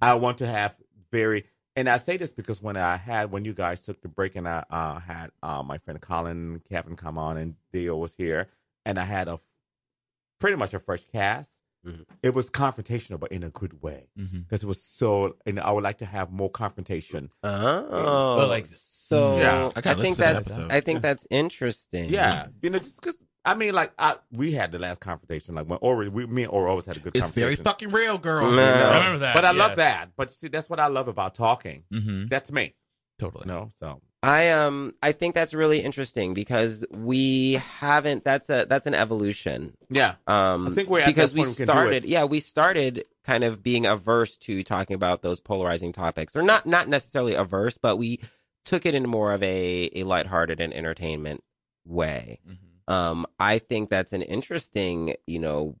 [0.00, 0.74] I want to have
[1.12, 1.44] very,
[1.76, 4.48] and I say this because when I had when you guys took the break and
[4.48, 8.48] I uh, had uh, my friend Colin, Kevin come on, and Dio was here,
[8.84, 9.38] and I had a
[10.40, 11.52] pretty much a fresh cast.
[11.86, 12.04] Mhm.
[12.22, 15.36] It was confrontational, but in a good way because it was so.
[15.46, 17.30] And I would like to have more confrontation.
[17.44, 19.38] Oh, Well, like- so.
[19.38, 19.70] Yeah.
[19.76, 20.58] I I, think listen that that's.
[20.72, 22.10] I think that's interesting.
[22.10, 25.66] Yeah, you know, just because I mean, like I, we had the last confrontation, like
[25.68, 27.16] when Ori, we, me and Ori always had a good.
[27.16, 28.50] It's very fucking real, girl.
[28.50, 28.62] No.
[28.62, 29.34] I remember that.
[29.34, 29.58] But I yes.
[29.58, 30.10] love that.
[30.16, 31.84] But see, that's what I love about talking.
[31.92, 32.26] Mm-hmm.
[32.26, 32.74] That's me.
[33.18, 33.44] Totally.
[33.46, 38.66] You know, so I um I think that's really interesting because we haven't that's a
[38.68, 39.76] that's an evolution.
[39.88, 40.16] yeah.
[40.26, 42.08] Um I think we're at because that we point we can do started it.
[42.08, 46.34] yeah, we started kind of being averse to talking about those polarizing topics.
[46.36, 48.20] Or not not necessarily averse, but we
[48.64, 51.42] took it in more of a a lighthearted and entertainment
[51.86, 52.40] way.
[52.46, 52.75] Mm-hmm.
[52.88, 55.76] Um I think that's an interesting, you know,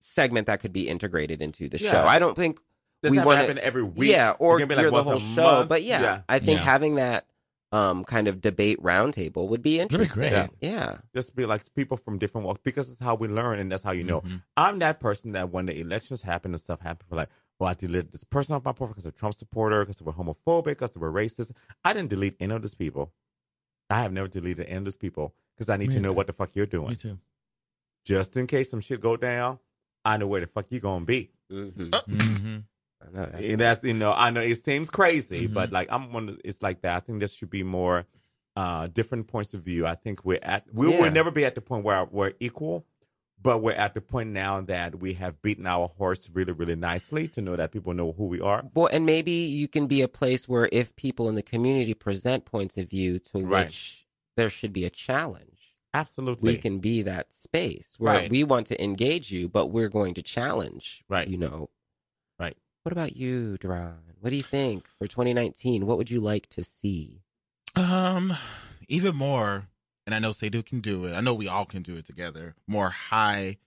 [0.00, 1.92] segment that could be integrated into the Yeah.
[1.92, 2.06] show.
[2.06, 2.58] I don't think
[3.02, 4.10] Doesn't we have to wanna- happen every week.
[4.10, 5.42] yeah, or It be like the whole show.
[5.42, 5.68] month.
[5.68, 6.22] But yeah, Yeah.
[6.28, 6.64] I think Yeah.
[6.64, 7.26] having that
[7.72, 10.20] um kind of debate roundtable would be That'd be interesting.
[10.20, 10.32] great.
[10.32, 10.46] Yeah.
[10.60, 10.98] Yeah.
[11.14, 13.90] just be like people from different walks because it's how we learn and that's how
[13.92, 14.20] you know.
[14.20, 14.42] Mhm.
[14.56, 17.28] I'm that person that when the elections happen and stuff happen, we're like,
[17.58, 20.12] well, I deleted this person off my profile because they're Trump supporter, because they were
[20.12, 21.52] homophobic, because they were racist.
[21.84, 23.12] I didn't delete any of these people.
[23.90, 26.16] I have never deleted any of those people because I need Me to know too.
[26.16, 26.96] what the fuck you're Me doing.
[26.96, 27.18] too.
[28.04, 29.58] Just in case some shit go down,
[30.04, 31.30] I know where the fuck you gonna be.
[31.50, 31.90] Mhm.
[31.90, 32.56] Mm-hmm.
[33.02, 33.44] I know that.
[33.44, 35.54] And that's you know, I know it seems crazy, Mhm.
[35.54, 36.28] but like I'm one.
[36.30, 36.96] of- It's like that.
[36.96, 38.06] I think there should be more
[38.56, 39.86] uh different points of view.
[39.86, 41.00] I think we're at we Yeah.
[41.02, 42.86] will never be at the point where we're equal,
[43.40, 47.28] but we're at the point now that we have beaten our horse really, really nicely
[47.28, 48.64] to know that people know who we are.
[48.74, 52.44] Well, and maybe you can be a place where if people in the community present
[52.44, 53.66] points of view to Right.
[53.66, 54.06] which
[54.36, 55.52] there should be a challenge,
[55.94, 56.52] Absolutely.
[56.52, 58.30] we can be that space where Right.
[58.30, 61.04] we want to engage you, but we're going to challenge.
[61.08, 61.28] Right.
[61.28, 61.70] You know.
[62.38, 62.56] Right.
[62.82, 63.98] What about you, Duran?
[64.20, 65.86] What do you think for 2019?
[65.86, 67.22] What would you like to see?
[67.74, 68.36] Um,
[68.88, 69.68] even more,
[70.06, 71.14] and I know Sadu can do it.
[71.14, 72.54] I know we all can do it together.
[72.66, 73.58] More high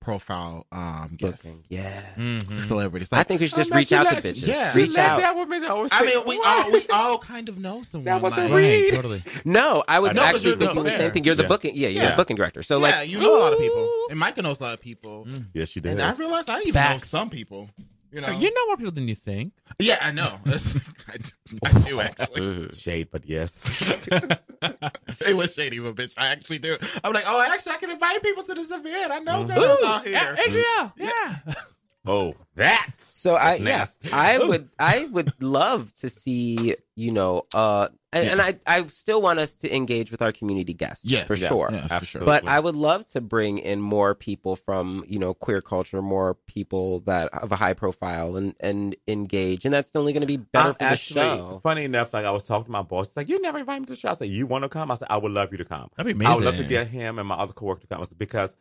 [0.00, 1.64] profile um guests, Booking.
[1.68, 2.02] Yeah.
[2.16, 2.60] Mm-hmm.
[2.60, 3.08] celebrities.
[3.12, 4.46] I think we should just Oh, reach she out to let- bitches.
[4.46, 4.72] yeah.
[4.74, 5.18] Reach out.
[5.20, 8.04] That woman always I mean, we "What?" all we all kind of know someone.
[8.04, 8.94] That was a like, read.
[8.94, 9.24] Totally.
[9.44, 11.24] No, I was I actually you're the thinking the same thing.
[11.24, 11.48] You're the Yeah.
[11.48, 11.74] booking.
[11.74, 12.10] Yeah, you're Yeah.
[12.10, 12.62] the booking director.
[12.62, 14.80] So yeah, like, you know a lot of people, and Micah knows a lot of
[14.80, 15.26] people.
[15.26, 15.46] Mm.
[15.52, 15.92] Yes, she did.
[15.92, 17.12] And I realized I even Facts.
[17.12, 17.68] know some people.
[18.10, 19.52] You know, You know more people than you think.
[19.78, 20.38] yeah, I know.
[20.46, 22.68] I, do, I do actually.
[22.72, 24.06] Shade, but yes.
[24.10, 26.76] it was shady, but bitch, I actually do.
[27.04, 29.12] I'm like, oh, actually, I can invite people to this event.
[29.12, 30.36] I know girls out here.
[30.48, 31.54] Yeah, yeah.
[32.06, 32.92] oh, that.
[32.96, 34.16] So I That's yeah.
[34.16, 38.32] I would I would love to see you know uh and, Yeah.
[38.32, 41.48] and I I still want us to engage with our community guests Yes, for yes,
[41.48, 41.68] sure.
[41.72, 42.24] yes, for sure.
[42.24, 46.34] But I would love to bring in more people from you know queer culture, more
[46.46, 50.38] people that have a high profile and and engage, and that's only going to be
[50.38, 51.60] better I'm for actually, the show.
[51.62, 53.86] Funny enough, like I was talking to my boss, he's like, "You never invite me
[53.86, 55.58] to the show." I said, "You want to come?" I said, "I would love you
[55.58, 56.32] to come." That'd be amazing.
[56.32, 58.54] I would love to get him and my other coworker to come I said, because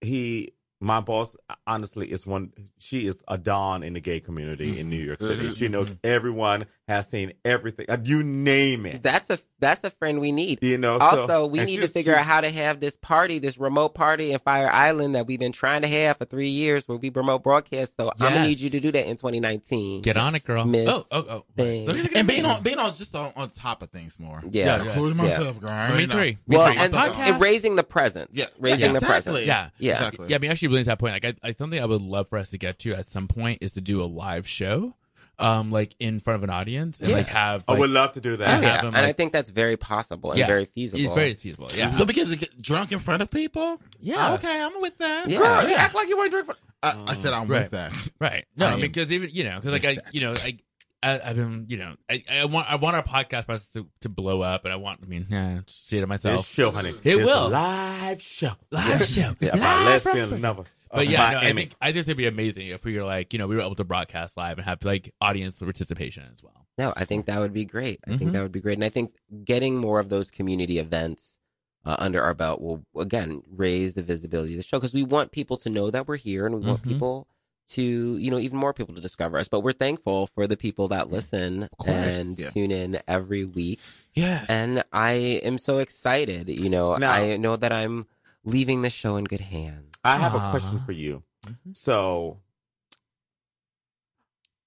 [0.00, 1.36] he, my boss,
[1.66, 2.52] honestly, is one.
[2.78, 5.48] She is a dawn in the gay community in New York City.
[5.48, 5.56] Mhm.
[5.56, 7.86] She knows everyone, has seen everything.
[8.04, 9.02] You name it.
[9.02, 10.58] That's a that's a friend we need.
[10.62, 10.98] You know.
[10.98, 13.58] so- Also, we and need to she's- figure out how to have this party, this
[13.58, 16.96] remote party in Fire Island that we've been trying to have for three years where
[16.98, 17.94] we remote broadcast.
[17.98, 20.02] So I'm gonna need you to do that in 2019.
[20.02, 20.64] Get on it, girl.
[20.64, 21.44] Miss oh, oh, oh.
[21.56, 21.86] thing.
[21.86, 24.18] Let me look at and being on being on just on, on top of things
[24.18, 24.42] more.
[24.50, 24.82] Yeah.
[24.82, 25.38] Yeah, Including Yeah.
[25.38, 25.96] myself, girl.
[25.96, 26.14] Me know.
[26.14, 26.38] three.
[26.46, 26.78] Me Well, three.
[26.78, 27.16] and, Podcast.
[27.28, 28.30] and raising the presence.
[28.32, 28.46] Yeah.
[28.58, 29.32] Raising Yeah, the exactly.
[29.32, 29.46] presence.
[29.46, 29.68] Yeah.
[29.78, 29.92] Yeah.
[29.94, 30.28] Exactly.
[30.28, 31.12] Yeah, I mean, actually, brings that point.
[31.22, 33.58] Like, I, I something I would love for us to get to at some point
[33.60, 34.94] is to do a live show,
[35.40, 37.16] um, like in front of an audience and Yeah.
[37.16, 37.64] like have.
[37.66, 38.48] I would love to do Oh, that.
[38.48, 38.80] have yeah.
[38.82, 40.46] him, and I think that's very possible and Yeah.
[40.46, 41.02] very feasible.
[41.04, 41.68] It's very feasible.
[41.74, 41.90] Yeah.
[41.90, 43.80] So because to get drunk in front of people.
[44.00, 44.34] Yeah.
[44.34, 45.28] Okay, I'm with that.
[45.28, 45.38] Yeah.
[45.38, 46.46] Girl, you act like you want to drink.
[46.46, 47.62] For- I, I said I'm Right.
[47.62, 48.08] with that.
[48.18, 48.46] Right.
[48.56, 50.14] No, I because even you know, because like I, that.
[50.14, 50.58] you know, I,
[51.02, 54.08] I, I've been, you know, I, I want, I want our podcast process to, to
[54.10, 56.22] blow up, and I want, I mean, yeah, see it myself.
[56.22, 56.46] This myself.
[56.46, 56.90] show, honey.
[56.90, 57.48] It It's will.
[57.48, 58.50] live show.
[58.70, 59.34] Live show.
[59.40, 60.64] Yeah, Live about lesbian from- lover.
[60.92, 61.62] But yeah, no, I Miami.
[61.62, 63.76] think I think it'd be amazing if we were like, you know, we were able
[63.76, 66.66] to broadcast live and have like audience participation as well.
[66.78, 68.00] No, I think that would be great.
[68.06, 68.18] I Mhm.
[68.18, 68.74] think that would be great.
[68.76, 69.12] And I think
[69.44, 71.38] getting more of those community events
[71.84, 75.30] uh, under our belt will again raise the visibility of the show because we want
[75.30, 76.88] people to know that we're here and we want Mhm.
[76.88, 77.28] people
[77.70, 79.48] to you know even more people to discover us.
[79.48, 81.12] But we're thankful for the people that mm.
[81.12, 82.50] listen and yeah.
[82.50, 83.80] tune in every week.
[84.14, 84.48] Yes.
[84.48, 85.12] And I
[85.42, 86.48] am so excited.
[86.48, 88.06] You know, Now- I know that I'm
[88.44, 89.94] leaving the show in good hands.
[90.04, 91.22] I have a question for you.
[91.46, 91.72] Mm-hmm.
[91.72, 92.38] So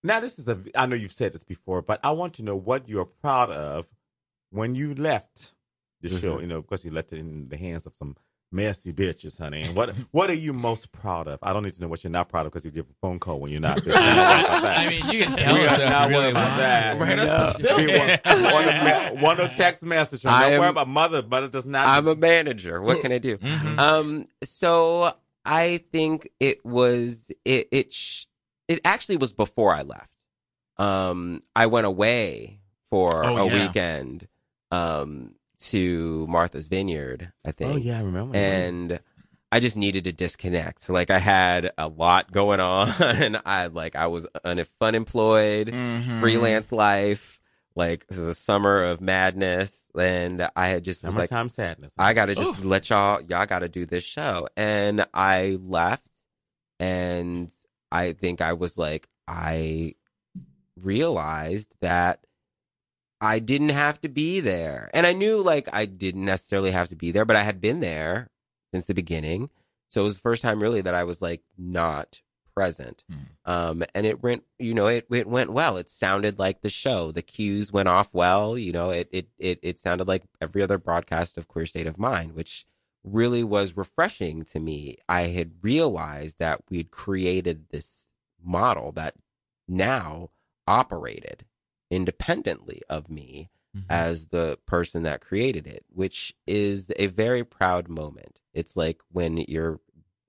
[0.03, 2.55] now this is a I know you've said this before, but I want to know
[2.55, 3.87] what you're proud of
[4.51, 5.53] when you left
[6.01, 6.41] the show, mm-hmm.
[6.41, 8.15] you know, because you left it in the hands of some
[8.53, 9.63] messy bitches, honey.
[9.63, 11.39] And what what are you most proud of?
[11.41, 13.19] I don't need to know what you're not proud of because you give a phone
[13.19, 13.77] call when you're not.
[13.81, 13.91] bitch.
[13.95, 16.57] I mean, you can tell we us are if not you worried really about want.
[16.57, 16.99] that.
[17.01, 17.99] Right, that's the We feeling.
[17.99, 20.21] want, want, a, want a text message.
[20.21, 21.23] Don't I am- worry about mother.
[21.23, 21.87] Mother does not.
[21.87, 22.81] I'm a manager.
[22.81, 23.37] What can I do?
[23.39, 23.79] Mhm.
[23.79, 25.13] Um, so
[25.45, 28.25] I think it was it it sh-
[28.67, 30.09] it actually was before I left.
[30.77, 33.67] Um, I went away for Oh, a yeah.
[33.67, 34.27] weekend
[34.71, 35.35] um
[35.69, 37.73] to Martha's Vineyard, I think.
[37.73, 38.35] oh yeah, I remember.
[38.35, 38.99] and
[39.51, 40.89] I just needed to disconnect.
[40.89, 42.89] Like I had a lot going on.
[43.45, 46.19] I like I was un- unemployed, Mhm.
[46.19, 47.39] freelance life.
[47.75, 51.91] Like this is a summer of madness, and I had just was like, summertime sadness.
[51.97, 54.47] I gotta just let y'all y'all gotta do this show.
[54.57, 56.03] And I left
[56.79, 57.49] and
[57.91, 59.95] I think I was like I
[60.79, 62.19] realized that
[63.23, 64.89] I didn't have to be there.
[64.93, 67.79] And I knew like I didn't necessarily have to be there, but I had been
[67.79, 68.29] there
[68.73, 69.49] since the beginning.
[69.89, 72.21] So it was the first time really that I was like not
[72.53, 73.05] present.
[73.45, 75.77] Um and it went you know, it it went well.
[75.77, 77.13] It sounded like the show.
[77.13, 80.77] The cues went off well, you know, it it it, it sounded like every other
[80.77, 82.65] broadcast of Queer State of Mind, which
[83.05, 84.97] really was refreshing to me.
[85.07, 88.07] I had realized that we'd created this
[88.43, 89.15] model that
[89.65, 90.29] now
[90.67, 91.45] operated
[91.93, 93.85] independently of me Mhm.
[93.89, 98.39] as the person that created it, which is a very proud moment.
[98.53, 99.79] It's like when you're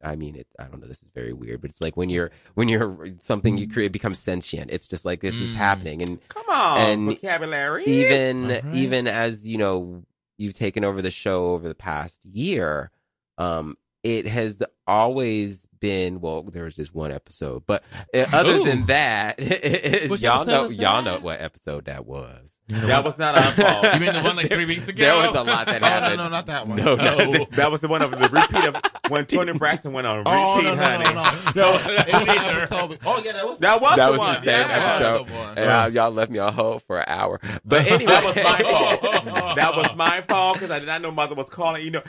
[0.03, 2.31] I mean it I don't know this is very weird, but it's like when you're
[2.55, 4.71] when you're something you create becomes sentient.
[4.71, 5.59] It's just like this is Mm.
[5.59, 7.85] happening and Come on, and vocabulary.
[7.87, 8.65] even right.
[8.75, 10.05] even as you know
[10.37, 12.91] you've taken over the show over the past year
[13.39, 17.85] um it has always been well there was just one episode but
[18.15, 18.65] uh, other Ooh.
[18.65, 21.05] than that is Which y'all know y'all that?
[21.05, 23.85] know what episode that was that was not our fault.
[23.95, 25.05] You mean the one like three weeks ago?
[25.05, 26.79] there was a lot that Oh, no, no, not that one.
[26.79, 27.45] no, no, No.
[27.53, 28.77] that was the one of the repeat of
[29.11, 31.05] when Toni Braxton went on repeat, Oh, no, no, honey.
[31.05, 31.53] no, no, no.
[31.55, 32.61] No, it was that's an either.
[32.63, 32.99] episode.
[33.05, 34.35] Oh, yeah, that was That was that the was one.
[34.35, 35.59] the same Yeah, episode the one.
[35.59, 38.59] and uh, y'all left me on hold for an hour but anyway That was my
[38.71, 39.57] fault.
[39.57, 41.85] that was my fault because I did not know mother was calling.
[41.85, 42.03] You know,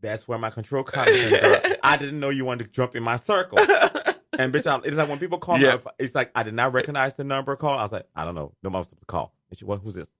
[0.00, 1.30] that's where my control comes in.
[1.40, 1.60] girl.
[1.82, 3.58] I didn't know you wanted to jump in my circle.
[4.38, 5.74] And bitch, I, it's like when people call Yeah.
[5.76, 7.76] me, it's like I did not recognize the number call.
[7.78, 9.34] I was like, I don't know, no one was supposed to call.
[9.50, 9.80] And she, what?
[9.82, 10.10] Who's this?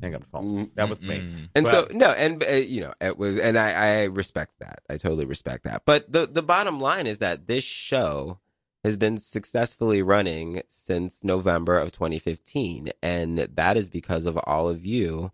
[0.00, 0.70] Hang up the phone.
[0.76, 1.48] That was me.
[1.56, 4.80] And But- so no, and uh, you know, it was, and I, I respect that.
[4.88, 5.82] I totally respect that.
[5.86, 8.38] But the the bottom line is that this show
[8.84, 14.86] has been successfully running since November of 2015, and that is because of all of
[14.86, 15.32] you,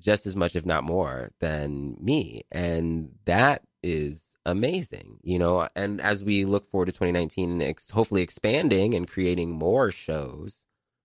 [0.00, 5.68] just as much, if not more, than me, and that is amazing, you know.
[5.76, 10.64] And as we look forward to 2019, and ex- hopefully expanding and creating more shows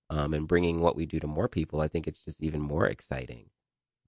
[0.09, 2.87] um, and bringing what we do to more people, I think it's just even more
[2.87, 3.49] exciting.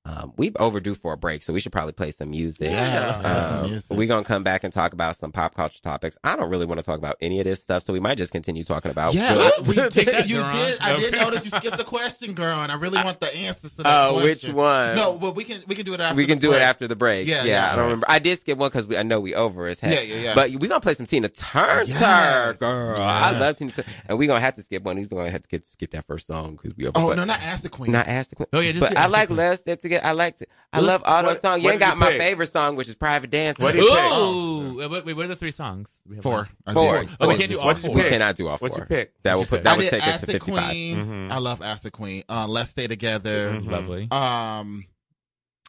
[0.09, 2.69] Um, we overdue for a break, so we should probably play some music.
[2.71, 3.97] Yeah, play some Um, music.
[3.97, 6.17] We're gonna come back and talk about some pop culture topics.
[6.23, 8.31] I don't really want to talk about any of this stuff, so we might just
[8.31, 9.13] continue talking about.
[9.13, 10.79] Yeah, I- we did, that, you did.
[10.79, 13.83] I did notice you skipped the question, girl, and I really want the answers to
[13.83, 14.95] that Oh, which one?
[14.95, 16.15] No, but we can we can do it after.
[16.15, 16.61] we can the do break.
[16.61, 17.27] it after the break.
[17.27, 17.71] Yeah, Yeah, yeah.
[17.73, 18.05] I don't remember.
[18.09, 19.93] I did skip one because I know we over as heck.
[19.93, 20.35] Yeah, yeah, yeah.
[20.35, 22.57] But we're gonna play some Tina Turner, Yes.
[22.59, 23.01] girl.
[23.01, 24.95] I love Tina Turner, and we're gonna have to skip one.
[24.97, 26.93] He's gonna have to skip, skip that first song because we over.
[26.97, 27.91] Oh but- no, not ask the queen.
[27.91, 28.47] Not ask the queen.
[28.53, 29.29] Oh, yeah, but I like.
[29.29, 29.97] Let's Stay Together.
[30.03, 30.49] I liked it.
[30.74, 31.60] I love all those what- songs.
[31.60, 32.19] You what ain't did got you my pick?
[32.22, 33.64] favorite song, which is Private Dancer.
[33.64, 34.11] What did you pick?
[34.11, 35.99] Ooh, wait, wait, what are the three songs?
[36.07, 36.34] We have four.
[36.34, 36.48] one.
[36.68, 37.06] I Four.
[37.19, 37.74] Oh, we can't do all four.
[37.74, 38.11] What did you We pick?
[38.11, 38.69] cannot do all four.
[38.69, 39.14] What you pick?
[39.24, 40.69] That will What'd put you that would did take us ask to the fifty five.
[40.69, 40.98] queen.
[40.98, 41.32] Mhm.
[41.32, 42.24] I love ask the queen.
[42.30, 43.52] Uh, let's stay together.
[43.53, 43.72] Mhm.
[43.72, 44.07] Lovely.
[44.11, 44.86] Um,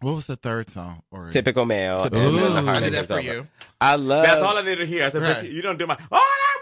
[0.01, 1.03] what was the third song?
[1.11, 2.03] Or Typical male.
[2.05, 2.49] Typical and then Ooh.
[2.53, 3.23] the I heartache did that is for over.
[3.23, 3.49] you.
[3.81, 4.25] I love.
[4.25, 5.05] That's all I need to hear.
[5.05, 5.37] I said, Right.
[5.37, 5.95] bitch, you don't do my.
[6.11, 6.59] All I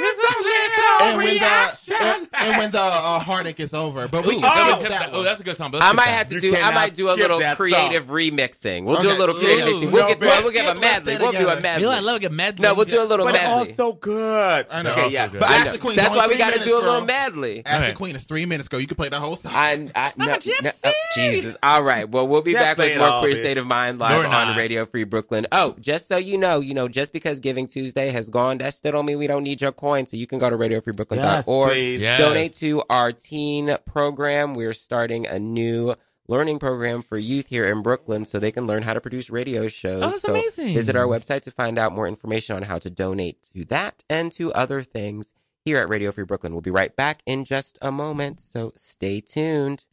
[0.00, 1.94] want is a little And when reaction.
[1.98, 5.08] the and, and when the uh, heartache is over, but we Ooh, can that that
[5.12, 5.24] oh, one.
[5.24, 5.70] that's a good song.
[5.74, 6.54] I might have to do.
[6.56, 8.84] I might do a little that creative remixing.
[8.84, 9.70] We'll do a little creative ooh.
[9.72, 9.92] mixing.
[9.92, 10.20] We'll No, get.
[10.20, 10.42] bitch.
[10.42, 11.16] We'll give a Let's medley.
[11.18, 11.60] We'll do a together.
[11.60, 11.82] medley.
[11.84, 12.62] You know, I love a medley.
[12.62, 13.74] No, we'll do a little But it's all medley.
[13.74, 14.66] so good.
[14.70, 14.90] I know.
[14.90, 15.28] Okay, yeah.
[15.28, 15.96] But ask the queen.
[15.96, 17.04] That's why we got to do a little girl.
[17.06, 17.62] medley.
[17.64, 18.14] Ask the queen.
[18.14, 18.80] It's three minutes, girl.
[18.80, 19.52] You can play the whole song.
[19.54, 20.62] I, I, no, Gypsy.
[20.62, 21.56] no, oh, Jesus.
[21.62, 22.08] All right.
[22.08, 23.36] Well, we'll be back with more all, Queer.
[23.36, 24.56] State of Mind live on.
[24.56, 25.46] Radio Free Brooklyn.
[25.52, 28.92] Oh, just so you know, you know, just because Giving Tuesday has gone, that still
[28.92, 30.06] don't mean we don't need your coin.
[30.06, 31.70] So you can go to radiofreebrooklyn.org.
[31.72, 32.00] please.
[32.00, 32.18] Yes.
[32.18, 34.54] Donate to our teen program.
[34.54, 35.94] We're starting a new
[36.28, 39.68] learning program for youth here in Brooklyn so they can learn how to produce radio
[39.68, 40.02] shows.
[40.02, 40.74] Oh, that's so amazing.
[40.74, 44.30] visit our website to find out more information on how to donate to that and
[44.32, 45.32] to other things
[45.64, 46.52] here at Radio Free Brooklyn.
[46.52, 49.86] We'll be right back in just a moment, so stay tuned.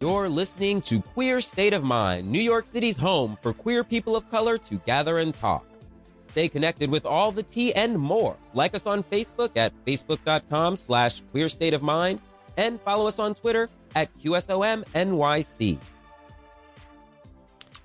[0.00, 4.28] You're listening to Queer State of Mind, New York City's home for queer people of
[4.30, 5.64] color to gather and talk.
[6.34, 8.36] Stay connected with all the tea and more.
[8.54, 12.18] Like us on Facebook at facebook.com slash queer state of mind
[12.56, 15.78] and follow us on Twitter at QSOMNYC.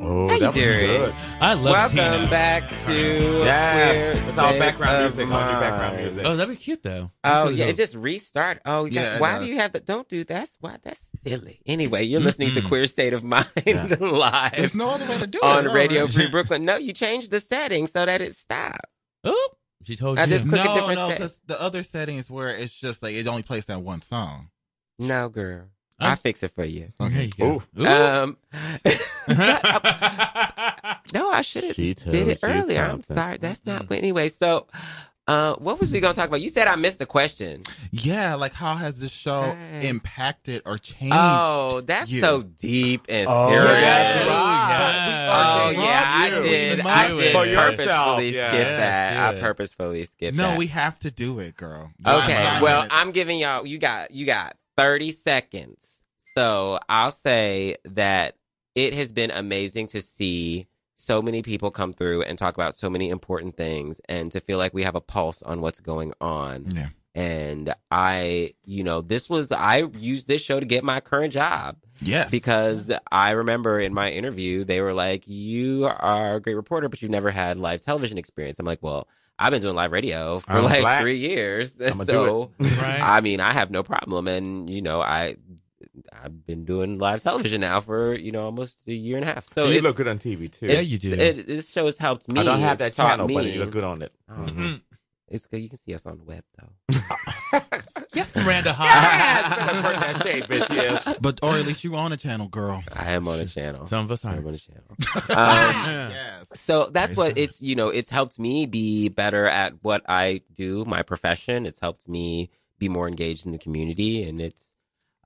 [0.02, 1.14] Oh, How you that was good.
[1.42, 1.64] I love
[1.94, 2.30] Welcome Tina.
[2.32, 5.20] back to Yeah, Queer it's all State background of music.
[5.36, 5.98] All new background Mind.
[5.98, 6.26] music.
[6.26, 7.12] Oh, that'd be cute though.
[7.24, 8.62] Oh Because yeah, of- it just restart.
[8.66, 9.02] Oh yeah.
[9.16, 9.86] Yeah, why do you have that?
[9.86, 10.28] Don't do that.
[10.28, 11.60] That's why that's silly.
[11.66, 12.62] Anyway, you're listening to.
[12.62, 15.44] Queer State of Mind live There's no other way to do it.
[15.44, 16.14] on no, Radio right?
[16.14, 16.66] Free Brooklyn.
[16.66, 18.86] No, you changed the settings so that it stopped.
[19.24, 19.50] Oh,
[19.84, 20.30] she told I you.
[20.32, 21.18] just- click a No, different no, set.
[21.18, 24.50] because the other settings where it's just like it only plays that one song.
[25.00, 25.66] No, girl.
[26.02, 26.94] I'll fix it for you.
[26.98, 27.62] There you go.
[27.78, 27.86] Ooh.
[27.86, 28.38] Um,
[31.14, 32.84] no, I should have did it earlier.
[32.84, 33.38] I'm sorry.
[33.38, 33.88] That's not.
[33.88, 34.68] But anyway, so
[35.30, 36.42] uh, what was we gonna talk about?
[36.42, 37.62] You said I missed the question.
[37.92, 39.88] Yeah, like how has this show Hey.
[39.88, 41.16] impacted or changed?
[41.16, 42.20] Oh, that's you?
[42.22, 43.80] so deep and Oh, serious.
[43.82, 45.66] yes, right.
[45.68, 46.80] Oh yeah, I did.
[46.80, 48.78] I must did For purposefully yourself, skip yeah.
[48.78, 49.14] that.
[49.14, 50.58] Yes, I purposefully skipped No, that.
[50.58, 51.92] we have to do it, girl.
[52.06, 52.96] Okay, Five well, minutes.
[52.98, 53.66] I'm giving y'all.
[53.66, 55.86] You got you got 30 seconds.
[56.36, 58.36] So I'll say that
[58.76, 60.68] it has been amazing to see
[61.10, 64.58] so many people come through and talk about so many important things, and to feel
[64.64, 66.66] like we have a pulse on what's going on.
[66.76, 66.90] Yeah.
[67.16, 71.78] And I, you know, this was I used this show to get my current job
[72.02, 72.30] Yes.
[72.32, 77.02] because I remember in my interview they were like, "You are a great reporter, but
[77.02, 79.08] you've never had live television experience." I'm like, "Well,
[79.40, 81.02] I've been doing live radio for I'm like black.
[81.02, 83.02] three years, I'ma do so Right.
[83.02, 85.36] I mean, I have no problem." And you know, I
[86.12, 89.48] I've been doing live television now for you know almost a year and a half.
[89.54, 90.68] So you look good on TV too.
[90.68, 91.14] Yeah, you do.
[91.14, 92.42] It, this show has helped me.
[92.42, 94.12] I don't have that It's taught channel, but you look good on it.
[94.30, 94.82] Oh, Mhm.
[95.32, 95.60] It's good.
[95.62, 96.96] You can see us on the web though.
[98.16, 99.82] Yeah, Miranda Yes, High.
[99.84, 100.68] burn that shade, bitch.
[100.76, 101.16] Yes.
[101.22, 102.84] but or at least you were on a channel, girl.
[102.92, 103.86] I am on a channel.
[103.86, 104.48] Some of us I am aren't.
[104.48, 104.84] on a channel.
[105.30, 106.46] Um, yes.
[106.56, 107.38] So that's Praise what God.
[107.38, 111.68] it's, you know, it's helped me be better at what I do, my profession.
[111.68, 112.50] It's helped me
[112.80, 114.24] be more engaged in the community.
[114.24, 114.74] And it's,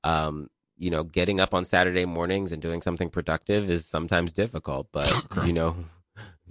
[0.04, 4.88] um, you know, getting up on Saturday mornings and doing something productive is sometimes difficult,
[4.92, 5.46] but, Girl.
[5.46, 5.76] you know,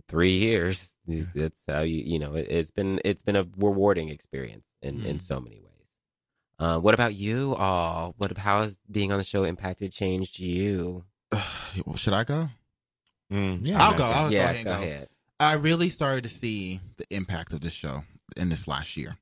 [0.09, 0.93] three years,
[1.35, 5.16] that's how you, you know, it, it's been, it's been a rewarding experience in, in
[5.16, 5.20] Mm.
[5.23, 5.69] so many ways.
[6.59, 8.15] Uh, what about you all?
[8.19, 11.05] What, how has being on the show impacted, changed you?
[11.97, 12.49] Should I go?
[13.32, 13.66] Mm.
[13.66, 13.78] Yeah.
[13.82, 14.05] I'll go.
[14.05, 14.82] I'll go yeah, ahead go go.
[14.82, 15.09] ahead.
[15.40, 18.05] I really started to see the impact of this show
[18.36, 19.16] in this last year.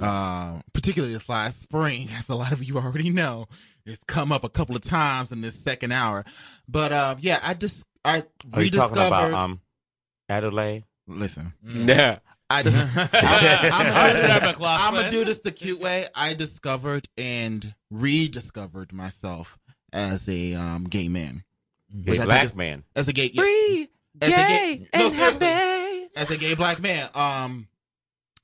[0.00, 3.46] Uh, particularly this last spring, as a lot of you already know,
[3.86, 6.24] it's come up a couple of times in this second hour.
[6.68, 9.06] But uh, yeah, I just I Are you talking rediscovered.
[9.06, 9.60] about um,
[10.28, 10.84] Adelaide?
[11.06, 12.18] listen, Yeah.
[12.50, 13.22] I just I'm,
[13.72, 16.06] I'm, Yeah, I'm, gonna do this the cute way.
[16.14, 19.58] I discovered and rediscovered myself
[19.92, 21.42] as a um, gay man,
[22.02, 22.84] Gay Which black is- man.
[22.94, 23.88] as a gay yeah, Free,
[24.20, 25.46] As a gay, gay- no, and seriously.
[25.46, 26.08] happy.
[26.16, 27.08] as a gay black man.
[27.14, 27.66] Um,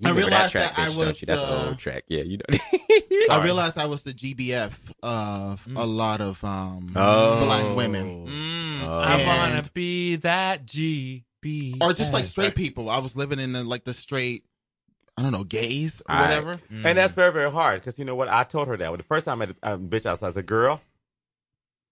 [0.03, 1.27] You I remember realized track, that I was don't you?
[1.27, 2.05] That's the- an old track.
[2.09, 2.59] Yeah, you know.
[3.31, 4.73] I realized I was the GBF
[5.03, 7.39] of a lot of um, Oh.
[7.45, 9.01] black women, Mm, Oh.
[9.07, 11.77] I wanna be that G B.
[11.83, 12.89] or just like straight people.
[12.89, 14.45] I was living in the, like the straight,
[15.19, 16.29] I don't know, gays or All right.
[16.29, 16.55] whatever.
[16.73, 16.87] Mm.
[16.87, 18.29] And that's very, very hard because you know what?
[18.29, 18.89] I told her that.
[18.89, 20.81] Well, the first time I met a um, bitch outside, I said, girl,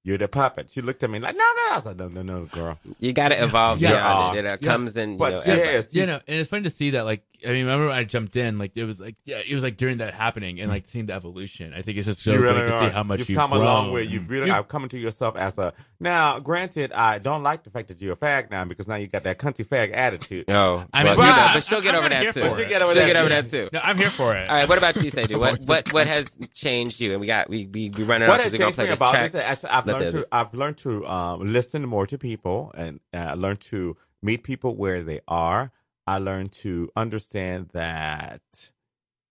[0.05, 0.71] you're the puppet.
[0.71, 1.75] She looked at me like, no, no.
[1.75, 2.79] I said, no, no, no, girl.
[3.01, 3.91] You got to evolve Yeah.
[3.93, 4.45] beyond it.
[4.47, 4.69] It uh, Yeah.
[4.69, 5.13] comes in.
[5.13, 7.05] You But know, yes, you you- know, and it's funny to see that.
[7.05, 8.59] Like, I mean, remember when I jumped in?
[8.59, 11.13] Like, it was like, yeah, it was like during that happening, and like seeing the
[11.15, 11.73] evolution.
[11.75, 13.59] I think it's just so you really to see how much you've you've come a
[13.59, 14.03] long way.
[14.05, 15.73] You've really You- are coming to yourself as a.
[16.01, 19.07] Now, granted, I don't like the fact that you're a fag now because now you
[19.09, 20.51] got that country fag attitude.
[20.51, 22.51] Oh, I mean, well, you but- but she'll get I'm over kinda that here too.
[22.55, 23.07] for She'll get over She'll that.
[23.07, 23.69] get over that too.
[23.73, 24.49] No, I'm here for it.
[24.49, 25.35] All right, what about you, Sadie?
[25.37, 27.13] What what what has changed you?
[27.13, 28.93] And we got we we we running What out has because gonna changed play me
[28.93, 29.33] about track.
[29.33, 29.43] this?
[29.45, 33.35] Actually, I've Let learned to I've learned to um, listen more to people and uh,
[33.35, 35.71] learned to meet people where they are.
[36.09, 38.43] I learned to understand that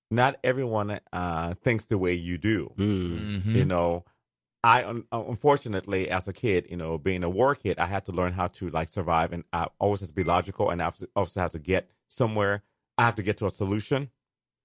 [0.10, 2.60] not everyone uh, thinks the way you do.
[2.78, 3.44] Mm.
[3.44, 3.56] Mhm.
[3.56, 4.06] You know,
[4.64, 8.12] I un- unfortunately, as a kid, you know, being a war kid, I had to
[8.12, 11.40] learn how to like survive, and I always have to be logical, and I also
[11.42, 12.64] have to get somewhere.
[12.98, 14.10] I have to get to a solution.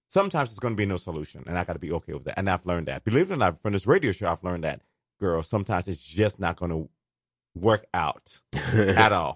[0.09, 2.39] Sometimes it's going to be no solution, and I got to be okay with that.
[2.39, 3.05] And I've learned that.
[3.05, 4.83] Believe it or not, from this radio show, I've learned that,
[5.19, 5.43] girl.
[5.43, 6.83] Sometimes it's just not going to
[7.55, 9.35] work out at all,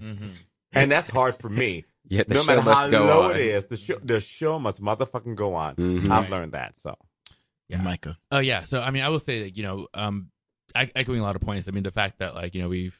[0.00, 0.32] Mhm.
[0.72, 1.84] and that's hard for me.
[2.12, 3.36] Yeah, the no show matter must how go low on.
[3.36, 5.76] it is, the show the show must motherfucking go on.
[5.76, 6.10] Mhm.
[6.10, 6.78] I've learned that.
[6.78, 6.94] So
[7.68, 8.18] Yeah, Micah.
[8.30, 8.62] Oh yeah.
[8.64, 10.30] So I mean, I will say that you know, um,
[10.74, 11.68] echoing a lot of points.
[11.68, 12.98] I mean, the fact that like you know we've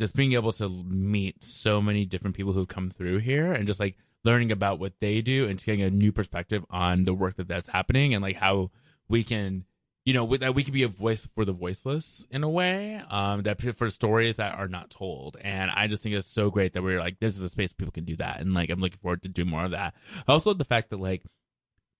[0.00, 3.80] just being able to meet so many different people who've come through here and just
[3.80, 7.36] like learning about what they do and just getting a new perspective on the work
[7.36, 8.70] that that's happening and like how
[9.08, 9.64] we can
[10.08, 13.00] you know with that we could be a voice for the voiceless in a way
[13.10, 16.72] um that for stories that are not told and i just think it's so great
[16.72, 18.98] that we're like this is a space people can do that and like i'm looking
[19.02, 19.94] forward to doing more of that
[20.26, 21.22] also the fact that like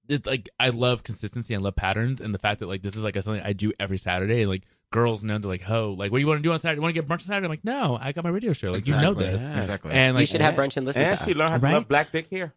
[0.09, 3.05] it's like I love consistency and love patterns, and the fact that like this is
[3.05, 4.47] like a, something I do every Saturday.
[4.47, 6.79] Like girls know they're like, oh, like what do you want to do on Saturday?
[6.79, 7.45] You want to get brunch on Saturday?
[7.45, 8.73] I'm like, no, I got my radio show.
[8.73, 9.59] Like you know this, Yeah.
[9.59, 9.93] Exactly.
[9.93, 11.37] and like you should have brunch and listen And to she us.
[11.37, 11.75] learned how to Right?
[11.75, 12.55] love black dick here.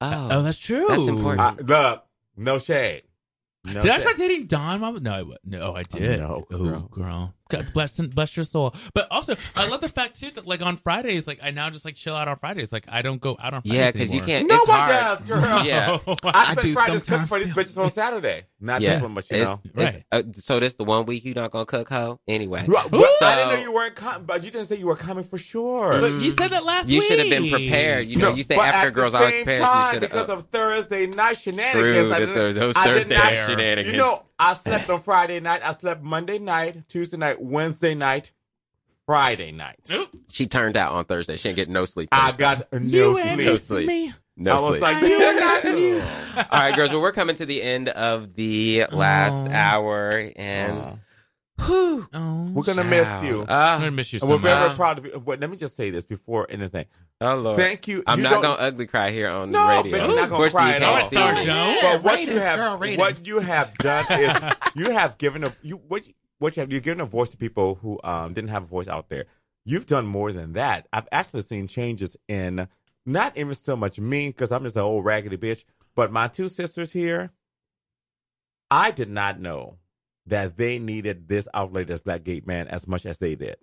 [0.00, 0.86] Oh, oh, that's true.
[0.88, 1.40] That's important.
[1.40, 1.62] Uh,
[1.92, 2.04] look,
[2.36, 3.02] no shade.
[3.64, 4.80] No did I start dating Don?
[4.80, 5.00] Mama?
[5.00, 6.20] No, I no, I did.
[6.20, 6.88] no, oh, girl.
[6.90, 7.34] girl.
[7.48, 8.74] God bless, bless your soul.
[8.94, 11.84] But also, I love the fact too that like on Fridays, like I now just
[11.84, 12.72] like chill out on Fridays.
[12.72, 14.46] Like I don't go out on Fridays yeah, because you can't.
[14.46, 14.98] No it's one hard.
[14.98, 15.64] does, girl.
[15.64, 15.98] Yeah.
[16.06, 18.44] I I spent do Fridays cooking for these bitches on Saturday.
[18.60, 18.94] Not Yeah.
[18.94, 19.60] this one, but you It's- know.
[19.82, 20.04] it's- Right.
[20.12, 22.20] uh, so this the one week you not gonna cook, hoe?
[22.28, 23.22] Anyway, What- what?
[23.22, 25.38] I didn't So- know you weren't coming, but you didn't say you were coming for
[25.38, 26.00] sure.
[26.00, 27.08] But you said that last you week.
[27.08, 28.08] should have been prepared.
[28.08, 29.64] You know, you say after girls the always prepared.
[29.64, 30.38] so because have.
[30.38, 31.72] of Thursday night shenanigans.
[32.06, 33.92] True, I didn't- there- those I Thursday not- night shenanigans.
[33.92, 35.62] You know, I slept on Friday night.
[35.64, 38.32] I slept Monday night, Tuesday night, Wednesday night,
[39.06, 39.88] Friday night.
[40.28, 41.36] she turned out on Thursday.
[41.36, 42.08] She didn't get no sleep.
[42.12, 43.46] I got no You sleep.
[43.46, 43.86] No sleep.
[43.88, 44.12] me.
[44.36, 44.82] no I was sleep.
[44.82, 45.20] like, you
[46.00, 46.90] and All right, girls.
[46.92, 50.96] Well, we're coming to the end of the last hour, and Aw.
[51.64, 52.90] Whew, Oh, We're gonna child.
[52.90, 53.40] miss you.
[53.42, 54.42] I'm Ah, gonna miss you so we're much.
[54.42, 55.20] very proud of you.
[55.20, 56.86] But let me just say this before anything.
[57.20, 57.58] oh Lord.
[57.58, 58.02] Thank you.
[58.06, 59.98] I'm You not gonna ugly cry here on No, the radio.
[59.98, 60.94] but you're not gonna cry at all.
[60.94, 61.34] you can't see Don't.
[61.36, 61.46] me.
[61.46, 64.36] Yeah, But what ratings, you have, girl, what you have done is
[64.74, 67.36] you have given a you what you, what you have you've given a voice to
[67.36, 69.24] people who um didn't have a voice out there.
[69.64, 70.86] You've done more than that.
[70.92, 72.68] I've actually seen changes in
[73.04, 75.64] not even so much me because I'm just an old raggedy bitch,
[75.94, 77.30] but my two sisters here.
[78.70, 79.78] I did not know
[80.28, 83.56] that they needed this outlet as Black Gate Man as much as they did,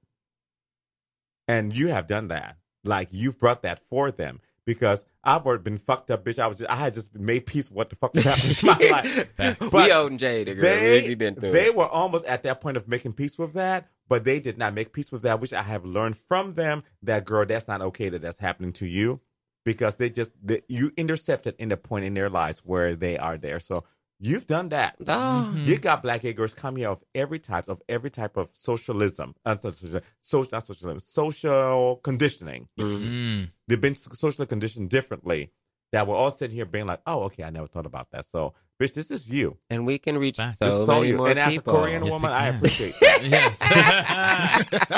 [1.47, 2.57] and you have done that.
[2.83, 6.39] Like you've brought that for them because I've already been fucked up, bitch.
[6.39, 8.67] I was just, I had just made peace with what the fuck was happening in
[8.67, 8.77] my
[9.37, 9.59] life.
[9.61, 10.55] we But and Jade, girl.
[10.61, 11.75] they, we been through they it.
[11.75, 14.93] were almost at that point of making peace with that, but they did not make
[14.93, 18.21] peace with that, which I have learned from them that, girl, that's not okay that
[18.21, 19.21] that's happening to you
[19.65, 23.37] because they just, they, you intercepted in the point in their lives where they are
[23.37, 23.59] there.
[23.59, 23.83] So
[24.19, 24.95] you've done that.
[25.07, 25.53] Oh.
[25.55, 29.35] You got black gay girls coming out of every type of every type of socialism,
[29.45, 32.67] uh, social, social, not socialism, social conditioning.
[32.79, 33.49] Mm.
[33.67, 35.51] They've been socially conditioned differently.
[35.91, 38.53] That we're all sitting here being like, "Oh, okay, I never thought about that." So,
[38.77, 39.57] Bitch, this is you.
[39.69, 40.57] And we can reach Back.
[40.57, 41.18] so many you.
[41.18, 41.77] more and people.
[41.77, 43.23] And as a Korean yes, woman, I appreciate that.
[43.23, 43.57] yes.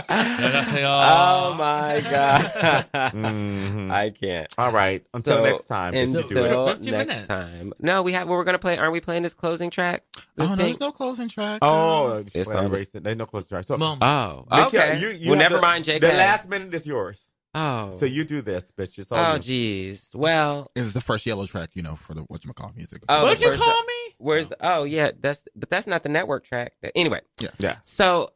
[0.84, 2.88] oh my God.
[3.18, 3.92] Mm-hmm.
[3.92, 4.54] I can't.
[4.58, 5.06] All right.
[5.14, 5.94] Until so, next time.
[5.94, 7.74] Until next time.
[7.80, 10.04] No, we have, well, we're going to play, aren't we playing this closing track?
[10.36, 11.60] This oh, no, there's no closing track.
[11.62, 13.64] Oh, it's on, there's no closing track.
[13.66, 14.00] So, Mom.
[14.02, 14.98] Oh, okay.
[15.00, 16.02] You, you well, never the, mind, Jake.
[16.02, 18.98] The last minute is yours oh, So you do this, bitch.
[19.00, 20.14] It's all oh, jeez.
[20.16, 23.02] Well, it's the first yellow track, you know, for the whatchamacallit music.
[23.10, 23.94] Oh, What'd the you call me?
[24.18, 24.58] where's the?
[24.62, 25.12] Oh, yeah.
[25.20, 26.74] That's but that's not the network track.
[26.96, 27.50] Anyway, Yeah.
[27.60, 27.76] Yeah.
[27.84, 28.32] so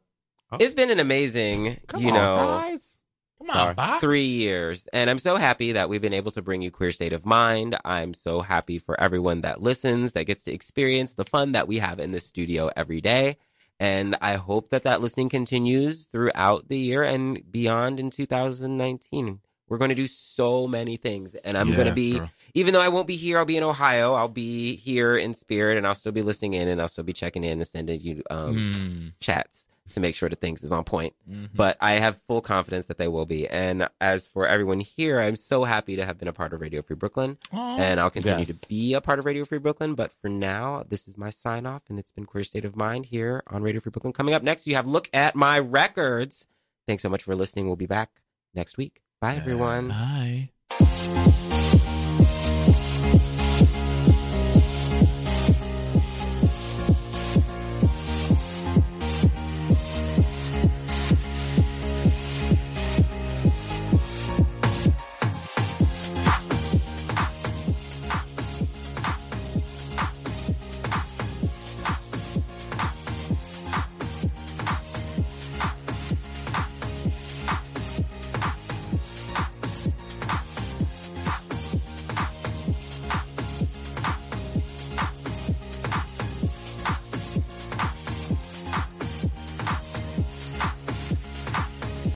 [0.50, 0.58] Huh?
[0.60, 3.02] it's been an amazing, Come you on, know, guys.
[3.40, 4.02] Come on, Box.
[4.02, 4.88] three years.
[4.94, 7.76] And I'm so happy that we've been able to bring you Queer State of Mind.
[7.86, 11.80] I'm so happy for everyone that listens, that gets to experience the fun that we
[11.80, 13.38] have in this studio every day.
[13.82, 19.40] And I hope that that listening continues throughout the year and beyond in 2019.
[19.68, 21.34] We're going to do so many things.
[21.44, 22.30] And I'm going to be, girl.
[22.54, 24.14] even though I won't be here, I'll be in Ohio.
[24.14, 27.14] I'll be here in spirit and I'll still be listening in and I'll still be
[27.14, 29.14] checking in and sending you um, Mm.
[29.20, 31.50] chats to make sure that things is on point Mhm.
[31.54, 33.48] but I have full confidence that they will be.
[33.48, 36.82] And as for everyone here, I'm so happy to have been a part of Radio
[36.82, 37.78] Free Brooklyn, Aw.
[37.78, 38.60] and I'll continue Yes.
[38.60, 39.96] to be a part of Radio Free Brooklyn.
[39.96, 43.08] But for now, this is my sign off, and it's been Queer State of Mind
[43.08, 44.14] here on Radio Free Brooklyn.
[44.14, 46.46] Coming up next, you have Look at My Records.
[46.88, 47.68] Thanks so much for listening.
[47.68, 48.10] We'll be back
[48.54, 49.02] next week.
[49.20, 49.90] Bye, everyone.
[49.90, 51.31] Bye.